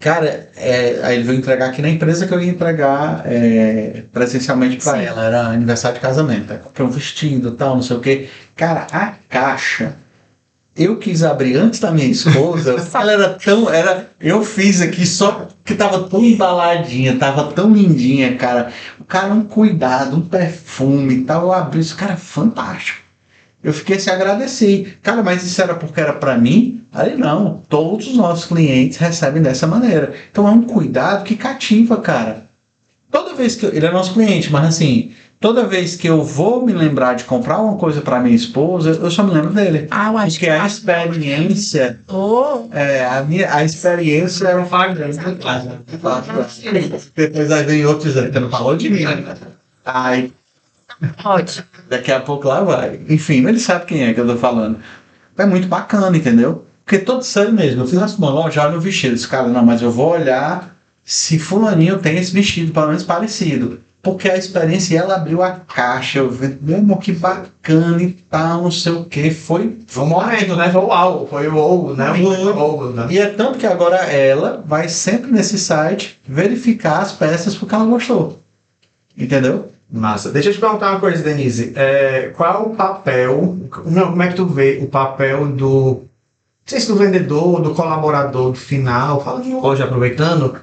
Cara, 0.00 0.48
é, 0.56 1.00
aí 1.02 1.16
ele 1.16 1.24
veio 1.24 1.38
entregar 1.38 1.66
aqui 1.68 1.82
na 1.82 1.90
empresa 1.90 2.26
que 2.26 2.32
eu 2.32 2.40
ia 2.40 2.50
entregar 2.50 3.22
é, 3.26 4.04
presencialmente 4.12 4.76
para 4.82 5.02
ela. 5.02 5.24
Era 5.24 5.40
aniversário 5.48 5.96
de 5.96 6.00
casamento. 6.00 6.52
Aí 6.52 6.58
comprei 6.58 6.86
um 6.86 6.90
vestido 6.90 7.50
tal, 7.50 7.74
não 7.74 7.82
sei 7.82 7.96
o 7.96 8.00
quê. 8.00 8.28
Cara, 8.56 8.86
a 8.92 9.12
caixa. 9.28 9.94
Eu 10.78 10.96
quis 10.96 11.24
abrir 11.24 11.56
antes 11.56 11.80
da 11.80 11.90
minha 11.90 12.06
esposa. 12.06 12.76
ela 12.94 13.12
era 13.12 13.28
tão. 13.30 13.68
Era, 13.68 14.08
eu 14.20 14.44
fiz 14.44 14.80
aqui 14.80 15.04
só 15.04 15.48
que 15.64 15.74
tava 15.74 16.04
tão 16.08 16.24
embaladinha, 16.24 17.16
tava 17.16 17.52
tão 17.52 17.72
lindinha, 17.72 18.36
cara. 18.36 18.72
O 19.00 19.04
cara, 19.04 19.34
um 19.34 19.42
cuidado, 19.42 20.16
um 20.16 20.20
perfume 20.20 21.14
e 21.14 21.24
tal. 21.24 21.42
Eu 21.42 21.52
abri 21.52 21.80
isso, 21.80 21.96
cara, 21.96 22.16
fantástico. 22.16 23.00
Eu 23.62 23.72
fiquei 23.72 23.96
assim, 23.96 24.10
agradeci. 24.10 24.96
Cara, 25.02 25.20
mas 25.20 25.42
isso 25.42 25.60
era 25.60 25.74
porque 25.74 26.00
era 26.00 26.12
para 26.12 26.38
mim? 26.38 26.84
Aí 26.92 27.16
não, 27.16 27.60
todos 27.68 28.06
os 28.06 28.16
nossos 28.16 28.44
clientes 28.44 28.98
recebem 28.98 29.42
dessa 29.42 29.66
maneira. 29.66 30.14
Então 30.30 30.46
é 30.46 30.50
um 30.50 30.62
cuidado 30.62 31.24
que 31.24 31.36
cativa, 31.36 31.96
cara. 31.96 32.48
Toda 33.10 33.34
vez 33.34 33.56
que 33.56 33.66
eu, 33.66 33.74
ele 33.74 33.86
é 33.86 33.90
nosso 33.90 34.14
cliente, 34.14 34.52
mas 34.52 34.66
assim, 34.66 35.12
toda 35.40 35.66
vez 35.66 35.96
que 35.96 36.08
eu 36.08 36.22
vou 36.22 36.64
me 36.64 36.72
lembrar 36.72 37.14
de 37.14 37.24
comprar 37.24 37.58
uma 37.60 37.76
coisa 37.76 38.00
para 38.00 38.20
minha 38.20 38.34
esposa, 38.34 38.90
eu 38.90 39.10
só 39.10 39.22
me 39.22 39.32
lembro 39.32 39.50
dele. 39.50 39.86
Ah, 39.90 40.08
eu 40.10 40.18
acho 40.18 40.38
Porque 40.38 40.48
a 40.50 40.66
experiência, 40.66 42.00
Oh, 42.08 42.68
é, 42.72 43.04
a 43.06 43.22
minha, 43.22 43.52
a 43.54 43.64
experiência 43.64 44.48
é 44.48 44.56
um 44.56 44.66
Depois 47.14 47.50
aí 47.50 47.64
vem 47.64 47.86
outros 47.86 48.14
dizendo, 48.14 48.32
você 48.32 48.40
não 48.40 48.50
falou 48.50 48.76
de 48.76 48.90
mim. 48.90 49.04
né? 49.04 49.36
Ai, 49.84 50.32
pode. 51.22 51.64
Daqui 51.88 52.12
a 52.12 52.20
pouco 52.20 52.48
lá 52.48 52.62
vai. 52.62 53.00
Enfim, 53.08 53.46
ele 53.46 53.60
sabe 53.60 53.86
quem 53.86 54.04
é 54.04 54.14
que 54.14 54.20
eu 54.20 54.26
tô 54.26 54.36
falando. 54.36 54.78
É 55.36 55.46
muito 55.46 55.68
bacana, 55.68 56.16
entendeu? 56.16 56.66
Porque 56.84 56.98
todo 56.98 57.22
sério 57.22 57.52
mesmo. 57.52 57.82
Eu 57.82 57.86
fiz 57.86 57.98
assim, 57.98 58.16
uma 58.18 58.30
loja, 58.30 58.66
olha 58.66 58.76
o 58.76 58.80
vestido. 58.80 59.14
Esse 59.14 59.28
cara, 59.28 59.48
não, 59.48 59.64
mas 59.64 59.82
eu 59.82 59.90
vou 59.90 60.10
olhar 60.10 60.74
se 61.04 61.38
fulaninho 61.38 61.98
tem 61.98 62.16
esse 62.18 62.32
vestido, 62.32 62.72
pelo 62.72 62.88
menos 62.88 63.02
parecido. 63.02 63.80
Porque 64.12 64.30
a 64.30 64.36
experiência, 64.36 64.98
ela 64.98 65.16
abriu 65.16 65.42
a 65.42 65.50
caixa, 65.50 66.18
eu 66.18 66.30
vi, 66.30 66.56
meu 66.60 66.96
que 66.96 67.12
bacana 67.12 68.02
e 68.02 68.12
tal, 68.12 68.62
não 68.62 68.70
sei 68.70 68.92
o 68.92 69.04
que. 69.04 69.30
Foi. 69.30 69.78
Foi 69.86 70.04
um 70.04 70.08
momento, 70.08 70.56
né? 70.56 70.70
Foi 70.70 70.80
o 70.80 70.86
uau, 70.86 71.26
foi 71.28 71.48
o 71.48 71.56
ou, 71.56 71.96
né? 71.96 72.10
Ou, 72.56 72.92
né? 72.92 73.06
E 73.10 73.18
é 73.18 73.26
tanto 73.26 73.58
que 73.58 73.66
agora 73.66 73.96
ela 73.96 74.62
vai 74.66 74.88
sempre 74.88 75.30
nesse 75.30 75.58
site 75.58 76.18
verificar 76.26 77.00
as 77.00 77.12
peças 77.12 77.54
porque 77.54 77.74
ela 77.74 77.84
gostou. 77.84 78.38
Entendeu? 79.16 79.70
Massa. 79.90 80.30
Deixa 80.30 80.50
eu 80.50 80.54
te 80.54 80.60
perguntar 80.60 80.90
uma 80.90 81.00
coisa, 81.00 81.22
Denise. 81.22 81.72
É, 81.74 82.32
qual 82.36 82.54
é 82.54 82.66
o 82.66 82.70
papel, 82.70 83.56
não, 83.86 84.10
como 84.10 84.22
é 84.22 84.28
que 84.28 84.36
tu 84.36 84.46
vê 84.46 84.78
o 84.82 84.86
papel 84.86 85.46
do, 85.48 86.02
não 86.68 86.70
sei 86.70 86.80
se 86.80 86.88
do 86.88 86.96
vendedor, 86.96 87.62
do 87.62 87.74
colaborador, 87.74 88.50
do 88.50 88.58
final, 88.58 89.24
fala 89.24 89.40
de 89.40 89.54
hoje, 89.54 89.82
aproveitando, 89.82 90.54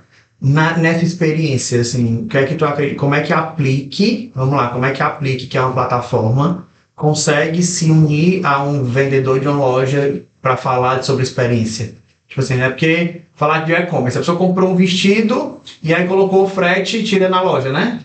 na, 0.45 0.77
nessa 0.77 1.03
experiência, 1.03 1.81
assim, 1.81 2.21
o 2.21 2.27
que 2.27 2.38
é 2.38 2.45
que 2.45 2.53
tu 2.53 2.65
acredita, 2.65 2.99
como 2.99 3.15
é 3.15 3.21
que 3.21 3.34
aplique, 3.34 4.31
vamos 4.36 4.55
lá, 4.55 4.67
como 4.67 4.86
é 4.86 4.91
que 4.91 5.01
aplique, 5.01 5.47
que 5.47 5.58
é 5.58 5.62
uma 5.62 5.73
plataforma, 5.73 6.67
consegue 6.95 7.63
se 7.63 7.89
unir 7.89 8.45
a 8.45 8.62
um 8.62 8.84
vendedor 8.84 9.39
de 9.39 9.47
uma 9.47 9.58
loja 9.58 10.21
para 10.43 10.55
falar 10.55 11.03
sobre 11.03 11.23
experiência? 11.23 11.95
Tipo 12.27 12.41
assim, 12.41 12.58
né? 12.58 12.69
Porque 12.69 13.21
falar 13.34 13.62
de 13.62 13.73
e-commerce, 13.73 14.19
a 14.19 14.21
pessoa 14.21 14.38
comprou 14.38 14.71
um 14.71 14.75
vestido 14.75 15.60
e 15.81 15.91
aí 15.91 16.08
colocou 16.08 16.43
o 16.43 16.49
frete 16.49 16.97
e 16.97 17.03
tira 17.03 17.27
na 17.27 17.41
loja, 17.41 17.71
né? 17.71 18.01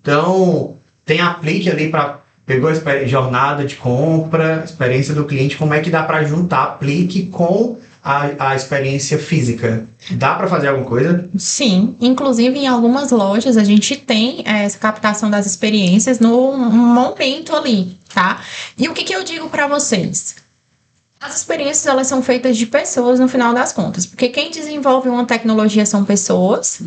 Então, 0.00 0.76
tem 1.04 1.20
aplique 1.20 1.68
ali 1.68 1.88
para 1.88 2.20
pegou 2.46 2.70
a 2.70 3.04
jornada 3.04 3.64
de 3.64 3.76
compra, 3.76 4.62
experiência 4.64 5.14
do 5.14 5.24
cliente, 5.24 5.56
como 5.56 5.74
é 5.74 5.80
que 5.80 5.90
dá 5.90 6.04
para 6.04 6.22
juntar 6.22 6.62
aplique 6.62 7.26
com 7.26 7.78
a, 8.02 8.50
a 8.50 8.56
experiência 8.56 9.18
física? 9.18 9.86
Dá 10.12 10.34
para 10.34 10.48
fazer 10.48 10.68
alguma 10.68 10.86
coisa? 10.86 11.28
Sim, 11.36 11.96
inclusive 12.00 12.58
em 12.58 12.66
algumas 12.66 13.10
lojas 13.10 13.56
a 13.56 13.64
gente 13.64 13.96
tem 13.96 14.42
eh, 14.46 14.64
essa 14.64 14.78
captação 14.78 15.30
das 15.30 15.46
experiências 15.46 16.18
no 16.18 16.56
momento 16.56 17.54
ali, 17.54 17.96
tá? 18.12 18.40
E 18.78 18.88
o 18.88 18.94
que, 18.94 19.04
que 19.04 19.14
eu 19.14 19.22
digo 19.22 19.48
para 19.48 19.66
vocês? 19.66 20.36
As 21.20 21.36
experiências 21.36 21.86
elas 21.86 22.06
são 22.06 22.22
feitas 22.22 22.56
de 22.56 22.64
pessoas 22.64 23.20
no 23.20 23.28
final 23.28 23.52
das 23.52 23.74
contas, 23.74 24.06
porque 24.06 24.30
quem 24.30 24.50
desenvolve 24.50 25.10
uma 25.10 25.26
tecnologia 25.26 25.84
são 25.84 26.02
pessoas, 26.02 26.80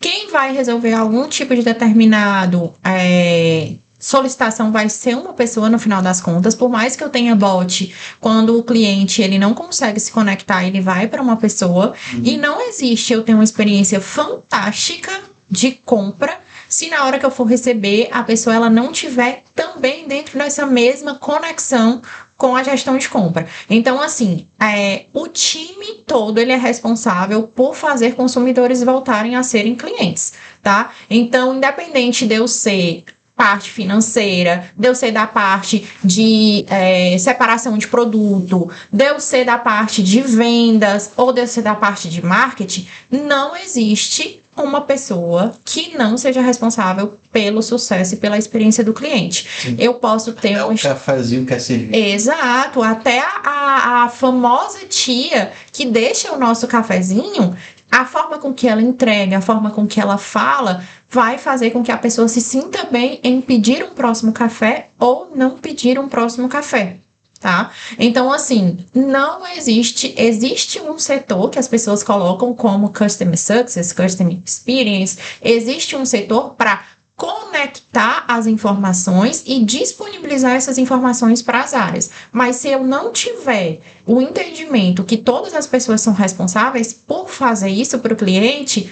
quem 0.00 0.30
vai 0.30 0.54
resolver 0.54 0.94
algum 0.94 1.28
tipo 1.28 1.54
de 1.54 1.62
determinado 1.62 2.72
eh, 2.82 3.74
solicitação 4.00 4.72
vai 4.72 4.88
ser 4.88 5.14
uma 5.14 5.34
pessoa 5.34 5.68
no 5.68 5.78
final 5.78 6.00
das 6.00 6.20
contas, 6.20 6.54
por 6.54 6.70
mais 6.70 6.96
que 6.96 7.04
eu 7.04 7.10
tenha 7.10 7.36
bot, 7.36 7.94
quando 8.18 8.58
o 8.58 8.64
cliente 8.64 9.20
ele 9.20 9.38
não 9.38 9.54
consegue 9.54 10.00
se 10.00 10.10
conectar, 10.10 10.64
ele 10.64 10.80
vai 10.80 11.06
para 11.06 11.22
uma 11.22 11.36
pessoa 11.36 11.92
e 12.24 12.36
não 12.36 12.60
existe 12.60 13.12
eu 13.12 13.22
ter 13.22 13.34
uma 13.34 13.44
experiência 13.44 14.00
fantástica 14.00 15.12
de 15.48 15.72
compra 15.72 16.40
se 16.68 16.88
na 16.88 17.04
hora 17.04 17.18
que 17.18 17.26
eu 17.26 17.30
for 17.32 17.44
receber 17.44 18.08
a 18.12 18.22
pessoa 18.22 18.54
ela 18.54 18.70
não 18.70 18.92
tiver 18.92 19.42
também 19.54 20.06
dentro 20.06 20.38
dessa 20.38 20.64
mesma 20.64 21.16
conexão 21.16 22.00
com 22.36 22.56
a 22.56 22.62
gestão 22.62 22.96
de 22.96 23.06
compra. 23.06 23.46
Então, 23.68 24.00
assim, 24.00 24.48
é, 24.58 25.06
o 25.12 25.28
time 25.28 26.02
todo 26.06 26.38
ele 26.38 26.52
é 26.52 26.56
responsável 26.56 27.42
por 27.42 27.74
fazer 27.74 28.14
consumidores 28.14 28.82
voltarem 28.82 29.36
a 29.36 29.42
serem 29.42 29.74
clientes, 29.74 30.32
tá? 30.62 30.90
Então, 31.10 31.56
independente 31.56 32.26
de 32.26 32.36
eu 32.36 32.48
ser 32.48 33.04
parte 33.40 33.70
financeira, 33.70 34.70
de 34.76 34.86
eu 34.86 34.94
ser 34.94 35.12
da 35.12 35.26
parte 35.26 35.88
de 36.04 36.66
é, 36.68 37.16
separação 37.16 37.78
de 37.78 37.88
produto, 37.88 38.70
de 38.92 39.04
eu 39.06 39.18
ser 39.18 39.46
da 39.46 39.56
parte 39.56 40.02
de 40.02 40.20
vendas 40.20 41.12
ou 41.16 41.32
de 41.32 41.40
eu 41.40 41.46
ser 41.46 41.62
da 41.62 41.74
parte 41.74 42.10
de 42.10 42.22
marketing, 42.22 42.86
não 43.10 43.56
existe 43.56 44.42
uma 44.54 44.82
pessoa 44.82 45.54
que 45.64 45.96
não 45.96 46.18
seja 46.18 46.42
responsável 46.42 47.18
pelo 47.32 47.62
sucesso 47.62 48.12
e 48.12 48.18
pela 48.18 48.36
experiência 48.36 48.84
do 48.84 48.92
cliente. 48.92 49.48
Sim. 49.62 49.74
Eu 49.78 49.94
posso 49.94 50.34
ter 50.34 50.52
É 50.52 50.64
o 50.64 50.76
cafezinho 50.76 51.46
que 51.46 51.54
é 51.54 51.58
servido. 51.58 51.96
Exato, 51.96 52.82
até 52.82 53.20
a, 53.20 54.04
a 54.04 54.08
famosa 54.10 54.80
tia 54.86 55.50
que 55.72 55.86
deixa 55.86 56.30
o 56.30 56.38
nosso 56.38 56.68
cafezinho, 56.68 57.56
a 57.90 58.04
forma 58.04 58.38
com 58.38 58.52
que 58.52 58.68
ela 58.68 58.82
entrega, 58.82 59.38
a 59.38 59.40
forma 59.40 59.70
com 59.70 59.86
que 59.86 59.98
ela 59.98 60.18
fala, 60.18 60.84
vai 61.10 61.38
fazer 61.38 61.70
com 61.70 61.82
que 61.82 61.90
a 61.90 61.98
pessoa 61.98 62.28
se 62.28 62.40
sinta 62.40 62.84
bem 62.84 63.18
em 63.24 63.40
pedir 63.40 63.82
um 63.82 63.90
próximo 63.90 64.32
café 64.32 64.90
ou 64.98 65.32
não 65.34 65.58
pedir 65.58 65.98
um 65.98 66.08
próximo 66.08 66.48
café. 66.48 66.98
Tá? 67.40 67.70
Então, 67.98 68.30
assim, 68.30 68.76
não 68.94 69.46
existe, 69.46 70.14
existe 70.16 70.78
um 70.78 70.98
setor 70.98 71.48
que 71.48 71.58
as 71.58 71.66
pessoas 71.66 72.02
colocam 72.02 72.54
como 72.54 72.92
Customer 72.92 73.38
Success, 73.38 73.94
Customer 73.94 74.38
Experience, 74.44 75.18
existe 75.42 75.96
um 75.96 76.04
setor 76.04 76.54
para 76.54 76.82
conectar 77.16 78.24
as 78.28 78.46
informações 78.46 79.42
e 79.46 79.62
disponibilizar 79.64 80.52
essas 80.52 80.78
informações 80.78 81.42
para 81.42 81.60
as 81.60 81.74
áreas. 81.74 82.10
Mas 82.30 82.56
se 82.56 82.68
eu 82.68 82.82
não 82.82 83.10
tiver 83.10 83.80
o 84.06 84.22
entendimento 84.22 85.04
que 85.04 85.16
todas 85.16 85.54
as 85.54 85.66
pessoas 85.66 86.00
são 86.00 86.12
responsáveis 86.12 86.94
por 86.94 87.28
fazer 87.28 87.68
isso 87.68 87.98
para 87.98 88.14
o 88.14 88.16
cliente, 88.16 88.90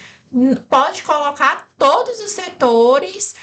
pode 0.69 1.03
colocar 1.03 1.69
todos 1.79 2.21
os 2.21 2.31
setores 2.31 3.35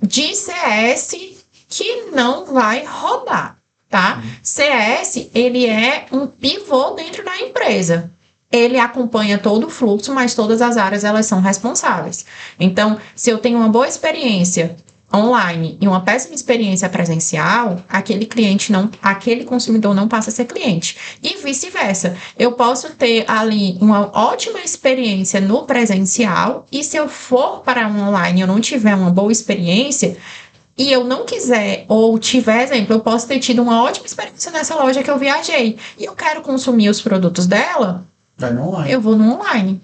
de 0.00 0.34
CS 0.34 1.44
que 1.68 2.10
não 2.12 2.46
vai 2.46 2.84
rodar, 2.84 3.58
tá? 3.88 4.22
CS, 4.42 5.30
ele 5.34 5.66
é 5.66 6.06
um 6.12 6.26
pivô 6.26 6.90
dentro 6.90 7.24
da 7.24 7.38
empresa 7.40 8.10
ele 8.50 8.78
acompanha 8.78 9.38
todo 9.38 9.66
o 9.66 9.70
fluxo, 9.70 10.12
mas 10.14 10.34
todas 10.34 10.62
as 10.62 10.76
áreas 10.76 11.04
elas 11.04 11.26
são 11.26 11.40
responsáveis. 11.40 12.24
Então, 12.58 12.98
se 13.14 13.30
eu 13.30 13.38
tenho 13.38 13.58
uma 13.58 13.68
boa 13.68 13.88
experiência 13.88 14.76
online 15.16 15.76
e 15.80 15.88
uma 15.88 16.00
péssima 16.00 16.34
experiência 16.34 16.88
presencial, 16.88 17.80
aquele 17.88 18.26
cliente 18.26 18.70
não, 18.70 18.90
aquele 19.02 19.44
consumidor 19.44 19.94
não 19.94 20.08
passa 20.08 20.30
a 20.30 20.32
ser 20.32 20.44
cliente. 20.44 20.96
E 21.22 21.36
vice-versa. 21.42 22.16
Eu 22.38 22.52
posso 22.52 22.90
ter 22.94 23.24
ali 23.28 23.78
uma 23.80 24.10
ótima 24.16 24.60
experiência 24.60 25.40
no 25.40 25.64
presencial 25.64 26.66
e 26.70 26.84
se 26.84 26.96
eu 26.96 27.08
for 27.08 27.60
para 27.60 27.88
um 27.88 28.08
online 28.08 28.40
e 28.40 28.42
eu 28.42 28.46
não 28.46 28.60
tiver 28.60 28.94
uma 28.94 29.10
boa 29.10 29.32
experiência, 29.32 30.16
e 30.78 30.92
eu 30.92 31.04
não 31.04 31.24
quiser, 31.24 31.86
ou 31.88 32.18
tiver 32.18 32.62
exemplo, 32.64 32.94
eu 32.94 33.00
posso 33.00 33.26
ter 33.26 33.38
tido 33.38 33.62
uma 33.62 33.82
ótima 33.82 34.04
experiência 34.06 34.50
nessa 34.50 34.74
loja 34.74 35.02
que 35.02 35.10
eu 35.10 35.18
viajei 35.18 35.78
e 35.98 36.04
eu 36.04 36.14
quero 36.14 36.42
consumir 36.42 36.90
os 36.90 37.00
produtos 37.00 37.46
dela, 37.46 38.04
Vai 38.36 38.52
no 38.52 38.68
online. 38.68 38.92
eu 38.92 39.00
vou 39.00 39.16
no 39.16 39.34
online. 39.34 39.80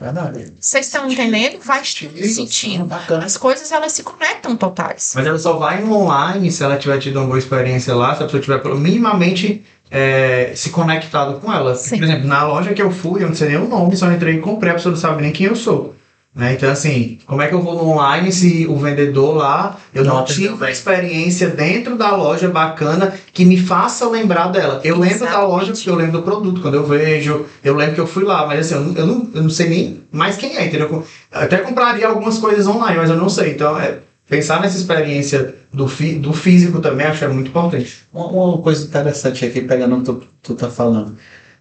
Verdade. 0.00 0.52
Vocês 0.60 0.86
estão 0.86 1.10
entendendo? 1.10 1.60
Faz 1.60 1.92
Sentido, 1.92 2.26
sentido. 2.28 2.84
Bacana. 2.84 3.24
As 3.24 3.36
coisas 3.36 3.72
elas 3.72 3.92
se 3.92 4.02
conectam 4.02 4.56
totais. 4.56 5.12
Mas 5.14 5.26
ela 5.26 5.38
só 5.38 5.54
vai 5.54 5.82
online 5.84 6.52
se 6.52 6.62
ela 6.62 6.76
tiver 6.76 6.98
tido 6.98 7.18
uma 7.18 7.26
boa 7.26 7.38
experiência 7.38 7.94
lá, 7.94 8.14
se 8.14 8.22
a 8.22 8.26
pessoa 8.26 8.40
tiver 8.40 8.62
minimamente 8.76 9.64
é, 9.90 10.52
se 10.54 10.70
conectado 10.70 11.40
com 11.40 11.52
ela. 11.52 11.74
Sim. 11.74 11.96
Por 11.96 12.04
exemplo, 12.04 12.28
na 12.28 12.46
loja 12.46 12.72
que 12.74 12.82
eu 12.82 12.90
fui, 12.90 13.24
eu 13.24 13.28
não 13.28 13.34
sei 13.34 13.48
nem 13.48 13.58
o 13.58 13.68
nome, 13.68 13.96
só 13.96 14.10
entrei 14.12 14.36
e 14.36 14.40
comprei, 14.40 14.70
a 14.70 14.74
pessoa 14.74 14.92
não 14.92 15.00
sabe 15.00 15.22
nem 15.22 15.32
quem 15.32 15.46
eu 15.46 15.56
sou. 15.56 15.94
Né? 16.34 16.54
Então, 16.54 16.70
assim, 16.70 17.18
como 17.26 17.42
é 17.42 17.48
que 17.48 17.54
eu 17.54 17.62
vou 17.62 17.74
no 17.74 17.88
online 17.90 18.30
se 18.30 18.66
o 18.68 18.76
vendedor 18.76 19.36
lá, 19.36 19.76
eu 19.94 20.04
não, 20.04 20.16
Não 20.16 20.24
tive 20.24 20.48
uma 20.48 20.70
experiência 20.70 21.48
dentro 21.48 21.96
da 21.96 22.14
loja 22.14 22.48
bacana 22.48 23.12
que 23.32 23.44
me 23.44 23.58
faça 23.58 24.08
lembrar 24.08 24.48
dela. 24.48 24.80
Eu 24.84 24.98
lembro 24.98 25.20
da 25.20 25.26
Exatamente. 25.26 25.50
loja 25.50 25.72
porque 25.72 25.90
eu 25.90 25.94
lembro 25.96 26.12
do 26.12 26.22
produto, 26.22 26.60
quando 26.60 26.74
eu 26.74 26.86
vejo, 26.86 27.46
eu 27.64 27.74
lembro 27.74 27.94
que 27.94 28.00
eu 28.00 28.06
fui 28.06 28.24
lá, 28.24 28.46
mas 28.46 28.60
assim, 28.60 28.74
eu 28.74 28.80
não, 28.80 28.94
eu 28.94 29.06
não, 29.06 29.30
eu 29.34 29.42
não 29.42 29.50
sei 29.50 29.68
nem 29.68 30.02
mais 30.12 30.36
quem 30.36 30.56
é, 30.56 30.66
entendeu? 30.66 30.88
Eu 30.88 31.04
até 31.32 31.56
compraria 31.58 32.06
algumas 32.06 32.38
coisas 32.38 32.66
online, 32.66 32.98
mas 32.98 33.10
eu 33.10 33.16
não 33.16 33.28
sei. 33.28 33.52
Então, 33.52 33.78
é, 33.80 33.98
pensar 34.28 34.60
nessa 34.60 34.76
experiência 34.76 35.56
do, 35.72 35.88
fi, 35.88 36.14
do 36.14 36.32
físico 36.32 36.80
também 36.80 37.06
acho 37.06 37.18
que 37.20 37.24
é 37.24 37.28
muito 37.28 37.48
importante. 37.48 38.04
Uma, 38.12 38.26
uma 38.26 38.58
coisa 38.58 38.84
interessante 38.84 39.44
aqui, 39.44 39.62
pegando 39.62 39.96
o 39.96 39.98
que 39.98 40.04
tu, 40.04 40.22
tu 40.42 40.54
tá 40.54 40.70
falando. 40.70 41.16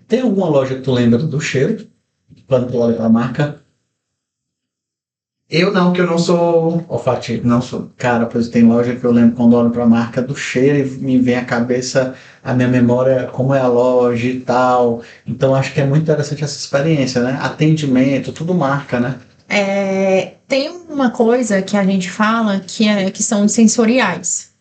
Tem 0.08 0.22
alguma 0.22 0.50
loja 0.50 0.76
que 0.76 0.82
tu 0.82 0.92
lembra 0.92 1.18
do 1.18 1.40
cheiro? 1.40 1.88
Quando 2.48 2.72
tu 2.72 2.78
olha 2.78 2.96
pra 2.96 3.10
marca? 3.10 3.62
Eu 5.50 5.72
não, 5.72 5.94
que 5.94 6.02
eu 6.02 6.06
não 6.06 6.18
sou. 6.18 6.84
Olfativo. 6.90 7.48
Não 7.48 7.62
sou. 7.62 7.90
Cara, 7.98 8.26
pois 8.26 8.50
tem 8.50 8.64
loja 8.64 8.96
que 8.96 9.04
eu 9.04 9.12
lembro 9.12 9.36
quando 9.36 9.56
olho 9.56 9.70
pra 9.70 9.86
marca 9.86 10.22
do 10.22 10.36
cheiro 10.36 10.78
e 10.78 10.98
me 10.98 11.18
vem 11.18 11.38
à 11.38 11.46
cabeça 11.46 12.16
a 12.44 12.54
minha 12.54 12.68
memória, 12.68 13.30
como 13.32 13.54
é 13.54 13.60
a 13.60 13.68
loja 13.68 14.28
e 14.28 14.42
tal. 14.42 15.02
Então 15.26 15.56
acho 15.56 15.74
que 15.74 15.80
é 15.80 15.86
muito 15.86 16.04
interessante 16.04 16.44
essa 16.44 16.58
experiência, 16.58 17.22
né? 17.22 17.40
Atendimento, 17.42 18.34
tudo 18.34 18.54
marca, 18.54 19.00
né? 19.00 19.16
É, 19.50 20.34
tem 20.48 20.70
uma 20.90 21.10
coisa 21.12 21.62
que 21.62 21.78
a 21.78 21.84
gente 21.86 22.10
fala 22.10 22.60
que, 22.60 22.88
é, 22.88 23.10
que 23.10 23.24
são 23.24 23.48
sensoriais. 23.48 24.52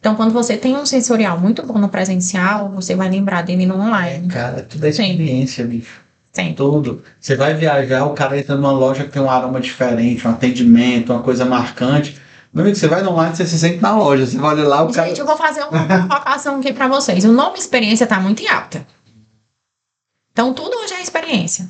Então, 0.00 0.16
quando 0.16 0.32
você 0.32 0.56
tem 0.56 0.76
um 0.76 0.84
sensorial 0.84 1.38
muito 1.38 1.64
bom 1.64 1.78
no 1.78 1.88
presencial, 1.88 2.68
você 2.70 2.96
vai 2.96 3.08
lembrar 3.08 3.42
dele 3.42 3.64
no 3.64 3.76
online. 3.76 4.26
Cara, 4.26 4.62
tudo 4.62 4.84
é 4.84 4.90
Sim. 4.90 5.12
experiência, 5.12 5.64
bicho. 5.64 6.01
Sempre. 6.32 6.54
Tudo. 6.54 7.04
Você 7.20 7.36
vai 7.36 7.52
viajar, 7.52 8.06
o 8.06 8.14
cara 8.14 8.38
entra 8.38 8.56
numa 8.56 8.72
loja 8.72 9.04
que 9.04 9.10
tem 9.10 9.20
um 9.20 9.30
aroma 9.30 9.60
diferente, 9.60 10.26
um 10.26 10.30
atendimento, 10.30 11.12
uma 11.12 11.22
coisa 11.22 11.44
marcante. 11.44 12.18
Meu 12.52 12.64
amigo, 12.64 12.76
você 12.76 12.88
vai 12.88 13.02
no 13.02 13.10
online, 13.10 13.36
você 13.36 13.46
se 13.46 13.58
sente 13.58 13.82
na 13.82 13.94
loja. 13.96 14.26
Você 14.26 14.38
vai 14.38 14.54
olhar 14.54 14.66
lá, 14.66 14.82
o 14.82 14.92
cara. 14.92 15.08
Gente, 15.08 15.20
eu 15.20 15.26
vou 15.26 15.36
fazer 15.36 15.62
uma 15.64 16.08
colocação 16.08 16.58
aqui 16.58 16.72
para 16.72 16.88
vocês. 16.88 17.24
O 17.24 17.32
nome 17.32 17.58
experiência 17.58 18.06
tá 18.06 18.18
muito 18.18 18.42
em 18.42 18.48
alta. 18.48 18.86
Então, 20.32 20.54
tudo 20.54 20.74
hoje 20.78 20.94
é 20.94 21.02
experiência. 21.02 21.68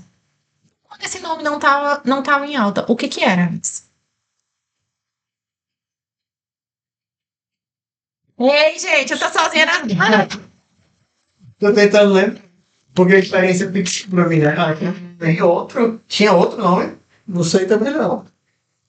Quando 0.85 1.03
esse 1.03 1.19
nome 1.19 1.43
não 1.43 1.59
tava, 1.59 2.01
não 2.05 2.23
tava 2.23 2.47
em 2.47 2.55
alta, 2.55 2.85
o 2.89 2.95
que 2.95 3.09
que 3.09 3.25
era 3.25 3.45
antes? 3.45 3.91
Ei, 8.39 8.79
gente, 8.79 9.13
eu 9.13 9.19
tô 9.19 9.29
sozinha 9.29 9.67
na... 9.67 9.73
Tô 11.59 11.73
tentando 11.73 12.13
lembrar. 12.13 12.52
Porque 12.95 13.15
a 13.15 13.19
experiência 13.19 13.71
fixa 13.71 14.07
pra 14.11 14.29
mim, 14.29 14.39
né? 14.39 14.55
Ah, 14.57 14.75
Tem 15.19 15.41
outro. 15.43 16.01
Tinha 16.07 16.33
outro 16.33 16.59
nome. 16.59 16.93
Não 17.27 17.43
sei 17.43 17.67
também 17.67 17.93
não. 17.93 18.25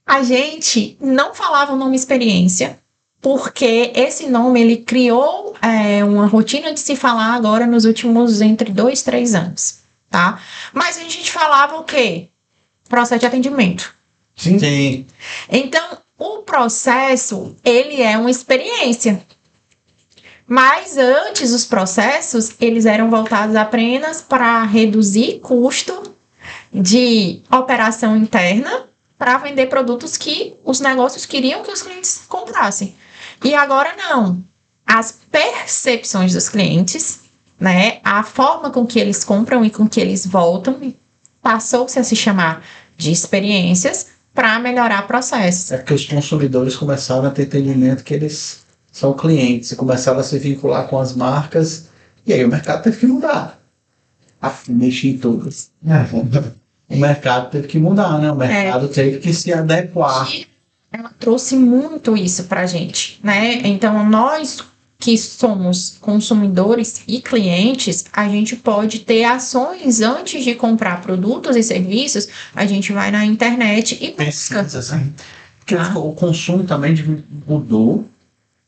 A 0.05 0.21
gente 0.23 0.97
não 0.99 1.33
falava 1.33 1.73
o 1.73 1.77
nome 1.77 1.95
experiência, 1.95 2.77
porque 3.21 3.91
esse 3.95 4.27
nome 4.27 4.61
ele 4.61 4.77
criou 4.77 5.55
é, 5.61 6.03
uma 6.03 6.25
rotina 6.25 6.73
de 6.73 6.79
se 6.79 6.95
falar 6.95 7.33
agora 7.33 7.65
nos 7.65 7.85
últimos 7.85 8.41
entre 8.41 8.69
dois, 8.69 9.01
três 9.01 9.33
anos, 9.33 9.79
tá? 10.09 10.41
Mas 10.73 10.97
a 10.97 11.01
gente 11.01 11.31
falava 11.31 11.77
o 11.77 11.85
quê? 11.85 12.27
Processo 12.89 13.21
de 13.21 13.25
atendimento. 13.25 13.95
Sim. 14.35 14.59
Sim. 14.59 15.07
Então, 15.49 15.97
o 16.17 16.39
processo, 16.39 17.55
ele 17.63 18.01
é 18.01 18.17
uma 18.17 18.29
experiência. 18.31 19.25
Mas 20.47 20.97
antes, 20.97 21.53
os 21.53 21.65
processos, 21.65 22.51
eles 22.59 22.85
eram 22.85 23.09
voltados 23.09 23.55
apenas 23.55 24.21
para 24.21 24.63
reduzir 24.63 25.39
custo 25.39 26.13
de 26.71 27.41
operação 27.51 28.17
interna 28.17 28.87
para 29.17 29.37
vender 29.37 29.67
produtos 29.67 30.17
que 30.17 30.55
os 30.65 30.79
negócios 30.79 31.25
queriam 31.25 31.63
que 31.63 31.71
os 31.71 31.81
clientes 31.81 32.23
comprassem. 32.27 32.95
E 33.43 33.53
agora 33.53 33.95
não. 33.97 34.43
As 34.85 35.17
percepções 35.31 36.33
dos 36.33 36.49
clientes, 36.49 37.21
né, 37.59 37.99
a 38.03 38.23
forma 38.23 38.69
com 38.69 38.85
que 38.85 38.99
eles 38.99 39.23
compram 39.23 39.63
e 39.63 39.69
com 39.69 39.87
que 39.87 40.01
eles 40.01 40.25
voltam, 40.25 40.93
passou-se 41.41 41.97
a 41.97 42.03
se 42.03 42.15
chamar 42.15 42.63
de 42.97 43.11
experiências 43.11 44.07
para 44.33 44.59
melhorar 44.59 45.07
processos. 45.07 45.71
É 45.71 45.77
que 45.77 45.93
os 45.93 46.05
consumidores 46.05 46.75
começaram 46.75 47.25
a 47.25 47.31
ter 47.31 47.43
entendimento 47.43 48.03
que 48.03 48.13
eles 48.13 48.62
são 48.93 49.13
clientes 49.15 49.71
e 49.71 49.75
começaram 49.75 50.19
a 50.19 50.23
se 50.23 50.37
vincular 50.37 50.87
com 50.87 50.99
as 50.99 51.15
marcas. 51.15 51.89
E 52.25 52.31
aí 52.31 52.45
o 52.45 52.47
mercado 52.47 52.83
teve 52.83 52.97
que 52.97 53.07
mudar. 53.07 53.59
Ah, 54.39 54.53
mexi 54.69 55.09
em 55.09 55.17
tudo. 55.17 55.49
O 56.87 56.95
mercado 56.95 57.49
teve 57.49 57.67
que 57.67 57.79
mudar, 57.79 58.19
né? 58.19 58.31
O 58.31 58.35
mercado 58.35 58.87
teve 58.87 59.17
que 59.17 59.33
se 59.33 59.51
adequar. 59.51 60.29
Ela 60.91 61.11
trouxe 61.19 61.55
muito 61.55 62.15
isso 62.15 62.43
para 62.43 62.61
a 62.61 62.65
gente, 62.67 63.19
né? 63.23 63.55
Então, 63.67 64.07
nós 64.07 64.59
que 64.99 65.17
somos 65.17 65.97
consumidores 65.99 67.01
e 67.07 67.19
clientes, 67.19 68.05
a 68.13 68.29
gente 68.29 68.55
pode 68.55 68.99
ter 68.99 69.23
ações 69.25 70.01
antes 70.01 70.43
de 70.45 70.53
comprar 70.55 71.01
produtos 71.01 71.55
e 71.57 71.63
serviços, 71.63 72.27
a 72.55 72.65
gente 72.65 72.93
vai 72.93 73.09
na 73.11 73.25
internet 73.25 73.97
e 73.99 74.11
busca. 74.11 74.63
Pesquisas, 74.63 74.91
né? 74.91 75.09
Porque 75.59 75.75
Ah. 75.75 75.97
o 75.97 76.13
consumo 76.13 76.63
também 76.63 76.95
mudou, 77.47 78.05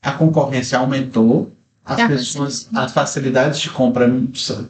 a 0.05 0.11
concorrência 0.13 0.77
aumentou, 0.77 1.51
as 1.83 1.99
É. 1.99 2.07
pessoas, 2.07 2.67
as 2.73 2.93
facilidades 2.93 3.59
de 3.59 3.69
compra. 3.69 4.11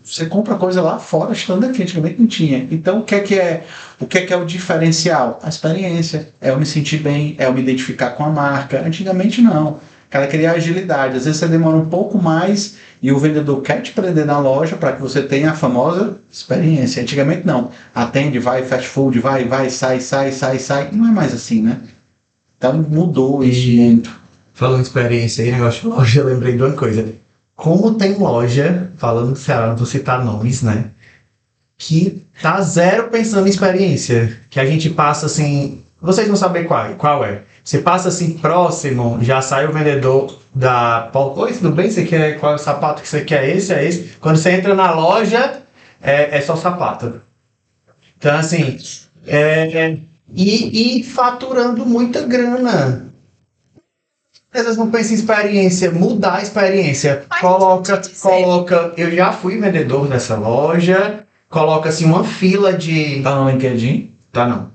Você 0.03 0.25
compra 0.25 0.55
coisa 0.55 0.81
lá 0.81 0.99
fora, 0.99 1.31
estando 1.31 1.65
aqui, 1.65 1.83
antigamente 1.83 2.19
não 2.19 2.27
tinha. 2.27 2.67
Então, 2.71 2.99
o 2.99 3.03
que 3.03 3.15
é 3.15 3.19
que 3.21 3.36
é 3.36 3.63
o 3.99 4.05
que 4.05 4.17
é 4.17 4.25
que 4.25 4.33
é 4.33 4.38
o 4.38 4.45
diferencial? 4.45 5.39
A 5.41 5.47
experiência. 5.47 6.29
É 6.41 6.49
eu 6.49 6.59
me 6.59 6.65
sentir 6.65 6.97
bem, 6.97 7.36
é 7.38 7.45
eu 7.45 7.53
me 7.53 7.61
identificar 7.61 8.09
com 8.11 8.23
a 8.25 8.29
marca. 8.29 8.81
Antigamente 8.86 9.41
não. 9.41 9.67
O 10.07 10.09
cara 10.09 10.27
queria 10.27 10.51
agilidade. 10.51 11.15
Às 11.17 11.23
vezes 11.25 11.39
você 11.39 11.47
demora 11.47 11.77
um 11.77 11.86
pouco 11.86 12.21
mais 12.21 12.75
e 13.01 13.11
o 13.11 13.17
vendedor 13.17 13.61
quer 13.61 13.81
te 13.81 13.91
prender 13.93 14.25
na 14.25 14.38
loja 14.39 14.75
para 14.75 14.91
que 14.93 15.01
você 15.01 15.21
tenha 15.21 15.51
a 15.51 15.53
famosa 15.55 16.19
experiência. 16.31 17.01
Antigamente 17.01 17.45
não. 17.47 17.71
Atende, 17.93 18.39
vai, 18.39 18.63
fast 18.63 18.88
food, 18.89 19.19
vai, 19.19 19.45
vai, 19.45 19.69
sai, 19.69 19.99
sai, 20.01 20.31
sai, 20.33 20.59
sai. 20.59 20.89
Não 20.91 21.07
é 21.07 21.11
mais 21.11 21.33
assim, 21.33 21.61
né? 21.61 21.79
Então 22.57 22.73
mudou 22.89 23.43
isso 23.43 23.67
E- 23.69 23.77
muito. 23.79 24.24
Falando 24.56 24.80
em 24.80 24.84
experiência 24.84 25.43
aí, 25.43 25.51
negócio 25.51 25.82
de 25.82 25.88
loja, 25.88 26.22
eu 26.22 26.28
lembrei 26.28 26.56
de 26.56 26.64
uma 26.64 26.72
coisa. 26.72 27.14
Como 27.58 27.95
tem 27.95 28.18
loja, 28.18 28.89
falando 28.95 29.34
do 29.34 29.38
Ceará, 29.38 29.68
não 29.68 29.76
vou 29.76 29.86
citar 29.86 30.24
nomes, 30.24 30.62
né? 30.62 30.91
Que 31.78 32.26
tá 32.41 32.62
zero 32.62 33.10
pensando 33.10 33.47
em 33.47 33.49
experiência. 33.49 34.39
Que 34.49 34.58
a 34.58 34.66
gente 34.66 34.89
passa 34.89 35.26
assim. 35.26 35.84
Vocês 36.01 36.30
não 36.30 36.38
sabem 36.38 36.64
qual, 36.64 36.88
qual 36.95 37.26
é. 37.26 37.41
Você 37.66 37.80
passa 37.80 38.08
assim 38.08 38.38
próximo, 38.38 39.20
já 39.22 39.41
sai 39.41 39.68
o 39.68 39.74
vendedor 39.74 40.39
da. 40.53 41.12
Oi, 41.14 41.51
tudo 41.51 41.72
bem? 41.74 41.91
Você 41.91 42.06
quer 42.06 42.39
qual 42.39 42.53
é 42.53 42.56
o 42.56 42.58
sapato 42.58 43.01
que 43.01 43.10
você 43.10 43.26
quer? 43.26 43.49
Esse, 43.49 43.74
é 43.74 43.86
esse. 43.86 44.16
Quando 44.22 44.38
você 44.38 44.51
entra 44.51 44.74
na 44.74 44.93
loja, 44.93 45.64
é, 46.01 46.38
é 46.38 46.39
só 46.39 46.56
sapato. 46.56 47.22
Então, 48.18 48.38
assim. 48.38 48.78
É, 49.28 49.97
e, 50.34 50.99
e 50.99 51.03
faturando 51.03 51.86
muita 51.86 52.22
grana. 52.22 53.05
Empresas 54.56 54.78
não 54.78 54.89
pensam 54.89 55.12
em 55.12 55.16
experiência, 55.16 55.91
mudar 55.91 56.36
a 56.36 56.41
experiência. 56.41 57.26
Mas, 57.30 57.41
coloca, 57.41 58.01
coloca. 58.22 58.93
Eu 58.95 59.12
já 59.14 59.34
fui 59.34 59.58
vendedor 59.58 60.08
dessa 60.08 60.38
loja. 60.38 61.26
Coloca 61.49 61.89
assim 61.89 62.06
uma 62.06 62.24
fila 62.24 62.72
de. 62.72 63.22
Tá 63.22 63.36
no 63.36 63.49
LinkedIn? 63.49 64.14
Tá 64.32 64.47
não. 64.47 64.72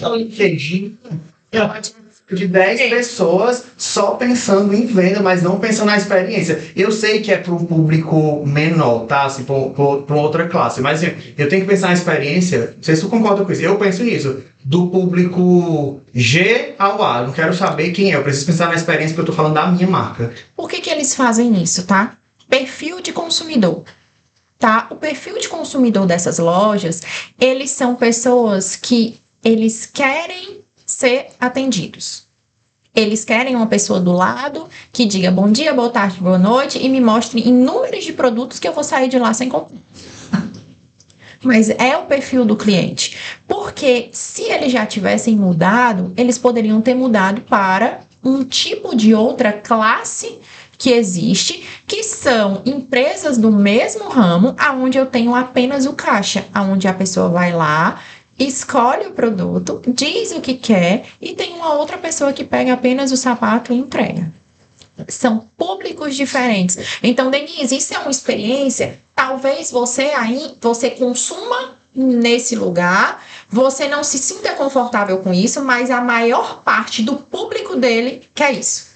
No 0.00 0.14
LinkedIn. 0.14 0.96
De 2.32 2.46
10 2.46 2.90
pessoas 2.90 3.64
só 3.76 4.12
pensando 4.12 4.72
em 4.72 4.86
venda, 4.86 5.20
mas 5.20 5.42
não 5.42 5.58
pensando 5.58 5.86
na 5.86 5.96
experiência. 5.96 6.62
Eu 6.76 6.92
sei 6.92 7.20
que 7.20 7.32
é 7.32 7.36
para 7.36 7.52
um 7.52 7.64
público 7.64 8.44
menor, 8.46 9.06
tá? 9.06 9.24
Assim, 9.24 9.44
para 9.44 10.16
outra 10.16 10.46
classe. 10.48 10.80
Mas 10.80 11.02
assim, 11.02 11.14
eu 11.36 11.48
tenho 11.48 11.62
que 11.62 11.68
pensar 11.68 11.88
na 11.88 11.94
experiência. 11.94 12.74
Não 12.76 12.82
sei 12.82 12.94
se 12.94 13.02
tu 13.02 13.08
concorda 13.08 13.44
com 13.44 13.52
isso. 13.52 13.62
Eu 13.62 13.76
penso 13.76 14.04
nisso. 14.04 14.42
Do 14.64 14.88
público 14.88 16.00
G 16.14 16.74
ao 16.78 17.02
A. 17.02 17.20
Eu 17.20 17.26
não 17.28 17.32
quero 17.32 17.54
saber 17.54 17.90
quem 17.90 18.12
é. 18.12 18.16
Eu 18.16 18.22
preciso 18.22 18.46
pensar 18.46 18.68
na 18.68 18.74
experiência 18.74 19.14
porque 19.14 19.22
eu 19.22 19.26
tô 19.26 19.32
falando 19.32 19.54
da 19.54 19.66
minha 19.66 19.88
marca. 19.88 20.32
Por 20.56 20.68
que, 20.68 20.80
que 20.80 20.90
eles 20.90 21.14
fazem 21.14 21.60
isso, 21.62 21.84
tá? 21.84 22.16
Perfil 22.48 23.00
de 23.00 23.12
consumidor. 23.12 23.84
Tá? 24.58 24.86
O 24.90 24.96
perfil 24.96 25.38
de 25.38 25.48
consumidor 25.48 26.06
dessas 26.06 26.38
lojas, 26.38 27.02
eles 27.40 27.70
são 27.70 27.96
pessoas 27.96 28.76
que 28.76 29.16
eles 29.42 29.86
querem 29.86 30.59
ser 30.90 31.28
atendidos. 31.38 32.24
Eles 32.94 33.24
querem 33.24 33.54
uma 33.54 33.66
pessoa 33.66 34.00
do 34.00 34.12
lado 34.12 34.68
que 34.92 35.06
diga 35.06 35.30
bom 35.30 35.50
dia, 35.50 35.72
boa 35.72 35.90
tarde, 35.90 36.20
boa 36.20 36.38
noite 36.38 36.78
e 36.78 36.88
me 36.88 37.00
mostre 37.00 37.40
inúmeros 37.40 38.04
de 38.04 38.12
produtos 38.12 38.58
que 38.58 38.66
eu 38.66 38.72
vou 38.72 38.82
sair 38.82 39.08
de 39.08 39.18
lá 39.18 39.32
sem 39.32 39.48
comprar. 39.48 39.78
Mas 41.42 41.70
é 41.70 41.96
o 41.96 42.06
perfil 42.06 42.44
do 42.44 42.56
cliente. 42.56 43.16
Porque 43.46 44.10
se 44.12 44.42
eles 44.42 44.72
já 44.72 44.84
tivessem 44.84 45.36
mudado, 45.36 46.12
eles 46.16 46.36
poderiam 46.36 46.80
ter 46.80 46.94
mudado 46.94 47.42
para 47.42 48.00
um 48.22 48.44
tipo 48.44 48.94
de 48.94 49.14
outra 49.14 49.52
classe 49.52 50.38
que 50.76 50.90
existe, 50.90 51.62
que 51.86 52.02
são 52.02 52.62
empresas 52.64 53.36
do 53.36 53.52
mesmo 53.52 54.08
ramo, 54.08 54.56
aonde 54.58 54.96
eu 54.96 55.04
tenho 55.04 55.34
apenas 55.34 55.84
o 55.84 55.92
caixa, 55.92 56.46
aonde 56.54 56.88
a 56.88 56.94
pessoa 56.94 57.28
vai 57.28 57.52
lá, 57.52 58.00
escolhe 58.40 59.06
o 59.06 59.12
produto, 59.12 59.82
diz 59.86 60.32
o 60.32 60.40
que 60.40 60.54
quer 60.54 61.04
e 61.20 61.34
tem 61.34 61.52
uma 61.52 61.74
outra 61.74 61.98
pessoa 61.98 62.32
que 62.32 62.44
pega 62.44 62.72
apenas 62.72 63.12
o 63.12 63.16
sapato 63.16 63.72
e 63.72 63.76
entrega. 63.76 64.32
São 65.08 65.48
públicos 65.56 66.14
diferentes. 66.16 66.98
Então, 67.02 67.30
Denise, 67.30 67.76
isso 67.76 67.94
é 67.94 67.98
uma 67.98 68.10
experiência. 68.10 68.98
Talvez 69.14 69.70
você 69.70 70.12
aí 70.14 70.56
você 70.60 70.90
consuma 70.90 71.78
nesse 71.94 72.54
lugar, 72.54 73.22
você 73.48 73.88
não 73.88 74.04
se 74.04 74.18
sinta 74.18 74.52
confortável 74.52 75.18
com 75.18 75.32
isso, 75.32 75.62
mas 75.62 75.90
a 75.90 76.00
maior 76.00 76.62
parte 76.62 77.02
do 77.02 77.16
público 77.16 77.76
dele 77.76 78.22
quer 78.34 78.52
isso. 78.52 78.90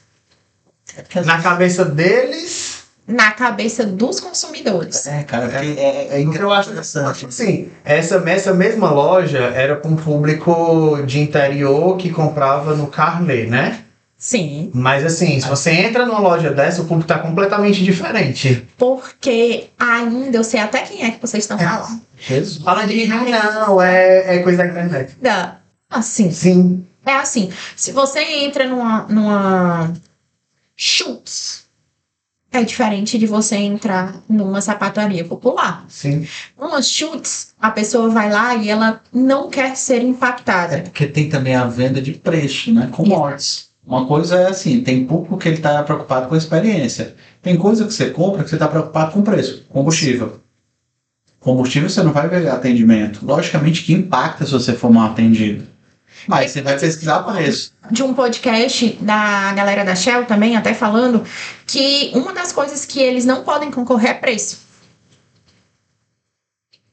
Na 1.25 1.43
cabeça 1.43 1.85
deles. 1.85 2.74
Na 3.07 3.33
cabeça 3.33 3.85
dos 3.85 4.19
consumidores. 4.19 5.07
É, 5.07 5.23
cara, 5.25 5.49
porque 5.49 5.79
é, 5.79 6.21
é, 6.21 6.23
eu 6.23 6.51
acho 6.53 6.71
interessante. 6.71 7.27
Sim, 7.33 7.69
essa, 7.85 8.23
essa 8.27 8.55
mesma 8.55 8.91
loja 8.91 9.39
era 9.39 9.77
para 9.77 9.91
um 9.91 9.97
público 9.97 11.03
de 11.05 11.21
interior 11.21 11.99
que 11.99 12.09
comprava 12.11 12.75
no 12.75 12.87
carnê, 12.87 13.45
né? 13.45 13.81
Sim. 14.17 14.71
Mas 14.73 15.05
assim, 15.05 15.39
se 15.39 15.47
você 15.47 15.71
entra 15.71 16.07
numa 16.07 16.19
loja 16.19 16.51
dessa, 16.51 16.81
o 16.81 16.87
público 16.87 17.07
tá 17.07 17.19
completamente 17.19 17.85
diferente. 17.85 18.67
Porque 18.79 19.67
ainda, 19.79 20.39
eu 20.39 20.45
sei 20.45 20.61
até 20.61 20.81
quem 20.81 21.05
é 21.05 21.11
que 21.11 21.21
vocês 21.21 21.45
estão 21.45 21.59
falando. 21.59 22.01
Jesus. 22.19 22.63
Fala 22.65 22.87
de 22.87 23.07
não, 23.07 23.83
é, 23.83 24.37
é 24.37 24.39
coisa 24.39 24.59
da 24.59 24.67
internet. 24.67 25.15
Da- 25.21 25.59
Assim, 25.91 26.31
Sim. 26.33 26.87
é 27.05 27.13
assim. 27.13 27.53
Se 27.77 27.93
você 27.93 28.21
entra 28.21 28.67
numa, 28.67 29.03
numa 29.11 29.93
Schutz, 30.75 31.64
é 32.59 32.63
diferente 32.65 33.19
de 33.19 33.27
você 33.27 33.57
entrar 33.57 34.17
numa 34.29 34.61
sapataria 34.61 35.25
popular. 35.25 35.85
Sim. 35.89 36.27
Uma 36.59 36.81
Schutz, 36.83 37.55
a 37.61 37.71
pessoa 37.71 38.09
vai 38.09 38.31
lá 38.31 38.55
e 38.57 38.69
ela 38.69 39.01
não 39.13 39.49
quer 39.51 39.77
ser 39.77 40.01
É 40.01 40.03
impactada. 40.03 40.79
porque 40.83 41.07
tem 41.07 41.29
também 41.29 41.55
a 41.55 41.65
venda 41.67 42.01
de 42.01 42.13
preço, 42.13 42.73
né? 42.73 42.89
Commodities. 42.91 43.69
Uma 43.87 44.07
coisa 44.07 44.37
é 44.37 44.49
assim, 44.49 44.81
tem 44.81 45.05
público 45.05 45.37
que 45.37 45.47
ele 45.49 45.57
está 45.57 45.83
preocupado 45.83 46.27
com 46.29 46.35
a 46.35 46.39
experiência. 46.39 47.15
Tem 47.43 47.57
coisa 47.57 47.85
que 47.87 47.93
você 47.93 48.09
compra 48.11 48.43
que 48.43 48.49
você 48.49 48.57
está 48.57 48.67
preocupado 48.67 49.13
com 49.13 49.21
o 49.21 49.23
preço. 49.23 49.67
Combustível. 49.69 50.41
Combustível 51.39 51.91
você 51.91 52.03
não 52.03 52.13
vai 52.13 52.27
ver 52.29 52.49
atendimento. 52.49 53.21
Logicamente 53.25 53.83
que 53.83 53.93
impacta 53.93 54.47
se 54.47 54.53
você 54.53 54.73
for 54.73 54.91
mal 54.91 55.11
atendido. 55.11 55.67
Mas 56.27 56.51
você 56.51 56.63
vai 56.63 56.79
pesquisar 56.79 57.23
preço. 57.23 57.73
de 57.91 58.03
um 58.03 58.15
podcast 58.15 58.99
da 59.01 59.53
galera 59.53 59.85
da 59.85 59.95
Shell 59.95 60.25
também, 60.27 60.57
até 60.57 60.75
falando 60.75 61.25
que 61.67 62.13
uma 62.15 62.33
das 62.33 62.53
coisas 62.53 62.85
que 62.85 63.01
eles 63.01 63.25
não 63.25 63.43
podem 63.43 63.71
concorrer 63.71 64.11
é 64.11 64.15
preço. 64.15 64.65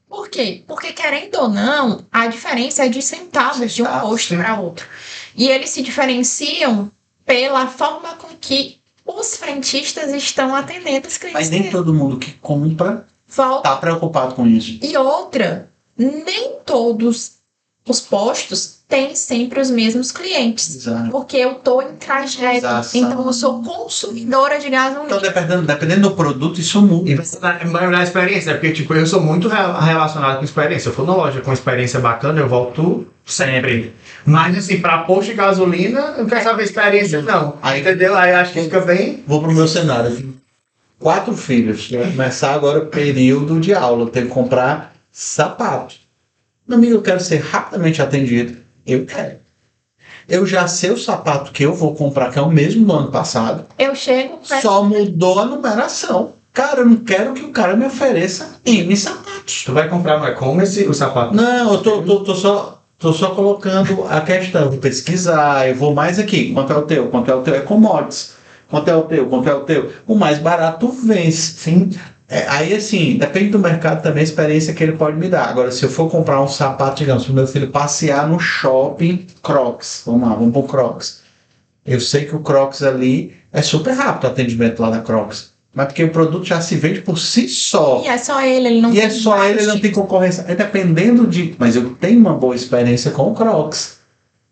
Por 0.08 0.28
quê? 0.28 0.62
Porque, 0.66 0.92
querendo 0.92 1.34
ou 1.36 1.48
não, 1.48 2.04
a 2.12 2.26
diferença 2.26 2.84
é 2.84 2.88
de 2.88 3.00
centavos 3.00 3.72
de 3.72 3.82
um 3.82 3.86
posto 3.86 4.36
para 4.36 4.60
outro. 4.60 4.86
E 5.34 5.48
eles 5.48 5.70
se 5.70 5.82
diferenciam 5.82 6.90
pela 7.24 7.66
forma 7.66 8.14
com 8.16 8.28
que 8.38 8.78
os 9.06 9.36
frentistas 9.36 10.12
estão 10.12 10.54
atendendo 10.54 11.08
os 11.08 11.16
clientes. 11.16 11.40
Mas 11.40 11.50
nem 11.50 11.70
todo 11.70 11.94
mundo 11.94 12.18
que 12.18 12.32
compra 12.32 13.06
está 13.26 13.76
preocupado 13.76 14.34
com 14.34 14.46
isso. 14.46 14.78
e 14.82 14.94
outra, 14.96 15.70
nem 15.96 16.58
todos 16.66 17.41
os 17.88 18.00
postos 18.00 18.78
têm 18.88 19.14
sempre 19.16 19.60
os 19.60 19.70
mesmos 19.70 20.12
clientes. 20.12 20.76
Exato. 20.76 21.10
Porque 21.10 21.36
eu 21.36 21.54
tô 21.54 21.80
em 21.82 21.94
trajeto. 21.96 22.58
Exato. 22.58 22.88
Então 22.96 23.26
eu 23.26 23.32
sou 23.32 23.62
consumidora 23.62 24.58
de 24.60 24.68
gasolina. 24.70 25.04
Então, 25.06 25.20
dependendo, 25.20 25.62
dependendo 25.62 26.08
do 26.10 26.14
produto, 26.14 26.60
isso 26.60 26.80
muda. 26.82 27.10
E 27.10 27.14
vai 27.14 27.90
dar 27.90 28.02
experiência, 28.04 28.52
porque 28.54 28.70
tipo, 28.72 28.94
eu 28.94 29.06
sou 29.06 29.20
muito 29.20 29.48
re- 29.48 29.56
relacionado 29.86 30.38
com 30.38 30.44
experiência. 30.44 30.90
Eu 30.90 30.92
for 30.92 31.06
na 31.06 31.14
loja 31.14 31.40
com 31.40 31.52
experiência 31.52 31.98
bacana, 32.00 32.38
eu 32.40 32.48
volto 32.48 33.06
sempre. 33.26 33.92
Mas 34.24 34.56
assim, 34.56 34.80
pra 34.80 34.98
posto 34.98 35.30
de 35.30 35.34
gasolina, 35.34 36.14
eu 36.16 36.22
não 36.24 36.26
quero 36.30 36.44
saber 36.44 36.62
experiência, 36.64 37.20
não. 37.22 37.56
Aí- 37.62 37.80
Entendeu? 37.80 38.14
Aí 38.16 38.32
acho 38.32 38.52
que 38.52 38.62
fica 38.62 38.80
bem. 38.80 39.24
Vou 39.26 39.40
pro 39.42 39.50
meu 39.52 39.66
cenário. 39.66 40.34
Quatro 41.00 41.36
filhos. 41.36 41.90
Vai 41.90 42.10
começar 42.12 42.52
agora 42.54 42.78
o 42.80 42.86
período 42.86 43.58
de 43.58 43.74
aula. 43.74 44.02
Eu 44.04 44.08
tenho 44.08 44.26
que 44.26 44.32
comprar 44.32 44.92
sapato. 45.10 45.96
Meu 46.72 46.78
amigo, 46.78 46.94
eu 46.94 47.02
quero 47.02 47.20
ser 47.20 47.36
rapidamente 47.42 48.00
atendido. 48.00 48.56
Eu 48.86 49.04
quero. 49.04 49.36
Eu 50.26 50.46
já 50.46 50.66
sei 50.66 50.90
o 50.90 50.96
sapato 50.96 51.52
que 51.52 51.62
eu 51.62 51.74
vou 51.74 51.94
comprar, 51.94 52.30
que 52.32 52.38
é 52.38 52.42
o 52.42 52.48
mesmo 52.50 52.86
do 52.86 52.92
ano 52.94 53.10
passado. 53.10 53.66
Eu 53.78 53.94
chego, 53.94 54.38
peço- 54.48 54.62
Só 54.62 54.82
mudou 54.82 55.38
a 55.38 55.44
numeração. 55.44 56.32
Cara, 56.50 56.80
eu 56.80 56.86
não 56.86 56.96
quero 56.96 57.34
que 57.34 57.42
o 57.44 57.50
cara 57.52 57.76
me 57.76 57.84
ofereça 57.84 58.56
N 58.64 58.96
sapatos. 58.96 59.64
Tu 59.66 59.72
vai 59.74 59.86
comprar 59.86 60.18
no 60.18 60.26
e-commerce 60.26 60.82
o 60.88 60.94
sapato? 60.94 61.34
Não, 61.34 61.74
eu 61.74 61.82
tô, 61.82 62.00
tô, 62.02 62.20
tô 62.24 62.34
só. 62.34 62.78
Tô 62.98 63.12
só 63.12 63.30
colocando 63.34 64.04
a 64.08 64.20
questão, 64.22 64.70
vou 64.70 64.78
pesquisar, 64.78 65.68
eu 65.68 65.74
vou 65.74 65.92
mais 65.92 66.18
aqui. 66.20 66.54
Quanto 66.54 66.72
é 66.72 66.76
o 66.76 66.82
teu? 66.82 67.08
Quanto 67.08 67.30
é 67.30 67.34
o 67.34 67.42
teu? 67.42 67.54
É 67.54 67.60
commodities. 67.60 68.32
Quanto 68.70 68.88
é 68.88 68.94
o 68.96 69.02
teu? 69.02 69.26
Quanto 69.26 69.46
é 69.50 69.54
o 69.54 69.60
teu? 69.64 69.92
O 70.06 70.14
mais 70.14 70.38
barato 70.38 70.88
vence. 70.88 71.52
Sim. 71.58 71.90
É, 72.32 72.46
aí, 72.48 72.72
assim, 72.72 73.18
depende 73.18 73.50
do 73.50 73.58
mercado 73.58 74.02
também, 74.02 74.22
a 74.22 74.24
experiência 74.24 74.72
que 74.72 74.82
ele 74.82 74.92
pode 74.92 75.18
me 75.18 75.28
dar. 75.28 75.50
Agora, 75.50 75.70
se 75.70 75.82
eu 75.82 75.90
for 75.90 76.10
comprar 76.10 76.40
um 76.40 76.48
sapato, 76.48 76.96
digamos, 76.96 77.26
para 77.26 77.34
meu 77.34 77.46
filho 77.46 77.68
passear 77.68 78.26
no 78.26 78.40
shopping 78.40 79.26
Crocs, 79.42 80.04
vamos 80.06 80.26
lá, 80.26 80.34
vamos 80.34 80.50
pro 80.50 80.62
Crocs. 80.62 81.20
Eu 81.84 82.00
sei 82.00 82.24
que 82.24 82.34
o 82.34 82.40
Crocs 82.40 82.82
ali 82.82 83.34
é 83.52 83.60
super 83.60 83.92
rápido 83.92 84.24
o 84.24 84.26
atendimento 84.28 84.80
lá 84.80 84.88
da 84.88 85.00
Crocs. 85.00 85.52
Mas 85.74 85.86
porque 85.88 86.04
o 86.04 86.10
produto 86.10 86.46
já 86.46 86.58
se 86.62 86.74
vende 86.74 87.02
por 87.02 87.18
si 87.18 87.46
só. 87.48 88.00
E 88.02 88.08
é 88.08 88.16
só 88.16 88.40
ele, 88.40 88.66
ele 88.66 88.80
não 88.80 88.90
E 88.90 88.94
tem 88.94 89.02
é 89.02 89.10
só 89.10 89.44
ele, 89.44 89.58
ele 89.58 89.66
não 89.66 89.78
tem 89.78 89.92
concorrência. 89.92 90.46
É 90.48 90.54
dependendo 90.54 91.26
de. 91.26 91.54
Mas 91.58 91.76
eu 91.76 91.90
tenho 92.00 92.18
uma 92.18 92.32
boa 92.32 92.56
experiência 92.56 93.10
com 93.10 93.30
o 93.30 93.34
Crocs. 93.34 93.98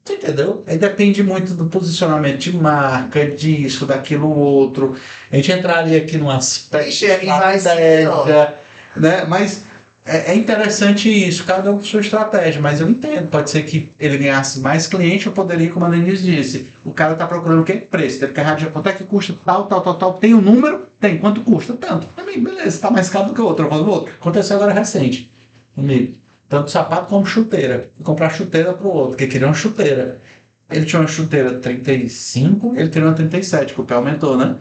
Tu 0.04 0.14
entendeu? 0.14 0.64
Aí 0.66 0.78
depende 0.78 1.22
muito 1.22 1.54
do 1.54 1.66
posicionamento 1.66 2.38
de 2.38 2.56
marca, 2.56 3.30
disso, 3.30 3.86
daquilo 3.86 4.30
outro. 4.30 4.96
A 5.30 5.36
gente 5.36 5.52
entraria 5.52 5.98
aqui 5.98 6.16
num 6.16 6.30
aspecto 6.30 6.88
Ixi, 6.88 7.10
aí 7.10 7.26
vai 7.26 7.58
ser, 7.58 8.02
estratégia, 8.02 8.54
né? 8.96 9.24
Mas 9.28 9.64
é, 10.04 10.32
é 10.32 10.34
interessante 10.34 11.08
isso, 11.08 11.44
cada 11.44 11.70
um 11.70 11.76
com 11.76 11.84
sua 11.84 12.00
estratégia, 12.00 12.60
mas 12.60 12.80
eu 12.80 12.88
entendo. 12.88 13.28
Pode 13.28 13.50
ser 13.50 13.62
que 13.64 13.92
ele 13.98 14.16
ganhasse 14.16 14.58
mais 14.60 14.86
cliente, 14.86 15.26
eu 15.26 15.32
poderia, 15.32 15.70
como 15.70 15.84
a 15.84 15.90
Denise 15.90 16.24
disse, 16.24 16.72
o 16.84 16.92
cara 16.92 17.12
está 17.12 17.26
procurando 17.26 17.60
o 17.60 17.64
quê? 17.64 17.74
Preço. 17.74 18.24
Ele 18.24 18.32
quer 18.32 18.42
rádio, 18.42 18.70
quanto 18.70 18.88
é 18.88 18.92
que 18.92 19.04
custa 19.04 19.34
tal, 19.44 19.66
tal, 19.66 19.82
tal, 19.82 19.94
tal. 19.94 20.12
Tem 20.14 20.32
o 20.32 20.40
número? 20.40 20.86
Tem. 20.98 21.18
Quanto 21.18 21.42
custa? 21.42 21.74
Tanto. 21.74 22.08
Amigo, 22.16 22.42
beleza, 22.42 22.68
está 22.68 22.90
mais 22.90 23.10
caro 23.10 23.26
do 23.26 23.34
que 23.34 23.40
o 23.40 23.44
outro. 23.44 23.66
Eu 23.66 23.70
vou 23.70 23.84
no 23.84 23.90
outro. 23.90 24.14
Aconteceu 24.18 24.56
agora 24.56 24.72
recente. 24.72 25.30
Amigo, 25.76 26.16
tanto 26.50 26.68
sapato 26.68 27.06
como 27.06 27.24
chuteira. 27.24 27.92
Fui 27.94 28.04
comprar 28.04 28.28
chuteira 28.28 28.74
pro 28.74 28.88
outro, 28.88 29.10
porque 29.10 29.28
queria 29.28 29.46
uma 29.46 29.54
chuteira. 29.54 30.20
Ele 30.68 30.84
tinha 30.84 31.00
uma 31.00 31.08
chuteira 31.08 31.58
35, 31.60 32.74
ele 32.76 32.90
queria 32.90 33.08
uma 33.08 33.14
37, 33.14 33.72
que 33.72 33.80
o 33.80 33.84
pé 33.84 33.94
aumentou, 33.94 34.36
né? 34.36 34.56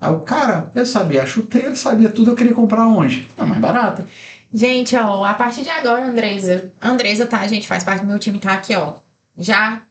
Aí 0.00 0.12
o 0.12 0.20
cara, 0.20 0.70
eu 0.74 0.86
sabia 0.86 1.22
a 1.22 1.26
chuteira, 1.26 1.74
sabia 1.74 2.08
tudo, 2.10 2.30
eu 2.30 2.36
queria 2.36 2.54
comprar 2.54 2.86
onde? 2.86 3.24
Tá 3.36 3.44
mais 3.44 3.60
barata. 3.60 4.06
Gente, 4.54 4.96
ó, 4.96 5.24
a 5.24 5.34
partir 5.34 5.62
de 5.62 5.70
agora, 5.70 6.04
Andresa. 6.04 6.72
Andresa, 6.80 7.26
tá, 7.26 7.46
gente? 7.48 7.66
Faz 7.66 7.82
parte 7.82 8.02
do 8.02 8.06
meu 8.06 8.18
time, 8.18 8.38
tá 8.38 8.54
aqui, 8.54 8.74
ó. 8.76 9.00
Já. 9.36 9.82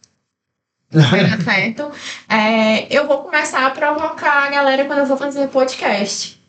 Dar 0.90 1.42
certo. 1.44 1.92
É, 2.30 2.88
eu 2.96 3.08
vou 3.08 3.20
começar 3.20 3.66
a 3.66 3.72
provocar 3.72 4.48
a 4.48 4.50
galera 4.50 4.86
quando 4.86 5.00
eu 5.00 5.08
for 5.08 5.18
fazer 5.18 5.48
podcast. 5.48 6.42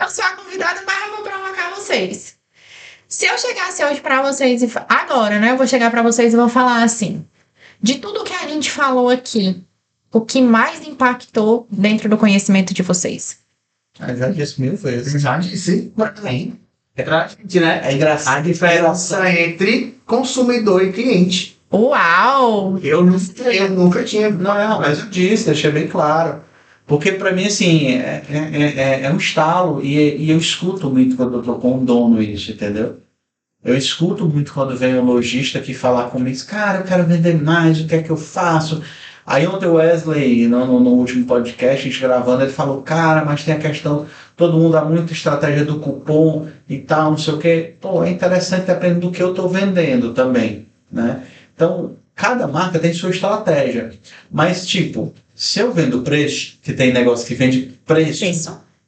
Eu 0.00 0.08
sou 0.08 0.24
a 0.24 0.30
convidada, 0.30 0.82
mas 0.84 1.08
eu 1.08 1.16
vou 1.16 1.22
provocar 1.24 1.70
vocês. 1.76 2.39
Se 3.10 3.26
eu 3.26 3.36
chegasse 3.36 3.84
hoje 3.84 4.00
pra 4.00 4.22
vocês 4.22 4.62
e. 4.62 4.70
Agora, 4.88 5.40
né? 5.40 5.50
Eu 5.50 5.56
vou 5.56 5.66
chegar 5.66 5.90
pra 5.90 6.00
vocês 6.00 6.32
e 6.32 6.36
vou 6.36 6.48
falar 6.48 6.84
assim. 6.84 7.26
De 7.82 7.96
tudo 7.96 8.22
que 8.22 8.32
a 8.32 8.46
gente 8.46 8.70
falou 8.70 9.08
aqui, 9.08 9.64
o 10.12 10.20
que 10.20 10.40
mais 10.40 10.86
impactou 10.86 11.66
dentro 11.68 12.08
do 12.08 12.16
conhecimento 12.16 12.72
de 12.72 12.84
vocês? 12.84 13.38
Eu 13.98 14.16
já 14.16 14.28
disse 14.28 14.60
mil 14.60 14.76
vezes. 14.76 15.20
Já 15.20 15.38
disse 15.38 15.92
também. 15.96 16.56
É 16.94 17.02
pra 17.02 17.26
gente, 17.26 17.58
né? 17.58 17.80
É 17.82 17.92
engraçado. 17.92 18.38
A 18.38 18.40
diferença 18.42 19.28
entre 19.28 20.00
consumidor 20.06 20.84
e 20.84 20.92
cliente. 20.92 21.60
Uau! 21.72 22.78
Eu 22.78 23.04
nunca, 23.04 23.42
eu 23.52 23.70
nunca 23.70 24.04
tinha. 24.04 24.30
Não, 24.30 24.80
mas 24.80 25.00
eu 25.00 25.06
disse, 25.06 25.46
deixei 25.46 25.72
bem 25.72 25.88
claro. 25.88 26.42
Porque 26.90 27.12
para 27.12 27.30
mim, 27.30 27.46
assim, 27.46 27.86
é, 27.92 28.20
é, 28.28 28.80
é, 28.80 29.02
é 29.04 29.12
um 29.12 29.16
estalo 29.16 29.80
e, 29.80 30.24
e 30.24 30.28
eu 30.28 30.36
escuto 30.36 30.90
muito 30.90 31.14
quando 31.14 31.36
eu 31.36 31.42
tô 31.44 31.54
com 31.54 31.76
um 31.76 31.84
dono 31.84 32.20
isso, 32.20 32.50
entendeu? 32.50 32.96
Eu 33.62 33.76
escuto 33.76 34.26
muito 34.26 34.52
quando 34.52 34.76
vem 34.76 34.98
um 34.98 35.04
lojista 35.04 35.60
aqui 35.60 35.72
falar 35.72 36.10
comigo, 36.10 36.36
cara, 36.46 36.78
eu 36.78 36.84
quero 36.84 37.04
vender 37.04 37.40
mais, 37.40 37.80
o 37.80 37.86
que 37.86 37.94
é 37.94 38.02
que 38.02 38.10
eu 38.10 38.16
faço? 38.16 38.82
Aí 39.24 39.46
ontem 39.46 39.66
o 39.66 39.74
Wesley, 39.74 40.48
no, 40.48 40.66
no, 40.66 40.80
no 40.80 40.90
último 40.90 41.26
podcast, 41.26 41.86
a 41.86 41.90
gente 41.92 42.00
gravando, 42.00 42.42
ele 42.42 42.50
falou, 42.50 42.82
cara, 42.82 43.24
mas 43.24 43.44
tem 43.44 43.54
a 43.54 43.58
questão, 43.60 44.06
todo 44.36 44.58
mundo 44.58 44.72
dá 44.72 44.84
muita 44.84 45.12
estratégia 45.12 45.64
do 45.64 45.78
cupom 45.78 46.48
e 46.68 46.78
tal, 46.78 47.12
não 47.12 47.18
sei 47.18 47.34
o 47.34 47.38
quê. 47.38 47.74
Pô, 47.80 48.02
é 48.02 48.10
interessante, 48.10 48.66
depende 48.66 48.98
do 48.98 49.12
que 49.12 49.22
eu 49.22 49.30
estou 49.30 49.48
vendendo 49.48 50.12
também, 50.12 50.66
né? 50.90 51.22
Então, 51.54 51.94
cada 52.16 52.48
marca 52.48 52.80
tem 52.80 52.92
sua 52.92 53.10
estratégia. 53.10 53.92
Mas, 54.28 54.66
tipo, 54.66 55.14
se 55.40 55.58
eu 55.58 55.72
vendo 55.72 56.02
preço, 56.02 56.58
que 56.60 56.70
tem 56.70 56.92
negócio 56.92 57.26
que 57.26 57.34
vende 57.34 57.72
preço, 57.86 58.26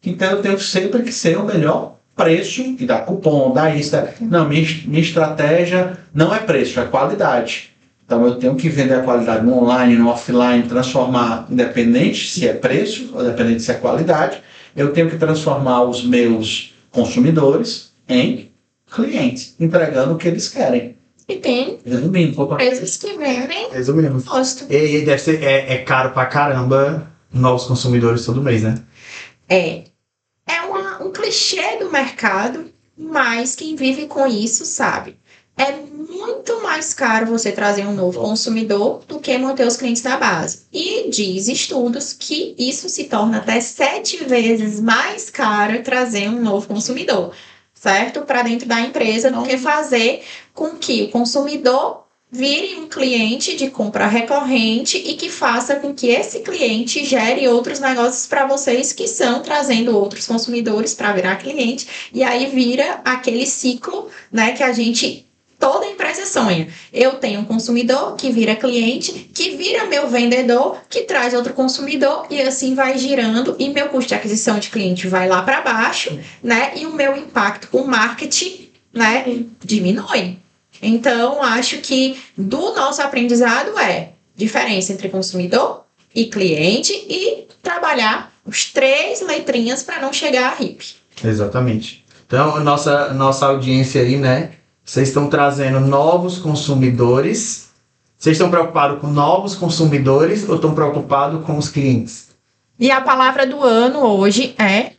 então 0.05 0.33
eu 0.33 0.43
tenho 0.43 0.61
sempre 0.61 1.03
que 1.03 1.11
ser 1.11 1.39
o 1.39 1.47
melhor 1.47 1.97
preço, 2.15 2.61
e 2.79 2.85
dá 2.85 2.99
cupom, 2.99 3.55
dá 3.55 3.75
isso. 3.75 3.93
Dá... 3.93 4.07
Não, 4.21 4.47
minha, 4.47 4.63
minha 4.85 5.01
estratégia 5.01 5.97
não 6.13 6.35
é 6.35 6.41
preço, 6.41 6.79
é 6.79 6.85
qualidade. 6.85 7.71
Então 8.05 8.27
eu 8.27 8.35
tenho 8.35 8.55
que 8.55 8.69
vender 8.69 8.97
a 8.97 9.03
qualidade 9.03 9.47
no 9.47 9.63
online, 9.63 9.97
no 9.97 10.11
offline, 10.11 10.65
transformar, 10.65 11.47
independente 11.51 12.29
se 12.29 12.47
é 12.47 12.53
preço, 12.53 13.13
ou 13.15 13.23
independente 13.23 13.63
se 13.63 13.71
é 13.71 13.75
qualidade, 13.75 14.43
eu 14.77 14.93
tenho 14.93 15.09
que 15.09 15.17
transformar 15.17 15.85
os 15.85 16.05
meus 16.05 16.75
consumidores 16.91 17.95
em 18.07 18.53
clientes, 18.95 19.57
entregando 19.59 20.13
o 20.13 20.19
que 20.19 20.29
eles 20.29 20.51
querem. 20.51 20.99
E 21.29 21.37
tem 21.37 21.79
Resumindo, 21.85 22.35
vou 22.35 22.47
pra- 22.49 22.57
empresas 22.65 22.97
que 22.97 23.17
vendem 23.17 23.71
Resumindo. 23.71 24.19
imposto. 24.19 24.67
E, 24.71 24.97
e 24.97 25.05
deve 25.05 25.21
ser 25.23 25.43
é, 25.43 25.75
é 25.75 25.79
caro 25.79 26.11
pra 26.11 26.27
caramba 26.27 27.11
novos 27.33 27.65
consumidores 27.65 28.25
todo 28.25 28.43
mês, 28.43 28.63
né? 28.63 28.75
É. 29.49 29.85
É 30.47 30.61
uma- 30.63 31.03
um 31.03 31.13
clichê 31.13 31.77
do 31.79 31.91
mercado, 31.91 32.67
mas 32.97 33.55
quem 33.55 33.77
vive 33.77 34.07
com 34.07 34.27
isso 34.27 34.65
sabe. 34.67 35.17
É 35.57 35.71
muito 35.73 36.63
mais 36.63 36.93
caro 36.95 37.27
você 37.27 37.53
trazer 37.53 37.87
um 37.87 37.95
novo 37.95 38.21
consumidor 38.21 39.03
do 39.07 39.19
que 39.21 39.37
manter 39.39 39.67
os 39.67 39.77
clientes 39.77 40.03
da 40.03 40.17
base. 40.17 40.63
E 40.73 41.09
diz 41.11 41.47
estudos 41.47 42.13
que 42.13 42.55
isso 42.59 42.89
se 42.89 43.05
torna 43.05 43.39
até 43.39 43.61
sete 43.61 44.25
vezes 44.25 44.81
mais 44.81 45.31
caro 45.31 45.83
trazer 45.83 46.29
um 46.29 46.41
novo 46.43 46.67
consumidor, 46.67 47.33
certo? 47.75 48.23
Para 48.23 48.43
dentro 48.43 48.67
da 48.67 48.81
empresa 48.81 49.31
do 49.31 49.43
que 49.43 49.59
fazer 49.59 50.23
com 50.55 50.71
que 50.77 51.03
o 51.03 51.11
consumidor 51.11 52.03
vire 52.35 52.77
um 52.77 52.89
cliente 52.89 53.55
de 53.57 53.69
compra 53.69 54.07
recorrente 54.07 54.97
e 54.97 55.15
que 55.17 55.29
faça 55.29 55.77
com 55.77 55.93
que 55.93 56.07
esse 56.07 56.41
cliente 56.41 57.05
gere 57.05 57.47
outros 57.47 57.79
negócios 57.79 58.27
para 58.27 58.47
vocês 58.47 58.91
que 58.91 59.07
são 59.07 59.43
trazendo 59.43 59.95
outros 59.95 60.27
consumidores 60.27 60.95
para 60.95 61.13
virar 61.13 61.37
cliente 61.37 61.87
e 62.11 62.25
aí 62.25 62.47
vira 62.47 63.03
aquele 63.05 63.47
ciclo, 63.47 64.09
né, 64.33 64.53
que 64.53 64.63
a 64.63 64.73
gente 64.73 65.27
toda 65.63 65.87
empresa 65.87 66.27
sonha. 66.27 66.67
Eu 66.93 67.13
tenho 67.17 67.41
um 67.41 67.45
consumidor 67.45 68.17
que 68.17 68.33
vira 68.33 68.57
cliente, 68.57 69.13
que 69.33 69.51
vira 69.51 69.87
meu 69.87 70.09
vendedor, 70.09 70.79
que 70.89 71.03
traz 71.03 71.35
outro 71.35 71.53
consumidor 71.53 72.27
e 72.31 72.41
assim 72.41 72.75
vai 72.75 72.99
girando 72.99 73.55
e 73.61 73.69
meu 73.69 73.89
custo 73.91 74.09
de 74.09 74.15
aquisição 74.17 74.59
de 74.59 74.71
cliente 74.71 75.07
vai 75.07 75.29
lá 75.29 75.41
para 75.43 75.61
baixo, 75.61 76.19
né? 76.43 76.73
E 76.75 76.85
o 76.85 76.93
meu 76.93 77.17
impacto 77.17 77.69
com 77.69 77.85
marketing, 77.85 78.71
né, 78.93 79.45
diminui. 79.63 80.42
Então, 80.83 81.41
acho 81.41 81.79
que 81.79 82.21
do 82.37 82.75
nosso 82.75 83.01
aprendizado 83.01 83.79
é 83.79 84.11
diferença 84.35 84.93
entre 84.93 85.09
consumidor 85.09 85.85
e 86.13 86.25
cliente 86.25 86.93
e 86.93 87.47
trabalhar 87.63 88.33
os 88.45 88.73
três 88.73 89.21
letrinhas 89.21 89.85
para 89.85 90.01
não 90.01 90.13
chegar 90.13 90.51
a 90.51 90.55
RIP. 90.55 90.97
Exatamente. 91.25 92.05
Então, 92.27 92.59
nossa, 92.65 93.15
nossa 93.15 93.47
audiência 93.47 94.03
aí, 94.03 94.17
né? 94.17 94.53
Vocês 94.85 95.09
estão 95.09 95.29
trazendo 95.29 95.79
novos 95.79 96.39
consumidores. 96.39 97.71
Vocês 98.19 98.37
estão 98.37 98.51
preocupados 98.51 99.01
com 99.01 99.07
novos 99.07 99.55
consumidores 99.55 100.49
ou 100.49 100.57
estão 100.57 100.75
preocupados 100.75 101.45
com 101.45 101.57
os 101.57 101.69
clientes? 101.69 102.31
E 102.79 102.91
a 102.91 103.01
palavra 103.01 103.47
do 103.47 103.63
ano 103.63 104.01
hoje 104.01 104.55
é 104.59 104.93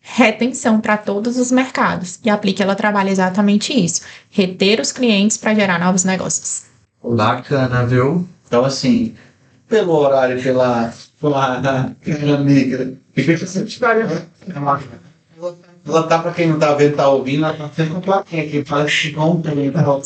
retenção 0.00 0.80
para 0.80 0.96
todos 0.96 1.38
os 1.38 1.52
mercados. 1.52 2.18
E 2.24 2.30
a 2.30 2.34
Aplique 2.34 2.62
ela 2.62 2.74
trabalha 2.74 3.10
exatamente 3.10 3.72
isso: 3.72 4.02
reter 4.30 4.80
os 4.80 4.92
clientes 4.92 5.36
para 5.36 5.54
gerar 5.54 5.78
novos 5.78 6.04
negócios. 6.04 6.64
Bacana, 7.02 7.86
viu? 7.86 8.28
Então, 8.46 8.64
assim, 8.64 9.14
pelo 9.68 9.92
horário, 9.92 10.42
pela, 10.42 10.92
pela, 11.20 11.94
pela 12.02 12.34
amiga, 12.34 12.98
ela, 13.16 14.80
ela 15.86 16.02
tá, 16.04 16.18
pra 16.18 16.32
quem 16.32 16.48
não 16.48 16.58
tá 16.58 16.74
vendo, 16.74 16.96
tá 16.96 17.08
ouvindo, 17.08 17.44
ela 17.44 17.54
tá 17.54 17.68
sempre 17.68 17.94
com 17.94 18.00
plaquinha 18.00 18.42
aqui, 18.42 18.64
parece 18.64 19.10
que 19.10 19.18
ontem, 19.18 19.66
então, 19.66 20.02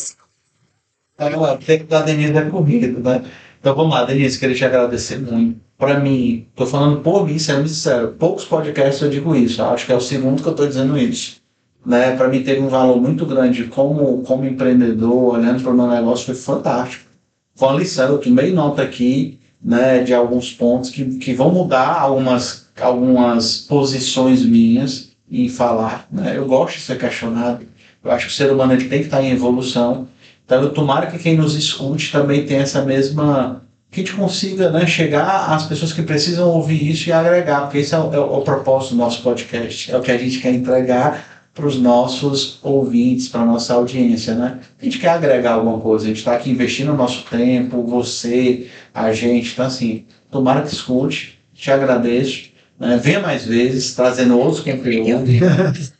ela 1.18 1.56
tem 1.56 1.78
que 1.78 1.84
dar 1.84 2.02
Denise 2.02 2.36
é 2.36 2.50
corrido, 2.50 3.00
né? 3.00 3.24
Então 3.60 3.74
vamos 3.76 3.94
lá, 3.94 4.04
Denise, 4.04 4.38
queria 4.38 4.56
te 4.56 4.64
agradecer 4.64 5.18
muito. 5.18 5.60
Pra 5.82 5.98
mim, 5.98 6.46
tô 6.54 6.64
falando 6.64 7.00
por 7.00 7.26
mim, 7.26 7.40
sendo 7.40 7.66
sincero, 7.66 8.14
poucos 8.16 8.44
podcasts 8.44 9.02
eu 9.02 9.10
digo 9.10 9.34
isso, 9.34 9.60
eu 9.60 9.70
acho 9.70 9.84
que 9.84 9.90
é 9.90 9.96
o 9.96 10.00
segundo 10.00 10.40
que 10.40 10.48
eu 10.48 10.54
tô 10.54 10.64
dizendo 10.64 10.96
isso. 10.96 11.38
Né? 11.84 12.14
Para 12.14 12.28
mim 12.28 12.44
teve 12.44 12.60
um 12.60 12.68
valor 12.68 13.02
muito 13.02 13.26
grande 13.26 13.64
como, 13.64 14.22
como 14.22 14.46
empreendedor, 14.46 15.34
olhando 15.34 15.60
para 15.60 15.72
o 15.72 15.76
meu 15.76 15.88
negócio, 15.88 16.26
foi 16.26 16.36
fantástico. 16.36 17.10
Foi 17.56 17.66
uma 17.66 17.80
lição, 17.80 18.10
eu 18.10 18.18
tomei 18.18 18.52
nota 18.52 18.80
aqui 18.80 19.40
né, 19.60 20.04
de 20.04 20.14
alguns 20.14 20.52
pontos 20.52 20.88
que, 20.88 21.18
que 21.18 21.34
vão 21.34 21.50
mudar 21.50 21.98
algumas, 21.98 22.68
algumas 22.80 23.58
posições 23.62 24.44
minhas 24.44 25.10
em 25.28 25.48
falar. 25.48 26.06
Né? 26.12 26.34
Eu 26.36 26.46
gosto 26.46 26.76
de 26.76 26.82
ser 26.82 26.96
questionado, 26.96 27.66
eu 28.04 28.12
acho 28.12 28.26
que 28.26 28.32
o 28.32 28.36
ser 28.36 28.52
humano 28.52 28.74
ele 28.74 28.88
tem 28.88 29.00
que 29.00 29.06
estar 29.06 29.20
em 29.20 29.32
evolução. 29.32 30.06
Então, 30.46 30.62
eu 30.62 30.70
tomara 30.70 31.08
que 31.08 31.18
quem 31.18 31.36
nos 31.36 31.56
escute 31.56 32.12
também 32.12 32.46
tenha 32.46 32.62
essa 32.62 32.84
mesma. 32.84 33.64
Que 33.92 34.00
a 34.00 34.04
gente 34.04 34.16
consiga 34.16 34.70
né, 34.70 34.86
chegar 34.86 35.50
às 35.50 35.66
pessoas 35.66 35.92
que 35.92 36.02
precisam 36.02 36.48
ouvir 36.48 36.90
isso 36.90 37.10
e 37.10 37.12
agregar, 37.12 37.60
porque 37.60 37.76
esse 37.76 37.94
é 37.94 37.98
o, 37.98 38.12
é 38.14 38.18
o 38.18 38.40
propósito 38.40 38.92
do 38.92 38.96
nosso 38.96 39.22
podcast, 39.22 39.92
é 39.92 39.96
o 39.98 40.00
que 40.00 40.10
a 40.10 40.16
gente 40.16 40.40
quer 40.40 40.54
entregar 40.54 41.50
para 41.52 41.66
os 41.66 41.78
nossos 41.78 42.58
ouvintes, 42.62 43.28
para 43.28 43.42
a 43.42 43.46
nossa 43.46 43.74
audiência, 43.74 44.34
né? 44.34 44.60
A 44.80 44.84
gente 44.84 44.98
quer 44.98 45.10
agregar 45.10 45.52
alguma 45.52 45.78
coisa, 45.78 46.06
a 46.06 46.08
gente 46.08 46.16
está 46.16 46.34
aqui 46.34 46.50
investindo 46.50 46.90
o 46.90 46.96
nosso 46.96 47.26
tempo, 47.26 47.82
você, 47.82 48.68
a 48.94 49.12
gente, 49.12 49.52
então 49.52 49.66
assim, 49.66 50.06
tomara 50.30 50.62
que 50.62 50.72
escute, 50.72 51.38
te 51.54 51.70
agradeço, 51.70 52.48
né? 52.80 52.96
venha 52.96 53.20
mais 53.20 53.44
vezes, 53.44 53.94
trazendo 53.94 54.38
outros 54.38 54.60
conteúdos. 54.60 55.92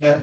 É. 0.00 0.22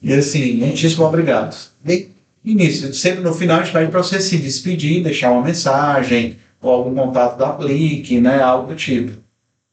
E 0.00 0.12
assim, 0.14 0.54
muitíssimo 0.58 1.04
obrigado. 1.04 1.56
Bem, 1.82 2.10
início, 2.46 2.94
sempre 2.94 3.20
no 3.22 3.34
final 3.34 3.58
a 3.58 3.62
gente 3.62 3.72
pede 3.72 3.90
para 3.90 4.02
você 4.02 4.20
se 4.20 4.38
despedir, 4.38 5.02
deixar 5.02 5.32
uma 5.32 5.42
mensagem, 5.42 6.38
ou 6.60 6.70
algum 6.70 6.94
contato 6.94 7.36
da 7.36 7.48
Aplique, 7.48 8.20
né? 8.20 8.40
Algo 8.40 8.68
do 8.68 8.76
tipo. 8.76 9.12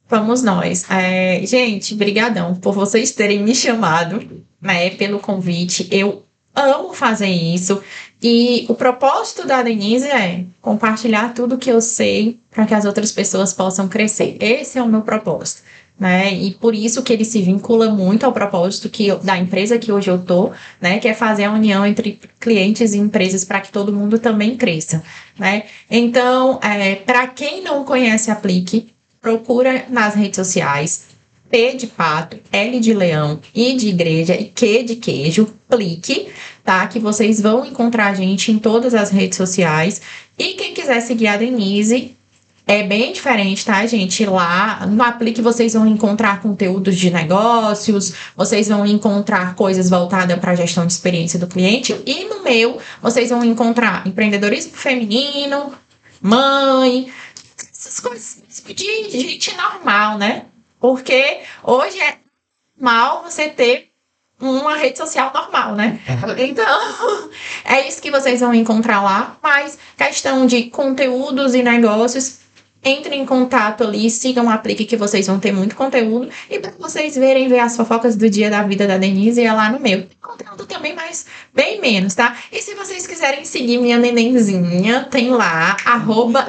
Vamos 0.10 0.44
nós. 0.44 0.86
É, 0.90 1.46
gente, 1.46 1.96
brigadão 1.96 2.56
por 2.56 2.74
vocês 2.74 3.12
terem 3.12 3.42
me 3.42 3.56
chamado, 3.56 4.44
né, 4.62 4.90
pelo 4.92 5.20
convite. 5.20 5.88
Eu 5.92 6.24
amo 6.56 6.94
fazer 6.94 7.28
isso. 7.28 7.82
E 8.22 8.66
o 8.70 8.76
propósito 8.76 9.46
da 9.46 9.62
Denise 9.62 10.08
é 10.08 10.46
compartilhar 10.62 11.34
tudo 11.34 11.58
que 11.58 11.70
eu 11.70 11.82
sei 11.82 12.40
para 12.52 12.66
que 12.66 12.74
as 12.74 12.86
outras 12.86 13.12
pessoas 13.12 13.54
possam 13.54 13.88
crescer. 13.88 14.38
Esse 14.40 14.78
é 14.78 14.84
o 14.84 14.88
meu 14.88 15.02
propósito. 15.02 15.64
Né? 16.00 16.34
E 16.34 16.52
por 16.52 16.74
isso 16.76 17.04
que 17.04 17.14
ele 17.14 17.24
se 17.24 17.42
vincula 17.42 17.90
muito 17.90 18.26
ao 18.26 18.34
propósito 18.34 18.90
que 18.90 19.08
eu- 19.08 19.20
da 19.20 19.38
empresa 19.38 19.78
que 19.78 19.92
hoje 19.92 20.10
eu 20.10 20.20
tô, 20.20 20.52
né? 20.82 21.00
Que 21.00 21.08
é 21.08 21.14
fazer 21.14 21.46
a 21.46 21.52
união 21.52 21.86
entre 21.86 22.20
clientes 22.40 22.94
e 22.94 22.98
empresas 22.98 23.46
para 23.46 23.62
que 23.62 23.72
todo 23.72 23.94
mundo 23.94 24.20
também 24.20 24.58
cresça, 24.58 25.04
né? 25.38 25.64
Então, 25.90 26.60
é, 26.62 26.96
para 26.96 27.28
quem 27.28 27.64
não 27.64 27.84
conhece 27.84 28.32
Aplique, 28.32 28.88
procura 29.22 29.86
nas 29.90 30.16
redes 30.16 30.36
sociais. 30.36 31.14
P 31.50 31.76
de 31.76 31.86
pato, 31.86 32.38
L 32.52 32.80
de 32.80 32.96
leão, 32.96 33.40
I 33.54 33.76
de 33.76 33.90
igreja 33.90 34.36
e 34.36 34.46
Q 34.46 34.84
de 34.84 34.96
queijo, 34.96 35.54
Plique, 35.70 36.30
tá? 36.64 36.88
Que 36.88 36.98
vocês 37.00 37.40
vão 37.40 37.64
encontrar 37.64 38.08
a 38.08 38.14
gente 38.16 38.52
em 38.52 38.58
todas 38.58 38.96
as 38.96 39.12
redes 39.12 39.38
sociais. 39.38 40.02
E 40.36 40.56
quem 40.56 40.74
quiser 40.74 41.00
seguir 41.02 41.28
a 41.28 41.38
Denise, 41.38 42.18
é 42.66 42.84
bem 42.84 43.12
diferente, 43.12 43.66
tá, 43.66 43.86
gente? 43.86 44.26
Lá 44.26 44.86
no 44.86 45.04
Aplique 45.04 45.42
vocês 45.42 45.74
vão 45.74 45.86
encontrar 45.86 46.42
conteúdos 46.42 46.96
de 46.96 47.12
negócios, 47.12 48.14
vocês 48.36 48.70
vão 48.70 48.86
encontrar 48.86 49.56
coisas 49.56 49.90
voltadas 49.90 50.40
para 50.40 50.52
a 50.52 50.56
gestão 50.56 50.86
de 50.88 50.94
experiência 50.94 51.38
do 51.38 51.48
cliente. 51.48 52.00
E 52.06 52.24
no 52.26 52.42
meu, 52.42 52.80
vocês 53.02 53.30
vão 53.30 53.44
encontrar 53.44 54.08
empreendedorismo 54.08 54.74
feminino, 54.74 55.74
mãe, 56.22 57.12
essas 57.72 58.00
coisas 58.00 58.42
de 58.66 59.10
gente 59.10 59.54
normal, 59.58 60.18
né? 60.18 60.46
Porque 60.80 61.40
hoje 61.64 62.00
é 62.00 62.18
normal 62.78 63.24
você 63.24 63.50
ter 63.50 63.90
uma 64.40 64.76
rede 64.76 64.98
social 64.98 65.32
normal, 65.34 65.76
né? 65.76 66.00
Então, 66.38 66.66
é 67.66 67.88
isso 67.88 68.02
que 68.02 68.12
vocês 68.12 68.40
vão 68.40 68.54
encontrar 68.54 69.02
lá. 69.02 69.38
Mas 69.42 69.78
questão 69.98 70.46
de 70.46 70.64
conteúdos 70.64 71.54
e 71.54 71.62
negócios, 71.64 72.43
entrem 72.84 73.22
em 73.22 73.26
contato 73.26 73.84
ali, 73.84 74.10
sigam 74.10 74.48
o 74.48 74.50
Aplique 74.50 74.86
que 74.86 74.98
vocês 74.98 75.28
vão 75.28 75.40
ter 75.40 75.52
muito 75.52 75.76
conteúdo. 75.76 76.30
E 76.50 76.60
para 76.60 76.72
vocês 76.72 77.16
verem, 77.16 77.48
ver 77.48 77.60
as 77.60 77.76
fofocas 77.76 78.16
do 78.16 78.30
dia 78.30 78.50
da 78.50 78.64
vida 78.64 78.88
da 78.88 78.98
Denise, 78.98 79.42
é 79.42 79.52
lá 79.52 79.70
no 79.70 79.80
meu. 79.80 80.04
Tem 80.04 80.18
conteúdo 80.22 80.66
também, 80.66 80.94
mas 80.94 81.26
bem 81.54 81.80
menos, 81.80 82.14
tá? 82.16 82.38
E 82.52 82.62
se 82.62 82.76
vocês 82.76 83.08
quiserem 83.08 83.46
seguir 83.46 83.78
minha 83.78 83.98
nenenzinha, 83.98 85.06
tem 85.10 85.32
lá, 85.32 85.78
arroba 85.86 86.46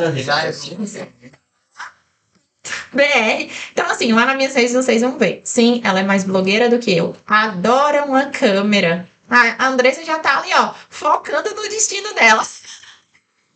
BR. 2.92 3.50
Então, 3.72 3.86
assim, 3.90 4.12
lá 4.12 4.24
nas 4.24 4.36
minhas 4.36 4.54
redes 4.54 4.72
vocês 4.72 5.02
vão 5.02 5.18
ver. 5.18 5.42
Sim, 5.44 5.80
ela 5.84 6.00
é 6.00 6.02
mais 6.02 6.24
blogueira 6.24 6.68
do 6.68 6.78
que 6.78 6.96
eu. 6.96 7.14
Adora 7.26 8.04
uma 8.04 8.26
câmera. 8.26 9.08
A 9.28 9.66
Andressa 9.66 10.04
já 10.04 10.18
tá 10.18 10.38
ali, 10.38 10.50
ó, 10.54 10.74
focando 10.88 11.54
no 11.54 11.62
destino 11.62 12.14
dela. 12.14 12.46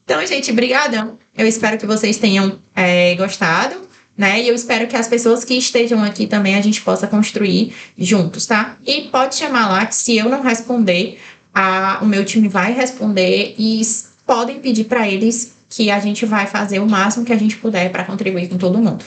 Então, 0.08 0.26
gente, 0.26 0.50
brigadão. 0.54 1.18
Eu 1.36 1.46
espero 1.46 1.76
que 1.76 1.84
vocês 1.84 2.16
tenham 2.16 2.58
é, 2.74 3.14
gostado, 3.14 3.76
né? 4.16 4.40
E 4.40 4.48
eu 4.48 4.54
espero 4.54 4.86
que 4.86 4.96
as 4.96 5.06
pessoas 5.06 5.44
que 5.44 5.52
estejam 5.52 6.02
aqui 6.02 6.26
também 6.26 6.54
a 6.54 6.62
gente 6.62 6.80
possa 6.80 7.06
construir 7.06 7.74
juntos, 7.94 8.46
tá? 8.46 8.76
E 8.86 9.02
pode 9.12 9.34
chamar 9.36 9.68
lá 9.68 9.84
que 9.84 9.94
se 9.94 10.16
eu 10.16 10.30
não 10.30 10.40
responder, 10.42 11.20
a, 11.54 11.98
o 12.00 12.06
meu 12.06 12.24
time 12.24 12.48
vai 12.48 12.72
responder 12.72 13.54
e 13.58 13.82
podem 14.26 14.60
pedir 14.60 14.84
para 14.84 15.06
eles 15.06 15.58
que 15.68 15.90
a 15.90 16.00
gente 16.00 16.24
vai 16.24 16.46
fazer 16.46 16.78
o 16.78 16.88
máximo 16.88 17.26
que 17.26 17.32
a 17.34 17.38
gente 17.38 17.56
puder 17.56 17.92
para 17.92 18.02
contribuir 18.04 18.48
com 18.48 18.56
todo 18.56 18.78
mundo. 18.78 19.04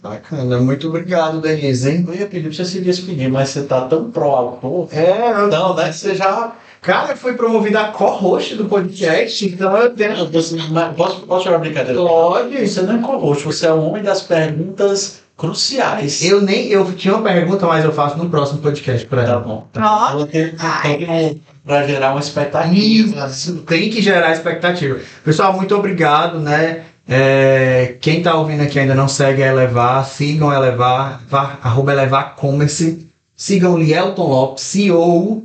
Bacana, 0.00 0.60
muito 0.60 0.86
obrigado, 0.86 1.40
Denise, 1.40 1.90
hein? 1.90 2.04
Eu 2.06 2.14
ia 2.14 2.26
pedir 2.26 2.54
pra 2.54 2.56
você 2.56 2.64
se 2.64 2.80
despedir, 2.80 3.28
mas 3.28 3.48
você 3.48 3.64
tá 3.64 3.80
tão 3.88 4.12
pró-autor. 4.12 4.88
É, 4.92 5.32
eu- 5.32 5.48
Não, 5.48 5.74
né? 5.74 5.90
Você 5.90 6.14
já. 6.14 6.52
Cara, 6.84 7.16
fui 7.16 7.32
promovido 7.32 7.78
a 7.78 7.84
co-host 7.88 8.54
do 8.56 8.66
podcast, 8.66 9.46
então 9.46 9.76
eu 9.76 9.90
tenho. 9.94 10.28
Mas 10.70 10.94
posso, 10.94 11.20
posso 11.22 11.44
jogar 11.44 11.56
uma 11.56 11.64
brincadeira? 11.64 11.98
Pode. 11.98 12.68
Você 12.68 12.82
não 12.82 12.96
é 12.96 12.98
co-host, 13.02 13.44
você 13.44 13.66
é 13.66 13.72
o 13.72 13.80
homem 13.82 14.02
das 14.02 14.20
perguntas 14.22 15.22
cruciais. 15.36 16.22
Eu 16.22 16.40
nem. 16.40 16.68
Eu 16.68 16.92
tinha 16.92 17.14
uma 17.14 17.22
pergunta, 17.22 17.66
mas 17.66 17.84
eu 17.84 17.92
faço 17.92 18.18
no 18.18 18.28
próximo 18.28 18.60
podcast 18.60 19.06
pra 19.06 19.24
Tá 19.24 19.30
ela. 19.32 19.40
bom. 19.40 19.66
Eu 19.74 20.18
vou 20.18 20.26
ter 20.26 20.54
tempo 20.82 21.40
pra 21.66 21.86
gerar 21.86 22.10
uma 22.12 22.20
expectativa. 22.20 23.26
Isso, 23.26 23.56
tem 23.62 23.88
que 23.90 24.02
gerar 24.02 24.32
expectativa. 24.32 24.98
Pessoal, 25.24 25.54
muito 25.54 25.74
obrigado, 25.74 26.38
né? 26.38 26.82
É, 27.08 27.96
quem 28.00 28.22
tá 28.22 28.34
ouvindo 28.34 28.62
aqui 28.62 28.78
ainda 28.78 28.94
não 28.94 29.08
segue 29.08 29.42
a 29.42 29.48
Elevar, 29.48 30.06
sigam 30.06 30.50
a 30.50 30.54
Elevar, 30.56 31.20
vá, 31.28 31.58
arroba 31.62 31.92
Elevar 31.92 32.34
Commerce, 32.34 33.06
sigam 33.36 33.76
Lielton 33.78 34.26
Lopes, 34.26 34.64
CEO 34.64 35.42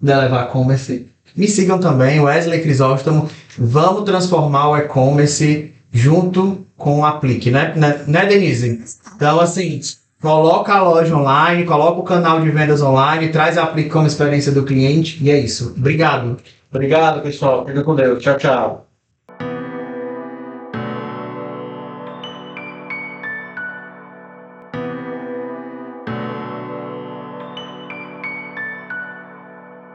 da 0.00 0.18
Elevar 0.18 0.48
Commerce. 0.48 1.08
Me 1.36 1.48
sigam 1.48 1.78
também, 1.78 2.20
Wesley 2.20 2.62
Crisóstomo. 2.62 3.28
Vamos 3.58 4.04
transformar 4.04 4.70
o 4.70 4.76
e-commerce 4.76 5.72
junto 5.92 6.66
com 6.76 7.00
o 7.00 7.04
Aplique, 7.04 7.50
né, 7.50 7.72
né, 7.76 8.04
né, 8.06 8.26
Denise? 8.26 8.82
Então, 9.14 9.40
assim, 9.40 9.80
coloca 10.20 10.72
a 10.72 10.82
loja 10.82 11.16
online, 11.16 11.64
coloca 11.64 12.00
o 12.00 12.04
canal 12.04 12.40
de 12.40 12.50
vendas 12.50 12.82
online, 12.82 13.28
traz 13.28 13.56
a 13.56 13.64
Aplique 13.64 13.90
como 13.90 14.06
experiência 14.06 14.52
do 14.52 14.64
cliente 14.64 15.22
e 15.22 15.30
é 15.30 15.38
isso. 15.38 15.74
Obrigado. 15.76 16.36
Obrigado, 16.70 17.22
pessoal. 17.22 17.64
Fica 17.64 17.82
com 17.82 17.94
Deus. 17.94 18.22
Tchau, 18.22 18.36
tchau. 18.36 18.93